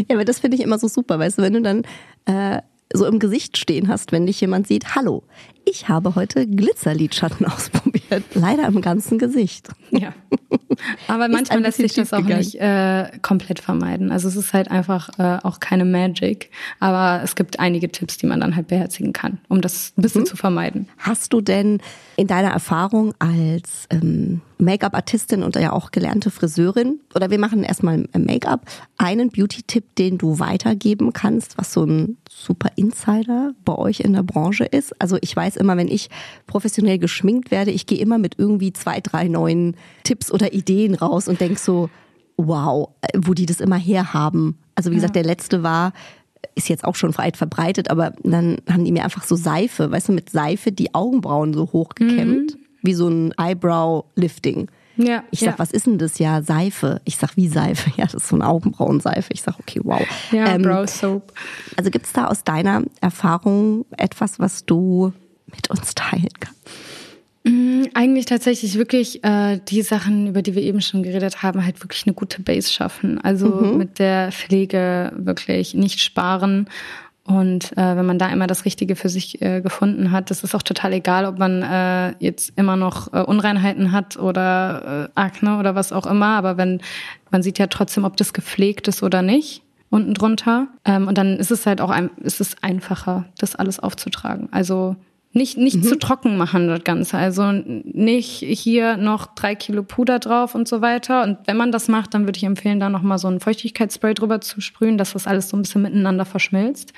Ja, 0.10 0.16
aber 0.16 0.26
das 0.26 0.40
finde 0.40 0.58
ich 0.58 0.64
immer 0.64 0.78
so 0.78 0.88
super, 0.88 1.20
weißt 1.20 1.38
du, 1.38 1.42
wenn 1.44 1.54
du 1.54 1.62
dann 1.62 1.84
äh, 2.26 2.62
so 2.93 3.06
im 3.06 3.19
Gesicht 3.19 3.58
stehen 3.58 3.88
hast, 3.88 4.12
wenn 4.12 4.25
dich 4.25 4.41
jemand 4.41 4.67
sieht, 4.67 4.95
hallo, 4.95 5.23
ich 5.65 5.89
habe 5.89 6.15
heute 6.15 6.47
Glitzerlidschatten 6.47 7.45
ausprobiert. 7.45 8.01
Leider 8.34 8.67
im 8.67 8.82
ganzen 8.82 9.17
Gesicht. 9.17 9.69
Ja. 9.91 10.13
Aber 11.08 11.28
manchmal 11.28 11.62
lässt 11.62 11.78
sich 11.78 11.93
das 11.93 12.13
auch 12.13 12.19
gegangen. 12.19 12.39
nicht 12.39 12.56
äh, 12.56 13.10
komplett 13.21 13.60
vermeiden. 13.60 14.12
Also 14.12 14.28
es 14.28 14.36
ist 14.36 14.54
halt 14.54 14.71
einfach 14.71 15.10
äh, 15.19 15.39
auch 15.43 15.60
keine 15.60 15.86
Magic. 15.86 16.50
Aber 16.80 17.21
es 17.24 17.36
gibt 17.36 17.60
einige 17.60 17.91
Tipps, 17.91 18.17
die 18.17 18.26
man 18.26 18.39
dann 18.39 18.56
halt 18.56 18.67
beherzigen 18.67 19.13
kann, 19.13 19.39
um 19.50 19.62
das 19.62 19.93
ein 19.97 20.02
bisschen 20.02 20.21
mhm. 20.21 20.28
zu 20.28 20.38
vermeiden. 20.38 20.88
Hast 20.97 21.34
du 21.34 21.41
denn 21.41 21.80
in 22.15 22.28
deiner 22.28 22.52
Erfahrung 22.52 23.13
als 23.19 23.88
ähm, 23.89 24.41
Make-up-Artistin 24.60 25.43
und 25.43 25.56
ja 25.56 25.71
auch 25.71 25.91
gelernte 25.91 26.30
Friseurin, 26.30 27.00
oder 27.15 27.32
wir 27.32 27.39
machen 27.39 27.63
erstmal 27.63 28.06
Make-up, 28.15 28.65
einen 28.97 29.30
Beauty-Tipp, 29.30 29.95
den 29.95 30.17
du 30.17 30.39
weitergeben 30.39 31.13
kannst, 31.13 31.58
was 31.58 31.74
so 31.74 31.84
ein 31.84 32.17
super 32.30 32.69
Insider 32.76 33.54
bei 33.65 33.76
euch 33.76 34.02
in 34.02 34.13
der 34.13 34.24
Branche 34.24 34.65
ist? 34.65 35.00
Also 35.02 35.17
ich 35.21 35.36
weiß 35.36 35.58
immer, 35.58 35.78
wenn 35.78 35.88
ich 35.88 36.10
professionell 36.45 37.00
geschminkt 37.00 37.50
werde, 37.50 37.71
ich 37.71 37.88
gehe 37.88 37.97
immer 38.02 38.18
mit 38.18 38.36
irgendwie 38.38 38.74
zwei, 38.74 39.00
drei 39.00 39.28
neuen 39.28 39.76
Tipps 40.04 40.32
oder 40.32 40.54
Ideen 40.54 40.96
raus 40.96 41.28
und 41.28 41.40
denk 41.40 41.60
so, 41.60 41.90
wow, 42.38 42.90
wo 43.16 43.34
die 43.34 43.46
das 43.46 43.60
immer 43.60 43.78
herhaben. 43.78 44.58
Also 44.76 44.92
wie 44.92 44.96
gesagt, 44.96 45.16
der 45.16 45.24
letzte 45.24 45.64
war, 45.64 45.94
ist 46.56 46.70
jetzt 46.70 46.84
auch 46.84 46.96
schon 46.96 47.18
weit 47.18 47.38
verbreitet, 47.38 47.90
aber 47.90 48.14
dann 48.24 48.58
haben 48.70 48.84
die 48.84 48.92
mir 48.92 49.04
einfach 49.04 49.24
so 49.24 49.36
Seife, 49.36 49.92
weißt 49.92 50.10
du, 50.10 50.14
mit 50.14 50.30
Seife 50.30 50.72
die 50.72 50.94
Augenbrauen 50.94 51.54
so 51.54 51.72
hochgekämmt, 51.72 52.56
mhm. 52.56 52.60
wie 52.82 52.94
so 52.94 53.08
ein 53.08 53.34
Eyebrow-Lifting. 53.38 54.70
Ja, 54.98 55.24
ich 55.32 55.40
sag, 55.40 55.48
ja. 55.48 55.60
was 55.60 55.72
ist 55.72 55.88
denn 55.88 55.98
das? 55.98 56.20
Ja, 56.20 56.42
Seife. 56.42 57.02
Ich 57.06 57.18
sag, 57.18 57.38
wie 57.38 57.48
Seife? 57.48 57.92
Ja, 57.98 58.06
das 58.06 58.16
ist 58.16 58.28
so 58.28 58.36
eine 58.36 58.48
Augenbrauenseife. 58.48 59.34
Ich 59.34 59.42
sag, 59.42 59.60
okay, 59.60 59.80
wow. 59.84 60.02
Ja, 60.32 60.48
ähm, 60.48 60.62
Brow 60.64 60.88
Soap. 60.88 61.34
Also 61.78 61.90
gibt's 61.90 62.14
da 62.14 62.28
aus 62.28 62.44
deiner 62.44 62.84
Erfahrung 63.00 63.86
etwas, 63.98 64.40
was 64.40 64.66
du 64.66 65.14
mit 65.48 65.70
uns 65.70 65.96
teilen 65.96 66.30
kannst? 66.40 66.60
Mm, 67.52 67.84
eigentlich 67.94 68.26
tatsächlich 68.28 68.78
wirklich 68.78 69.24
äh, 69.26 69.60
die 69.68 69.82
Sachen, 69.82 70.28
über 70.28 70.42
die 70.42 70.56
wir 70.56 70.62
eben 70.62 70.80
schon 70.82 71.04
geredet 71.04 71.44
haben, 71.44 71.66
halt 71.66 71.84
wirklich 71.84 72.06
eine 72.06 72.14
gute 72.14 72.42
Base 72.42 72.72
schaffen. 72.72 73.20
Also 73.20 73.48
mhm. 73.48 73.78
mit 73.78 74.00
der 74.00 74.32
Pflege 74.32 75.12
wirklich 75.18 75.74
nicht 75.74 76.00
sparen. 76.00 76.70
Und 77.26 77.74
äh, 77.78 77.96
wenn 77.96 78.06
man 78.06 78.18
da 78.18 78.30
immer 78.30 78.48
das 78.48 78.66
Richtige 78.66 78.96
für 78.96 79.10
sich 79.10 79.42
äh, 79.42 79.62
gefunden 79.62 80.12
hat, 80.12 80.32
das 80.32 80.44
ist 80.44 80.56
auch 80.56 80.64
total 80.64 80.94
egal, 80.94 81.26
ob 81.26 81.38
man 81.38 81.62
äh, 81.62 82.14
jetzt 82.20 82.54
immer 82.56 82.78
noch 82.78 83.14
äh, 83.14 83.22
Unreinheiten 83.22 83.92
hat 83.92 84.18
oder 84.18 85.10
äh, 85.16 85.20
Akne 85.20 85.60
oder 85.60 85.76
was 85.76 85.92
auch 85.92 86.06
immer. 86.06 86.38
Aber 86.38 86.58
wenn 86.58 86.82
man 87.32 87.44
sieht 87.44 87.60
ja 87.60 87.68
trotzdem, 87.68 88.06
ob 88.06 88.18
das 88.18 88.34
gepflegt 88.34 88.88
ist 88.88 89.04
oder 89.04 89.22
nicht 89.22 89.62
unten 89.90 90.14
drunter. 90.14 90.70
Ähm, 90.86 91.08
und 91.08 91.18
dann 91.18 91.38
ist 91.38 91.52
es 91.52 91.66
halt 91.66 91.82
auch 91.82 91.90
ein, 91.90 92.10
ist 92.22 92.40
es 92.40 92.56
einfacher, 92.64 93.26
das 93.38 93.56
alles 93.56 93.80
aufzutragen. 93.80 94.48
Also 94.52 94.96
nicht, 95.34 95.58
nicht 95.58 95.78
mhm. 95.78 95.84
zu 95.84 95.98
trocken 95.98 96.36
machen, 96.36 96.67
das 96.67 96.84
Ganze. 96.84 97.17
Also 97.17 97.52
nicht 97.54 98.39
hier 98.39 98.98
noch 98.98 99.28
drei 99.28 99.56
Kilo 99.56 99.82
Puder 99.82 100.20
drauf 100.20 100.56
und 100.56 100.67
so 100.67 100.82
weiter. 100.82 101.24
Und 101.24 101.38
wenn 101.46 101.56
man 101.56 101.72
das 101.72 101.88
macht, 101.88 102.13
dann 102.13 102.26
würde 102.26 102.36
ich 102.38 102.44
empfehlen, 102.44 102.82
da 102.82 102.89
nochmal 102.89 103.17
so 103.17 103.30
ein 103.30 103.39
Feuchtigkeitsspray 103.39 104.13
drüber 104.13 104.41
zu 104.41 104.60
sprühen, 104.60 104.98
dass 104.98 105.13
das 105.13 105.28
alles 105.28 105.48
so 105.48 105.56
ein 105.56 105.62
bisschen 105.62 105.84
miteinander 105.84 106.26
verschmilzt. 106.26 106.91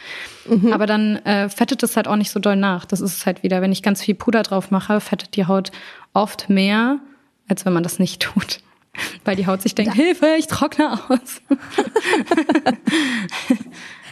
Mhm. 0.50 0.74
Aber 0.74 0.88
dann 0.88 1.18
äh, 1.18 1.48
fettet 1.48 1.84
es 1.84 1.96
halt 1.96 2.08
auch 2.08 2.16
nicht 2.16 2.32
so 2.32 2.40
doll 2.40 2.56
nach. 2.56 2.86
Das 2.86 3.02
ist 3.02 3.18
es 3.18 3.26
halt 3.28 3.44
wieder. 3.44 3.62
Wenn 3.62 3.72
ich 3.72 3.84
ganz 3.84 4.02
viel 4.02 4.16
Puder 4.16 4.42
drauf 4.42 4.72
mache, 4.72 5.00
fettet 5.00 5.36
die 5.36 5.46
Haut 5.46 5.72
oft 6.14 6.50
mehr, 6.50 6.98
als 7.48 7.66
wenn 7.66 7.74
man 7.74 7.84
das 7.84 8.00
nicht 8.00 8.20
tut. 8.20 8.62
Weil 9.26 9.36
die 9.36 9.46
Haut 9.46 9.62
sich 9.62 9.76
denkt, 9.76 9.94
Hilfe, 9.94 10.36
ich 10.40 10.48
trockne 10.48 11.00
aus. 11.08 11.42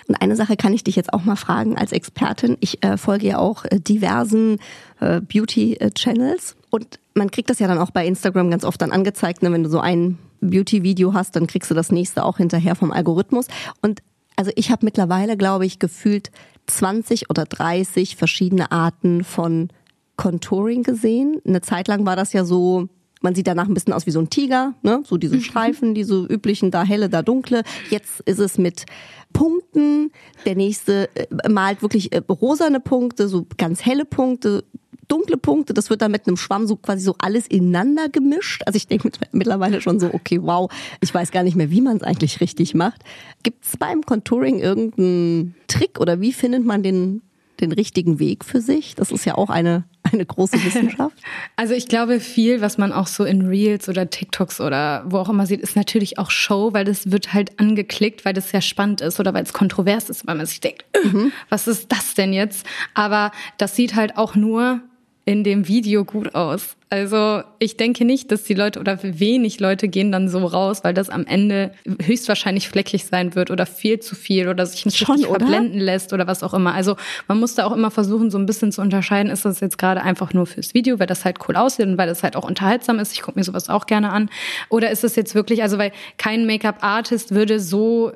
Und 0.07 0.15
eine 0.15 0.35
Sache 0.35 0.55
kann 0.55 0.73
ich 0.73 0.83
dich 0.83 0.95
jetzt 0.95 1.13
auch 1.13 1.23
mal 1.23 1.35
fragen 1.35 1.77
als 1.77 1.91
Expertin. 1.91 2.57
Ich 2.59 2.83
äh, 2.83 2.97
folge 2.97 3.27
ja 3.27 3.37
auch 3.37 3.65
äh, 3.65 3.79
diversen 3.79 4.59
äh, 4.99 5.21
Beauty-Channels 5.21 6.55
und 6.69 6.99
man 7.13 7.31
kriegt 7.31 7.49
das 7.49 7.59
ja 7.59 7.67
dann 7.67 7.77
auch 7.77 7.91
bei 7.91 8.05
Instagram 8.05 8.49
ganz 8.49 8.63
oft 8.63 8.81
dann 8.81 8.91
angezeigt, 8.91 9.43
ne? 9.43 9.51
wenn 9.51 9.63
du 9.63 9.69
so 9.69 9.79
ein 9.79 10.17
Beauty-Video 10.41 11.13
hast, 11.13 11.35
dann 11.35 11.47
kriegst 11.47 11.69
du 11.69 11.75
das 11.75 11.91
nächste 11.91 12.23
auch 12.25 12.37
hinterher 12.37 12.75
vom 12.75 12.91
Algorithmus. 12.91 13.47
Und 13.81 14.01
also 14.35 14.51
ich 14.55 14.71
habe 14.71 14.85
mittlerweile, 14.85 15.37
glaube 15.37 15.65
ich, 15.65 15.79
gefühlt 15.79 16.31
20 16.67 17.29
oder 17.29 17.45
30 17.45 18.15
verschiedene 18.15 18.71
Arten 18.71 19.23
von 19.23 19.69
Contouring 20.15 20.83
gesehen. 20.83 21.41
Eine 21.45 21.61
Zeit 21.61 21.87
lang 21.87 22.05
war 22.05 22.15
das 22.15 22.33
ja 22.33 22.45
so, 22.45 22.87
man 23.21 23.35
sieht 23.35 23.47
danach 23.47 23.67
ein 23.67 23.73
bisschen 23.73 23.93
aus 23.93 24.05
wie 24.05 24.11
so 24.11 24.19
ein 24.19 24.29
Tiger, 24.29 24.73
ne? 24.81 25.03
so 25.05 25.17
diese 25.17 25.35
mhm. 25.35 25.41
Streifen, 25.41 25.93
diese 25.93 26.25
üblichen, 26.25 26.71
da 26.71 26.83
helle, 26.83 27.09
da 27.09 27.21
dunkle. 27.21 27.63
Jetzt 27.89 28.21
ist 28.21 28.39
es 28.39 28.57
mit 28.57 28.85
Punkten. 29.31 30.11
Der 30.45 30.55
nächste 30.55 31.09
äh, 31.15 31.49
malt 31.49 31.81
wirklich 31.81 32.11
äh, 32.11 32.21
rosane 32.29 32.79
Punkte, 32.79 33.27
so 33.27 33.45
ganz 33.57 33.85
helle 33.85 34.05
Punkte, 34.05 34.63
dunkle 35.07 35.37
Punkte. 35.37 35.73
Das 35.73 35.89
wird 35.89 36.01
dann 36.01 36.11
mit 36.11 36.27
einem 36.27 36.37
Schwamm 36.37 36.67
so 36.67 36.75
quasi 36.75 37.03
so 37.03 37.15
alles 37.19 37.47
ineinander 37.47 38.09
gemischt. 38.09 38.63
Also 38.65 38.77
ich 38.77 38.87
denke 38.87 39.11
mittlerweile 39.31 39.81
schon 39.81 39.99
so, 39.99 40.13
okay, 40.13 40.41
wow, 40.41 40.71
ich 41.01 41.13
weiß 41.13 41.31
gar 41.31 41.43
nicht 41.43 41.55
mehr, 41.55 41.69
wie 41.69 41.81
man 41.81 41.97
es 41.97 42.03
eigentlich 42.03 42.41
richtig 42.41 42.73
macht. 42.73 43.03
Gibt 43.43 43.65
es 43.65 43.77
beim 43.77 44.01
Contouring 44.01 44.59
irgendeinen 44.59 45.55
Trick 45.67 45.99
oder 45.99 46.21
wie 46.21 46.33
findet 46.33 46.65
man 46.65 46.83
den 46.83 47.21
den 47.61 47.71
richtigen 47.71 48.19
Weg 48.19 48.43
für 48.43 48.61
sich? 48.61 48.95
Das 48.95 49.11
ist 49.11 49.25
ja 49.25 49.35
auch 49.35 49.49
eine, 49.49 49.83
eine 50.11 50.25
große 50.25 50.53
Wissenschaft. 50.65 51.15
Also 51.55 51.73
ich 51.73 51.87
glaube, 51.87 52.19
viel, 52.19 52.61
was 52.61 52.77
man 52.77 52.91
auch 52.91 53.07
so 53.07 53.23
in 53.23 53.45
Reels 53.47 53.87
oder 53.87 54.09
TikToks 54.09 54.59
oder 54.59 55.03
wo 55.07 55.17
auch 55.17 55.29
immer 55.29 55.45
sieht, 55.45 55.61
ist 55.61 55.75
natürlich 55.75 56.17
auch 56.17 56.31
Show, 56.31 56.73
weil 56.73 56.85
das 56.85 57.11
wird 57.11 57.33
halt 57.33 57.59
angeklickt, 57.59 58.25
weil 58.25 58.33
das 58.33 58.49
sehr 58.49 58.61
spannend 58.61 59.01
ist 59.01 59.19
oder 59.19 59.33
weil 59.33 59.43
es 59.43 59.53
kontrovers 59.53 60.09
ist, 60.09 60.27
weil 60.27 60.35
man 60.35 60.45
sich 60.45 60.59
denkt, 60.59 60.85
mhm. 61.03 61.31
was 61.49 61.67
ist 61.67 61.91
das 61.91 62.13
denn 62.15 62.33
jetzt? 62.33 62.65
Aber 62.93 63.31
das 63.57 63.75
sieht 63.75 63.95
halt 63.95 64.17
auch 64.17 64.35
nur 64.35 64.81
in 65.25 65.43
dem 65.43 65.67
Video 65.67 66.03
gut 66.03 66.35
aus. 66.35 66.75
Also 66.91 67.41
ich 67.57 67.77
denke 67.77 68.03
nicht, 68.03 68.33
dass 68.33 68.43
die 68.43 68.53
Leute 68.53 68.77
oder 68.77 68.99
wenig 69.01 69.61
Leute 69.61 69.87
gehen 69.87 70.11
dann 70.11 70.27
so 70.27 70.45
raus, 70.45 70.83
weil 70.83 70.93
das 70.93 71.09
am 71.09 71.25
Ende 71.25 71.71
höchstwahrscheinlich 72.03 72.67
fleckig 72.67 73.05
sein 73.05 73.33
wird 73.33 73.49
oder 73.49 73.65
viel 73.65 74.01
zu 74.01 74.13
viel 74.13 74.49
oder 74.49 74.65
sich 74.65 74.85
nicht 74.85 74.97
Schon, 74.97 75.19
verblenden 75.19 75.79
lässt 75.79 76.11
oder 76.11 76.27
was 76.27 76.43
auch 76.43 76.53
immer. 76.53 76.73
Also 76.73 76.97
man 77.29 77.39
muss 77.39 77.55
da 77.55 77.65
auch 77.65 77.71
immer 77.71 77.91
versuchen, 77.91 78.29
so 78.29 78.37
ein 78.37 78.45
bisschen 78.45 78.73
zu 78.73 78.81
unterscheiden, 78.81 79.31
ist 79.31 79.45
das 79.45 79.61
jetzt 79.61 79.77
gerade 79.77 80.01
einfach 80.01 80.33
nur 80.33 80.45
fürs 80.45 80.73
Video, 80.73 80.99
weil 80.99 81.07
das 81.07 81.23
halt 81.23 81.37
cool 81.47 81.55
aussieht 81.55 81.87
und 81.87 81.97
weil 81.97 82.07
das 82.07 82.23
halt 82.23 82.35
auch 82.35 82.43
unterhaltsam 82.43 82.99
ist. 82.99 83.13
Ich 83.13 83.21
gucke 83.21 83.39
mir 83.39 83.45
sowas 83.45 83.69
auch 83.69 83.85
gerne 83.85 84.11
an. 84.11 84.29
Oder 84.67 84.91
ist 84.91 85.05
es 85.05 85.15
jetzt 85.15 85.33
wirklich, 85.33 85.63
also 85.63 85.77
weil 85.77 85.93
kein 86.17 86.45
Make-up-Artist 86.45 87.33
würde 87.33 87.61
so 87.61 88.11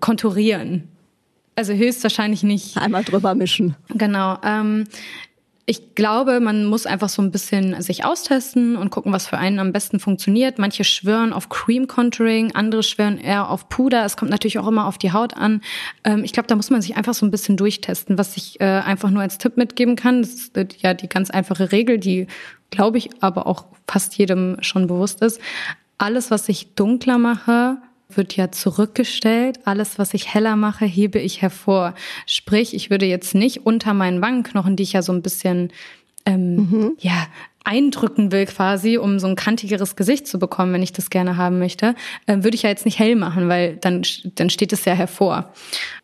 konturieren. 0.00 0.86
Also 1.56 1.72
höchstwahrscheinlich 1.72 2.42
nicht. 2.42 2.76
Einmal 2.76 3.04
drüber 3.04 3.34
mischen. 3.34 3.74
Genau. 3.88 4.36
Ähm, 4.44 4.84
ich 5.64 5.94
glaube, 5.94 6.40
man 6.40 6.64
muss 6.64 6.86
einfach 6.86 7.08
so 7.08 7.22
ein 7.22 7.30
bisschen 7.30 7.80
sich 7.80 8.04
austesten 8.04 8.76
und 8.76 8.90
gucken, 8.90 9.12
was 9.12 9.28
für 9.28 9.38
einen 9.38 9.60
am 9.60 9.72
besten 9.72 10.00
funktioniert. 10.00 10.58
Manche 10.58 10.82
schwören 10.82 11.32
auf 11.32 11.48
Cream 11.50 11.86
Contouring, 11.86 12.52
andere 12.52 12.82
schwören 12.82 13.16
eher 13.16 13.48
auf 13.48 13.68
Puder. 13.68 14.04
Es 14.04 14.16
kommt 14.16 14.32
natürlich 14.32 14.58
auch 14.58 14.66
immer 14.66 14.86
auf 14.86 14.98
die 14.98 15.12
Haut 15.12 15.36
an. 15.36 15.60
Ähm, 16.02 16.24
ich 16.24 16.32
glaube, 16.32 16.48
da 16.48 16.56
muss 16.56 16.70
man 16.70 16.82
sich 16.82 16.96
einfach 16.96 17.14
so 17.14 17.24
ein 17.24 17.30
bisschen 17.30 17.56
durchtesten. 17.56 18.18
Was 18.18 18.36
ich 18.36 18.60
äh, 18.60 18.64
einfach 18.64 19.10
nur 19.10 19.22
als 19.22 19.38
Tipp 19.38 19.56
mitgeben 19.56 19.94
kann, 19.94 20.22
das 20.22 20.30
ist 20.30 20.56
äh, 20.56 20.66
ja 20.78 20.94
die 20.94 21.08
ganz 21.08 21.30
einfache 21.30 21.70
Regel, 21.70 21.98
die 21.98 22.26
glaube 22.70 22.98
ich 22.98 23.10
aber 23.20 23.46
auch 23.46 23.66
fast 23.86 24.18
jedem 24.18 24.56
schon 24.62 24.88
bewusst 24.88 25.22
ist. 25.22 25.40
Alles, 25.96 26.32
was 26.32 26.48
ich 26.48 26.74
dunkler 26.74 27.18
mache, 27.18 27.76
wird 28.16 28.36
ja 28.36 28.50
zurückgestellt. 28.50 29.60
Alles, 29.64 29.98
was 29.98 30.14
ich 30.14 30.32
heller 30.32 30.56
mache, 30.56 30.84
hebe 30.84 31.18
ich 31.18 31.42
hervor. 31.42 31.94
Sprich, 32.26 32.74
ich 32.74 32.90
würde 32.90 33.06
jetzt 33.06 33.34
nicht 33.34 33.66
unter 33.66 33.94
meinen 33.94 34.20
Wangenknochen, 34.20 34.76
die 34.76 34.82
ich 34.82 34.92
ja 34.92 35.02
so 35.02 35.12
ein 35.12 35.22
bisschen 35.22 35.72
ähm, 36.24 36.56
mhm. 36.56 36.96
ja 36.98 37.26
eindrücken 37.64 38.32
will 38.32 38.46
quasi, 38.46 38.98
um 38.98 39.18
so 39.18 39.26
ein 39.26 39.36
kantigeres 39.36 39.96
Gesicht 39.96 40.26
zu 40.26 40.38
bekommen, 40.38 40.72
wenn 40.72 40.82
ich 40.82 40.92
das 40.92 41.10
gerne 41.10 41.36
haben 41.36 41.58
möchte, 41.58 41.94
äh, 42.26 42.36
würde 42.36 42.54
ich 42.54 42.62
ja 42.62 42.70
jetzt 42.70 42.84
nicht 42.84 42.98
hell 42.98 43.16
machen, 43.16 43.48
weil 43.48 43.76
dann, 43.76 44.02
dann 44.34 44.50
steht 44.50 44.72
es 44.72 44.84
ja 44.84 44.94
hervor. 44.94 45.52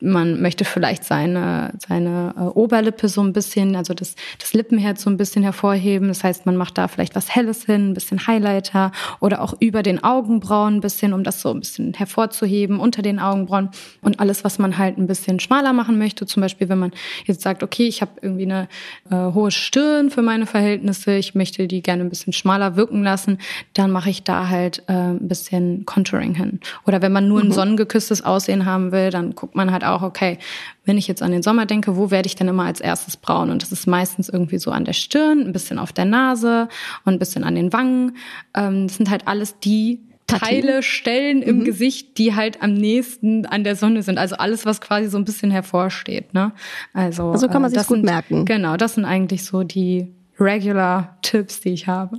Man 0.00 0.40
möchte 0.40 0.64
vielleicht 0.64 1.04
seine, 1.04 1.72
seine 1.86 2.34
äh, 2.36 2.40
Oberlippe 2.40 3.08
so 3.08 3.22
ein 3.22 3.32
bisschen, 3.32 3.76
also 3.76 3.94
das, 3.94 4.14
das 4.38 4.54
Lippenherz 4.54 5.02
so 5.02 5.10
ein 5.10 5.16
bisschen 5.16 5.42
hervorheben. 5.42 6.08
Das 6.08 6.24
heißt, 6.24 6.46
man 6.46 6.56
macht 6.56 6.78
da 6.78 6.88
vielleicht 6.88 7.16
was 7.16 7.34
Helles 7.34 7.64
hin, 7.64 7.90
ein 7.90 7.94
bisschen 7.94 8.26
Highlighter 8.26 8.92
oder 9.20 9.42
auch 9.42 9.54
über 9.60 9.82
den 9.82 10.02
Augenbrauen 10.02 10.76
ein 10.76 10.80
bisschen, 10.80 11.12
um 11.12 11.24
das 11.24 11.40
so 11.40 11.50
ein 11.50 11.60
bisschen 11.60 11.94
hervorzuheben, 11.94 12.78
unter 12.78 13.02
den 13.02 13.18
Augenbrauen. 13.18 13.70
Und 14.00 14.20
alles, 14.20 14.44
was 14.44 14.58
man 14.58 14.78
halt 14.78 14.98
ein 14.98 15.06
bisschen 15.06 15.40
schmaler 15.40 15.72
machen 15.72 15.98
möchte, 15.98 16.26
zum 16.26 16.40
Beispiel, 16.40 16.68
wenn 16.68 16.78
man 16.78 16.92
jetzt 17.24 17.42
sagt, 17.42 17.62
okay, 17.62 17.88
ich 17.88 18.00
habe 18.00 18.12
irgendwie 18.22 18.44
eine 18.44 18.68
äh, 19.10 19.32
hohe 19.32 19.50
Stirn 19.50 20.10
für 20.10 20.22
meine 20.22 20.46
Verhältnisse, 20.46 21.16
ich 21.16 21.34
möchte 21.34 21.47
möchte 21.48 21.66
die 21.66 21.82
gerne 21.82 22.04
ein 22.04 22.10
bisschen 22.10 22.32
schmaler 22.32 22.76
wirken 22.76 23.02
lassen, 23.02 23.38
dann 23.72 23.90
mache 23.90 24.10
ich 24.10 24.22
da 24.22 24.48
halt 24.48 24.82
äh, 24.86 24.92
ein 24.92 25.28
bisschen 25.28 25.86
Contouring 25.86 26.34
hin. 26.34 26.60
Oder 26.86 27.00
wenn 27.00 27.12
man 27.12 27.26
nur 27.26 27.40
ein 27.40 27.48
mhm. 27.48 27.52
sonnengeküsstes 27.52 28.24
Aussehen 28.24 28.66
haben 28.66 28.92
will, 28.92 29.10
dann 29.10 29.34
guckt 29.34 29.54
man 29.54 29.72
halt 29.72 29.84
auch, 29.84 30.02
okay, 30.02 30.38
wenn 30.84 30.98
ich 30.98 31.08
jetzt 31.08 31.22
an 31.22 31.32
den 31.32 31.42
Sommer 31.42 31.64
denke, 31.64 31.96
wo 31.96 32.10
werde 32.10 32.26
ich 32.26 32.36
denn 32.36 32.48
immer 32.48 32.64
als 32.64 32.80
erstes 32.80 33.16
braun? 33.16 33.50
Und 33.50 33.62
das 33.62 33.72
ist 33.72 33.86
meistens 33.86 34.28
irgendwie 34.28 34.58
so 34.58 34.70
an 34.70 34.84
der 34.84 34.92
Stirn, 34.92 35.40
ein 35.40 35.52
bisschen 35.52 35.78
auf 35.78 35.92
der 35.92 36.04
Nase 36.04 36.68
und 37.04 37.14
ein 37.14 37.18
bisschen 37.18 37.44
an 37.44 37.54
den 37.54 37.72
Wangen. 37.72 38.16
Ähm, 38.54 38.86
das 38.86 38.96
sind 38.96 39.08
halt 39.08 39.26
alles 39.26 39.58
die 39.58 40.00
Teile, 40.26 40.82
Stellen 40.82 41.40
im 41.40 41.60
mhm. 41.60 41.64
Gesicht, 41.64 42.18
die 42.18 42.34
halt 42.34 42.62
am 42.62 42.74
nächsten 42.74 43.46
an 43.46 43.64
der 43.64 43.76
Sonne 43.76 44.02
sind. 44.02 44.18
Also 44.18 44.36
alles, 44.36 44.66
was 44.66 44.82
quasi 44.82 45.08
so 45.08 45.16
ein 45.16 45.24
bisschen 45.24 45.50
hervorsteht. 45.50 46.34
Ne? 46.34 46.52
Also, 46.92 47.30
also 47.30 47.48
kann 47.48 47.62
man 47.62 47.72
äh, 47.72 47.78
sich 47.78 47.86
gut 47.86 47.96
sind, 47.96 48.04
merken. 48.04 48.44
Genau, 48.44 48.76
das 48.76 48.96
sind 48.96 49.06
eigentlich 49.06 49.44
so 49.44 49.62
die 49.62 50.12
regular 50.40 51.18
Tipps, 51.22 51.60
die 51.60 51.70
ich 51.70 51.86
habe. 51.86 52.18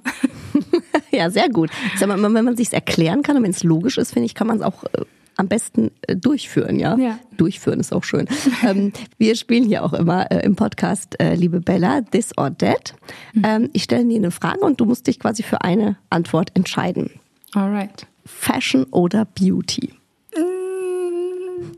ja, 1.11 1.29
sehr 1.29 1.49
gut. 1.49 1.69
Sag 1.97 2.09
mal, 2.09 2.21
wenn 2.21 2.45
man 2.45 2.57
sich 2.57 2.71
erklären 2.73 3.21
kann 3.21 3.37
und 3.37 3.43
wenn 3.43 3.51
es 3.51 3.63
logisch 3.63 3.97
ist, 3.97 4.13
finde 4.13 4.25
ich, 4.25 4.35
kann 4.35 4.47
man 4.47 4.57
es 4.57 4.63
auch 4.63 4.83
äh, 4.85 5.05
am 5.39 5.47
besten 5.47 5.91
äh, 6.01 6.15
durchführen, 6.15 6.79
ja? 6.79 6.97
ja? 6.97 7.17
Durchführen 7.37 7.79
ist 7.79 7.93
auch 7.93 8.03
schön. 8.03 8.27
ähm, 8.67 8.91
wir 9.17 9.35
spielen 9.35 9.63
hier 9.63 9.83
auch 9.83 9.93
immer 9.93 10.29
äh, 10.31 10.45
im 10.45 10.55
Podcast, 10.55 11.19
äh, 11.19 11.35
liebe 11.35 11.61
Bella, 11.61 12.01
this 12.01 12.37
or 12.37 12.55
that. 12.57 12.93
Mhm. 13.33 13.43
Ähm, 13.45 13.69
ich 13.73 13.83
stelle 13.83 14.05
dir 14.05 14.17
eine 14.17 14.31
Frage 14.31 14.59
und 14.59 14.81
du 14.81 14.85
musst 14.85 15.07
dich 15.07 15.19
quasi 15.19 15.43
für 15.43 15.61
eine 15.61 15.97
Antwort 16.09 16.51
entscheiden. 16.55 17.11
Alright. 17.53 18.05
Fashion 18.25 18.83
oder 18.91 19.25
Beauty? 19.25 19.93
Mm. 20.35 21.71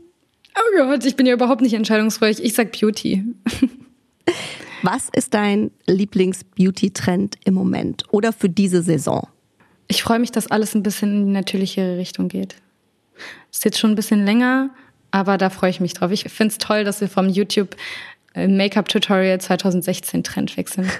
Oh 0.56 0.76
Gott, 0.76 1.04
ich 1.06 1.16
bin 1.16 1.26
ja 1.26 1.32
überhaupt 1.32 1.62
nicht 1.62 1.72
entscheidungsfreudig. 1.72 2.44
Ich 2.44 2.54
sag 2.54 2.72
Beauty. 2.78 3.24
Was 4.82 5.08
ist 5.10 5.32
dein 5.34 5.70
Lieblings-Beauty-Trend 5.86 7.36
im 7.44 7.54
Moment 7.54 8.04
oder 8.10 8.32
für 8.32 8.48
diese 8.48 8.82
Saison? 8.82 9.28
Ich 9.86 10.02
freue 10.02 10.18
mich, 10.18 10.32
dass 10.32 10.48
alles 10.48 10.74
ein 10.74 10.82
bisschen 10.82 11.12
in 11.12 11.26
die 11.26 11.32
natürlichere 11.32 11.98
Richtung 11.98 12.28
geht. 12.28 12.56
Ist 13.52 13.64
jetzt 13.64 13.78
schon 13.78 13.90
ein 13.92 13.94
bisschen 13.94 14.24
länger, 14.24 14.70
aber 15.12 15.38
da 15.38 15.50
freue 15.50 15.70
ich 15.70 15.78
mich 15.78 15.94
drauf. 15.94 16.10
Ich 16.10 16.24
finde 16.24 16.52
es 16.52 16.58
toll, 16.58 16.82
dass 16.82 17.00
wir 17.00 17.08
vom 17.08 17.28
YouTube 17.28 17.76
äh, 18.34 18.48
Make-up-Tutorial 18.48 19.40
2016 19.40 20.24
Trend 20.24 20.56
wechseln. 20.56 20.90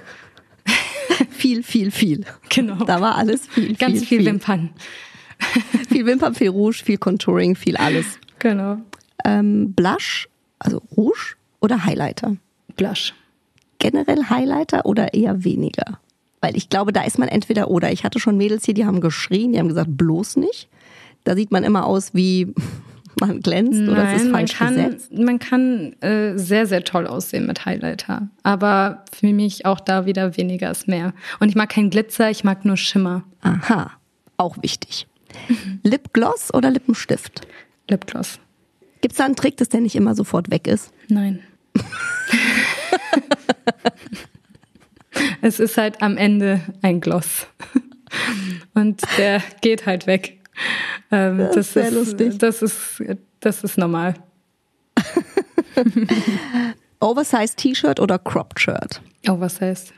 viel, 1.30 1.64
viel, 1.64 1.90
viel. 1.90 2.24
Genau. 2.50 2.84
Da 2.84 3.00
war 3.00 3.16
alles 3.16 3.48
viel, 3.48 3.74
Ganz 3.74 3.98
viel, 3.98 4.06
viel, 4.06 4.18
viel 4.18 4.26
Wimpern. 4.26 4.70
viel 5.88 6.06
Wimpern, 6.06 6.36
viel 6.36 6.50
Rouge, 6.50 6.82
viel 6.84 6.98
Contouring, 6.98 7.56
viel 7.56 7.76
alles. 7.76 8.06
Genau. 8.38 8.76
Ähm, 9.24 9.72
Blush, 9.72 10.28
also 10.60 10.82
Rouge 10.96 11.34
oder 11.60 11.84
Highlighter? 11.84 12.36
Blush 12.76 13.12
generell 13.82 14.30
Highlighter 14.30 14.86
oder 14.86 15.12
eher 15.12 15.44
weniger? 15.44 15.98
Weil 16.40 16.56
ich 16.56 16.68
glaube, 16.68 16.92
da 16.92 17.02
ist 17.02 17.18
man 17.18 17.28
entweder 17.28 17.68
oder. 17.70 17.92
Ich 17.92 18.04
hatte 18.04 18.18
schon 18.18 18.36
Mädels 18.36 18.64
hier, 18.64 18.74
die 18.74 18.86
haben 18.86 19.00
geschrien, 19.00 19.52
die 19.52 19.58
haben 19.58 19.68
gesagt, 19.68 19.96
bloß 19.96 20.36
nicht. 20.36 20.68
Da 21.24 21.34
sieht 21.34 21.50
man 21.50 21.64
immer 21.64 21.86
aus 21.86 22.14
wie 22.14 22.54
man 23.20 23.40
glänzt 23.40 23.78
Nein, 23.78 23.88
oder 23.90 24.14
es 24.14 24.22
ist 24.22 24.30
falsch 24.30 24.58
man 24.58 24.68
kann, 24.68 24.84
gesetzt. 24.84 25.12
Man 25.12 25.38
kann 25.38 25.92
äh, 26.00 26.38
sehr, 26.38 26.66
sehr 26.66 26.84
toll 26.84 27.06
aussehen 27.06 27.46
mit 27.46 27.64
Highlighter. 27.64 28.28
Aber 28.42 29.04
für 29.12 29.32
mich 29.32 29.66
auch 29.66 29.80
da 29.80 30.06
wieder 30.06 30.36
weniger 30.36 30.70
ist 30.70 30.88
mehr. 30.88 31.12
Und 31.40 31.48
ich 31.48 31.54
mag 31.54 31.68
keinen 31.68 31.90
Glitzer, 31.90 32.30
ich 32.30 32.44
mag 32.44 32.64
nur 32.64 32.76
Schimmer. 32.76 33.24
Aha, 33.42 33.90
auch 34.36 34.56
wichtig. 34.62 35.06
Lipgloss 35.82 36.54
oder 36.54 36.70
Lippenstift? 36.70 37.46
Lipgloss. 37.88 38.38
Gibt 39.00 39.12
es 39.12 39.18
da 39.18 39.24
einen 39.24 39.36
Trick, 39.36 39.56
dass 39.56 39.68
der 39.68 39.80
nicht 39.80 39.96
immer 39.96 40.14
sofort 40.14 40.50
weg 40.50 40.66
ist? 40.66 40.92
Nein. 41.08 41.40
es 45.42 45.60
ist 45.60 45.76
halt 45.76 46.02
am 46.02 46.16
Ende 46.16 46.60
ein 46.82 47.00
Gloss. 47.00 47.46
Und 48.74 49.02
der 49.18 49.42
geht 49.60 49.86
halt 49.86 50.06
weg. 50.06 50.38
Ähm, 51.10 51.38
das, 51.38 51.54
das, 51.54 51.66
ist 51.66 51.72
sehr 51.72 51.90
lustig. 51.90 52.38
Das 52.38 52.62
ist, 52.62 53.02
das 53.40 53.64
ist 53.64 53.78
normal. 53.78 54.14
Oversized 57.00 57.56
T-Shirt 57.56 58.00
oder 58.00 58.18
Cropped 58.18 58.60
Shirt? 58.60 59.00
Oversized. 59.28 59.92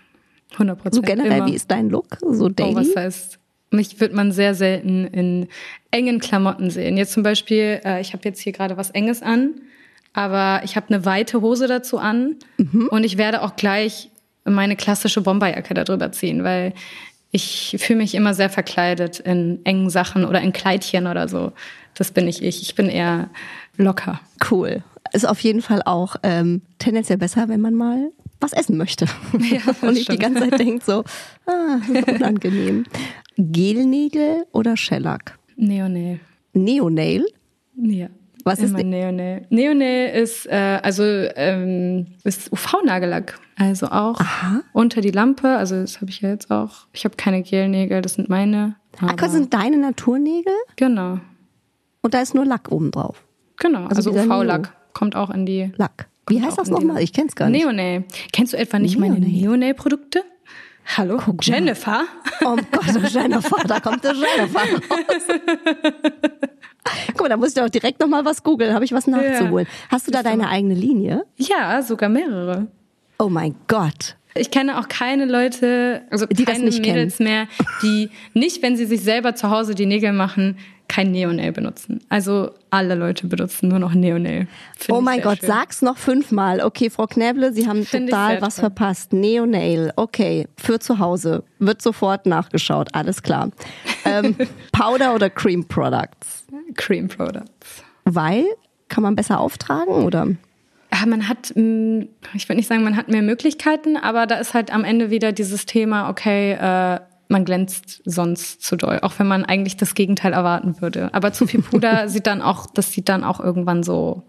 100 0.53 0.79
Prozent. 0.79 0.95
So 0.95 1.03
generell, 1.03 1.39
immer. 1.39 1.47
wie 1.47 1.55
ist 1.55 1.71
dein 1.71 1.91
Look? 1.91 2.19
So 2.21 2.49
daily? 2.49 2.73
Oversized. 2.73 3.39
Mich 3.71 3.99
wird 4.01 4.13
man 4.15 4.31
sehr 4.31 4.55
selten 4.55 5.07
in 5.07 5.49
engen 5.91 6.21
Klamotten 6.21 6.71
sehen. 6.71 6.97
Jetzt 6.97 7.13
zum 7.13 7.25
Beispiel, 7.25 7.81
äh, 7.85 8.01
ich 8.01 8.13
habe 8.13 8.23
jetzt 8.25 8.41
hier 8.41 8.53
gerade 8.53 8.77
was 8.77 8.91
Enges 8.91 9.21
an 9.23 9.61
aber 10.15 10.63
ich 10.65 10.77
habe 10.77 10.87
eine 10.89 11.05
weite 11.05 11.43
Hose 11.43 11.67
dazu 11.67 11.99
an 11.99 12.37
mhm. 12.57 12.89
und 12.91 13.05
ich 13.05 13.19
werde 13.19 13.43
auch 13.43 13.57
gleich 13.57 14.11
meine 14.45 14.77
klassische 14.77 15.21
Bomberjacke 15.21 15.75
darüber 15.75 16.13
ziehen, 16.13 16.45
weil 16.45 16.73
ich 17.31 17.77
fühle 17.81 17.99
mich 17.99 18.15
immer 18.15 18.33
sehr 18.33 18.49
verkleidet 18.49 19.19
in 19.19 19.61
engen 19.65 19.91
Sachen 19.91 20.25
oder 20.25 20.41
in 20.41 20.53
Kleidchen 20.53 21.09
oder 21.09 21.29
so. 21.29 21.53
Das 21.95 22.13
bin 22.13 22.29
ich 22.29 22.43
ich. 22.43 22.63
Ich 22.63 22.75
bin 22.77 22.89
eher 22.89 23.29
locker. 23.77 24.21
Cool. 24.51 24.85
Ist 25.13 25.27
auf 25.27 25.41
jeden 25.41 25.61
Fall 25.61 25.83
auch 25.85 26.17
ähm, 26.23 26.63
tendenziell 26.79 27.19
besser, 27.19 27.49
wenn 27.49 27.61
man 27.61 27.75
mal 27.75 28.11
was 28.41 28.53
essen 28.53 28.77
möchte. 28.77 29.07
Ja, 29.41 29.61
und 29.83 29.95
nicht 29.95 30.13
die 30.13 30.19
ganze 30.19 30.49
Zeit 30.49 30.61
denkt 30.61 30.85
so, 30.85 31.05
ah, 31.47 31.79
unangenehm. 32.07 32.85
Gelnägel 33.37 34.47
oder 34.53 34.77
Shellac? 34.77 35.37
Neonail. 35.57 36.21
Neonail? 36.53 37.27
Ja. 37.77 38.09
Was 38.45 38.59
ist 38.61 38.73
Neonail? 38.75 39.47
Neonail 39.49 40.15
ist 40.23 40.47
äh, 40.47 40.79
also 40.83 41.03
ähm, 41.03 42.07
ist 42.25 42.53
UV-Nagellack, 42.53 43.39
also 43.57 43.87
auch 43.87 44.21
Aha. 44.21 44.61
unter 44.73 45.01
die 45.01 45.11
Lampe. 45.11 45.49
Also 45.49 45.81
das 45.81 46.01
habe 46.01 46.11
ich 46.11 46.21
ja 46.21 46.29
jetzt 46.29 46.51
auch. 46.51 46.87
Ich 46.93 47.05
habe 47.05 47.17
keine 47.17 47.43
Gelnägel, 47.43 48.03
das 48.03 48.15
sind 48.15 48.29
meine. 48.29 48.77
Ach, 49.01 49.15
das 49.15 49.33
sind 49.33 49.53
deine 49.55 49.79
Naturnägel? 49.79 50.53
Genau. 50.77 51.19
Und 52.03 52.15
da 52.15 52.21
ist 52.21 52.35
nur 52.35 52.45
Lack 52.45 52.71
oben 52.71 52.91
drauf. 52.91 53.25
Genau, 53.59 53.87
also, 53.87 54.11
also 54.11 54.31
UV-Lack 54.31 54.73
kommt 54.93 55.17
auch 55.17 55.31
in 55.31 55.47
die. 55.47 55.73
Lack. 55.77 56.09
Wie 56.29 56.43
heißt 56.43 56.59
das 56.59 56.69
nochmal? 56.69 57.03
Ich 57.03 57.13
kenn's 57.13 57.35
gar 57.35 57.49
nicht. 57.49 57.65
Neonail. 57.65 58.05
Kennst 58.33 58.53
du 58.53 58.59
etwa 58.59 58.79
nicht 58.79 58.99
Neonail. 58.99 59.21
meine 59.21 59.33
Neonail-Produkte? 59.33 60.23
Hallo, 60.97 61.19
Guck 61.25 61.47
Jennifer. 61.47 62.05
Oh 62.45 62.57
Gott, 62.71 63.11
Jennifer, 63.11 63.57
da 63.67 63.81
kommt 63.81 64.05
der 64.05 64.13
Jennifer 64.37 64.61
raus. 64.61 65.23
Guck 67.09 67.23
mal, 67.23 67.29
da 67.29 67.37
muss 67.37 67.49
ich 67.49 67.55
doch 67.55 67.69
direkt 67.69 68.01
nochmal 68.01 68.25
was 68.25 68.43
googeln, 68.43 68.75
habe 68.75 68.85
ich 68.85 68.93
was 68.93 69.07
nachzuholen. 69.07 69.67
Ja. 69.67 69.89
Hast 69.91 70.07
du 70.07 70.11
da 70.11 70.23
deine 70.23 70.49
eigene 70.49 70.75
Linie? 70.75 71.25
Ja, 71.37 71.81
sogar 71.83 72.09
mehrere. 72.09 72.67
Oh 73.19 73.29
mein 73.29 73.55
Gott. 73.69 74.17
Ich 74.37 74.51
kenne 74.51 74.79
auch 74.81 74.89
keine 74.89 75.27
Leute, 75.27 76.03
also 76.11 76.27
die 76.27 76.45
keine 76.45 76.65
Mädels 76.71 77.19
kennen. 77.19 77.31
mehr, 77.31 77.47
die 77.83 78.11
nicht, 78.35 78.63
wenn 78.63 78.77
sie 78.77 78.85
sich 78.85 79.03
selber 79.03 79.37
zu 79.37 79.49
Hause 79.49 79.77
die 79.77 79.87
Nägel 79.87 80.13
machen, 80.13 80.59
kein 80.89 81.13
Neonail 81.13 81.53
benutzen. 81.53 82.01
Also 82.09 82.51
alle 82.71 82.95
Leute 82.95 83.27
benutzen 83.27 83.69
nur 83.69 83.79
noch 83.79 83.95
Neonail. 83.95 84.49
Find 84.77 84.99
oh 84.99 85.01
mein 85.01 85.23
Gott, 85.23 85.39
schön. 85.39 85.49
sag's 85.49 85.83
noch 85.83 85.97
fünfmal. 85.97 86.61
Okay, 86.61 86.91
Frau 86.91 87.07
Knäble, 87.07 87.53
Sie 87.53 87.67
haben 87.67 87.85
Find 87.85 88.11
total 88.11 88.43
was 88.43 88.57
toll. 88.57 88.65
verpasst. 88.65 89.13
Neonail, 89.13 89.93
okay, 89.97 90.47
für 90.57 90.81
zu 90.81 90.99
Hause. 90.99 91.45
Wird 91.61 91.81
sofort 91.81 92.27
nachgeschaut, 92.27 92.89
alles 92.93 93.23
klar. 93.23 93.51
Ähm, 94.05 94.37
Powder 94.73 95.15
oder 95.15 95.31
Cream 95.31 95.65
Products? 95.67 96.44
Cream 96.75 97.09
Products. 97.09 97.83
Weil? 98.05 98.45
Kann 98.89 99.03
man 99.03 99.17
besser 99.17 99.41
auftragen 99.41 99.93
oder? 99.93 100.29
Ja, 100.93 101.07
man 101.07 101.29
hat, 101.29 101.53
mm, 101.57 102.03
ich 102.35 102.49
würde 102.49 102.57
nicht 102.57 102.69
sagen, 102.69 102.85
man 102.85 102.97
hat 102.97 103.09
mehr 103.09 103.23
Möglichkeiten, 103.23 103.97
aber 103.97 104.27
da 104.27 104.37
ist 104.37 104.55
halt 104.55 104.73
am 104.73 104.85
Ende 104.85 105.11
wieder 105.11 105.33
dieses 105.33 105.67
Thema, 105.67 106.09
okay, 106.09 106.53
äh, 106.53 107.01
man 107.29 107.45
glänzt 107.45 108.03
sonst 108.05 108.63
zu 108.63 108.77
doll, 108.77 109.01
auch 109.03 109.19
wenn 109.19 109.27
man 109.27 109.45
eigentlich 109.45 109.77
das 109.77 109.95
Gegenteil 109.95 110.33
erwarten 110.33 110.81
würde. 110.81 111.13
Aber 111.13 111.33
zu 111.33 111.47
viel 111.47 111.63
Puder 111.63 112.09
sieht 112.09 112.27
dann 112.27 112.43
auch, 112.43 112.67
das 112.67 112.93
sieht 112.93 113.09
dann 113.09 113.25
auch 113.25 113.41
irgendwann 113.41 113.83
so 113.83 114.23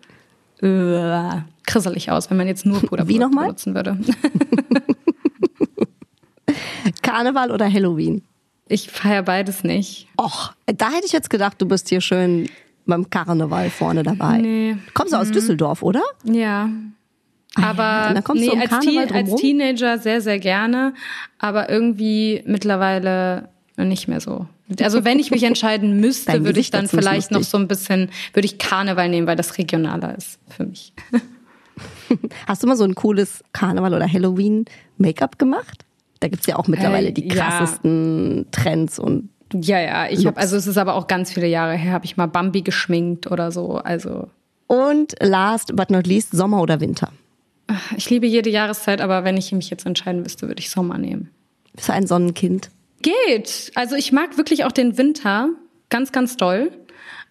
äh, 0.62 1.42
krisselig 1.68 2.10
aus, 2.12 2.30
wenn 2.30 2.38
man 2.38 2.48
jetzt 2.48 2.66
nur 2.66 2.82
Puder 2.82 3.08
Wie 3.08 3.20
nochmal? 3.20 3.46
benutzen 3.46 3.76
würde. 3.76 4.00
Karneval 7.02 7.52
oder 7.52 7.72
Halloween? 7.72 8.24
Ich 8.68 8.90
feiere 8.90 9.24
beides 9.24 9.64
nicht. 9.64 10.08
Och, 10.20 10.54
da 10.66 10.90
hätte 10.92 11.06
ich 11.06 11.12
jetzt 11.12 11.30
gedacht, 11.30 11.62
du 11.62 11.68
bist 11.68 11.90
hier 11.90 12.02
schön 12.02 12.50
beim 12.86 13.10
Karneval 13.10 13.70
vorne 13.70 14.04
dabei. 14.04 14.38
Nee. 14.38 14.78
Kommst 14.94 15.14
du 15.14 15.18
aus 15.18 15.30
mhm. 15.30 15.34
Düsseldorf, 15.34 15.84
oder? 15.84 16.04
Ja. 16.24 16.70
Aber 17.56 18.14
dann 18.14 18.24
kommst 18.24 18.42
nee, 18.42 18.50
du 18.50 18.54
um 18.54 18.62
als, 18.62 18.80
Teen, 18.80 19.12
als? 19.12 19.36
Teenager 19.36 19.98
sehr, 19.98 20.22
sehr 20.22 20.40
gerne. 20.40 20.94
Aber 21.40 21.70
irgendwie 21.70 22.44
mittlerweile 22.46 23.50
nicht 23.78 24.08
mehr 24.08 24.20
so. 24.20 24.48
Also 24.82 25.06
wenn 25.06 25.20
ich 25.20 25.32
mich 25.32 25.44
entscheiden 25.44 26.00
müsste, 26.00 26.34
Dein 26.34 26.46
würde 26.46 26.60
ich 26.60 26.72
dann 26.72 26.88
vielleicht 26.88 27.32
noch 27.32 27.44
so 27.44 27.58
ein 27.58 27.68
bisschen, 27.68 28.10
würde 28.34 28.46
ich 28.46 28.58
Karneval 28.58 29.10
nehmen, 29.10 29.28
weil 29.28 29.36
das 29.36 29.58
regionaler 29.58 30.18
ist 30.18 30.40
für 30.50 30.66
mich. 30.66 30.94
Hast 32.48 32.64
du 32.64 32.68
mal 32.68 32.76
so 32.76 32.84
ein 32.84 32.96
cooles 32.96 33.44
Karneval- 33.54 33.94
oder 33.94 34.12
Halloween-Make-up 34.12 35.38
gemacht? 35.38 35.85
Da 36.20 36.28
gibt's 36.28 36.46
ja 36.48 36.56
auch 36.56 36.68
mittlerweile 36.68 37.10
Äh, 37.10 37.14
die 37.14 37.28
ja. 37.28 37.36
krassesten 37.36 38.46
Trends 38.52 39.00
und 39.00 39.30
Ja, 39.54 39.80
ja, 39.80 40.08
ich 40.10 40.26
habe, 40.26 40.38
also 40.38 40.56
es 40.56 40.66
ist 40.68 40.78
aber 40.78 40.96
auch 40.96 41.08
ganz 41.08 41.32
viele 41.32 41.48
Jahre 41.48 41.76
her, 41.76 41.92
habe 41.94 42.06
ich 42.06 42.18
mal 42.18 42.26
Bambi 42.28 42.62
geschminkt 42.62 43.30
oder 43.32 43.52
so. 43.52 43.78
Also 43.78 44.30
und 44.68 45.14
last 45.22 45.76
but 45.76 45.92
not 45.92 46.08
least 46.08 46.32
Sommer 46.32 46.62
oder 46.62 46.80
Winter. 46.82 47.10
ich 47.98 48.10
liebe 48.10 48.26
jede 48.28 48.50
Jahreszeit, 48.50 49.02
aber 49.02 49.24
wenn 49.24 49.38
ich 49.38 49.52
mich 49.52 49.70
jetzt 49.70 49.86
entscheiden 49.86 50.24
müsste, 50.24 50.48
würde 50.48 50.60
ich 50.60 50.70
Sommer 50.70 50.98
nehmen. 50.98 51.30
Bist 51.74 51.90
du 51.90 51.94
ein 51.94 52.08
Sonnenkind? 52.08 52.70
Geht. 53.02 53.72
Also 53.76 53.96
ich 53.96 54.12
mag 54.12 54.38
wirklich 54.38 54.64
auch 54.66 54.72
den 54.72 54.98
Winter 54.98 55.50
ganz, 55.90 56.12
ganz 56.12 56.38
doll. 56.38 56.72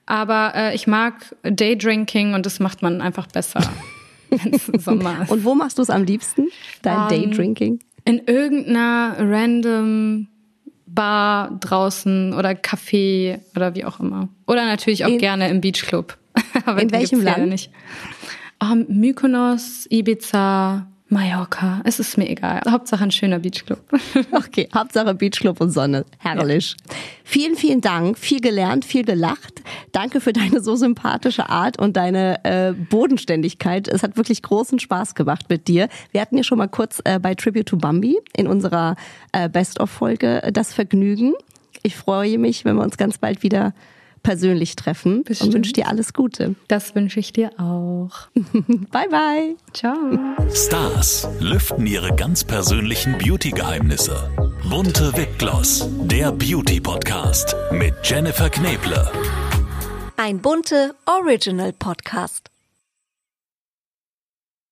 Aber 0.06 0.52
äh, 0.54 0.74
ich 0.74 0.86
mag 0.86 1.34
Daydrinking 1.42 2.34
und 2.34 2.44
das 2.46 2.60
macht 2.60 2.82
man 2.82 3.00
einfach 3.00 3.26
besser, 3.26 3.60
wenn 4.30 4.52
es 4.52 4.66
Sommer 4.84 5.22
ist. 5.22 5.30
Und 5.30 5.44
wo 5.44 5.54
machst 5.54 5.78
du 5.78 5.82
es 5.82 5.88
am 5.90 6.04
liebsten? 6.04 6.48
Dein 6.82 7.10
Ähm, 7.12 7.30
Daydrinking? 7.30 7.80
In 8.04 8.22
irgendeiner 8.26 9.16
random 9.18 10.28
Bar 10.86 11.56
draußen 11.60 12.34
oder 12.34 12.50
Café 12.50 13.40
oder 13.56 13.74
wie 13.74 13.84
auch 13.84 13.98
immer. 14.00 14.28
Oder 14.46 14.64
natürlich 14.66 15.04
auch 15.04 15.08
In- 15.08 15.18
gerne 15.18 15.48
im 15.48 15.60
Beachclub. 15.60 16.16
Aber 16.66 16.80
In 16.82 16.90
welchem 16.92 17.18
gibt's 17.20 17.24
ja 17.24 17.36
Land? 17.38 17.48
Nicht. 17.50 17.70
Oh, 18.62 18.74
Mykonos, 18.88 19.86
Ibiza, 19.90 20.86
Mallorca. 21.08 21.82
Es 21.84 22.00
ist 22.00 22.16
mir 22.16 22.28
egal. 22.28 22.62
Hauptsache 22.68 23.04
ein 23.04 23.10
schöner 23.10 23.38
Beachclub. 23.38 23.80
Okay, 24.32 24.68
Hauptsache 24.74 25.14
Beachclub 25.14 25.60
und 25.60 25.70
Sonne. 25.70 26.04
Herrlich. 26.18 26.76
Vielen, 27.24 27.56
vielen 27.56 27.80
Dank. 27.80 28.18
Viel 28.18 28.40
gelernt, 28.40 28.84
viel 28.84 29.04
gelacht. 29.04 29.62
Danke 29.92 30.20
für 30.20 30.32
deine 30.32 30.60
so 30.60 30.76
sympathische 30.76 31.48
Art 31.50 31.78
und 31.78 31.96
deine 31.96 32.44
äh, 32.44 32.72
Bodenständigkeit. 32.72 33.86
Es 33.86 34.02
hat 34.02 34.16
wirklich 34.16 34.42
großen 34.42 34.78
Spaß 34.78 35.14
gemacht 35.14 35.50
mit 35.50 35.68
dir. 35.68 35.88
Wir 36.12 36.20
hatten 36.20 36.36
ja 36.36 36.42
schon 36.42 36.58
mal 36.58 36.68
kurz 36.68 37.00
äh, 37.04 37.18
bei 37.18 37.34
Tribute 37.34 37.66
to 37.66 37.76
Bambi 37.76 38.18
in 38.34 38.46
unserer 38.46 38.96
äh, 39.32 39.48
Best-of-Folge 39.48 40.42
äh, 40.42 40.52
das 40.52 40.72
Vergnügen. 40.72 41.34
Ich 41.82 41.96
freue 41.96 42.38
mich, 42.38 42.64
wenn 42.64 42.76
wir 42.76 42.82
uns 42.82 42.96
ganz 42.96 43.18
bald 43.18 43.42
wieder 43.42 43.74
persönlich 44.24 44.74
treffen 44.74 45.18
und 45.18 45.24
Bestimmt. 45.26 45.54
wünsche 45.54 45.72
dir 45.72 45.86
alles 45.88 46.12
Gute. 46.12 46.56
Das 46.66 46.96
wünsche 46.96 47.20
ich 47.20 47.32
dir 47.32 47.52
auch. 47.60 48.26
Bye, 48.90 49.08
bye. 49.08 49.56
Ciao. 49.72 49.94
Stars 50.52 51.28
lüften 51.38 51.86
ihre 51.86 52.12
ganz 52.16 52.42
persönlichen 52.42 53.16
Beauty-Geheimnisse. 53.18 54.30
Bunte 54.68 55.16
Wipgloss, 55.16 55.88
der 56.02 56.32
Beauty-Podcast 56.32 57.54
mit 57.70 57.94
Jennifer 58.02 58.50
Kneble. 58.50 59.08
Ein 60.16 60.40
bunte 60.40 60.94
Original 61.06 61.72
Podcast. 61.72 62.53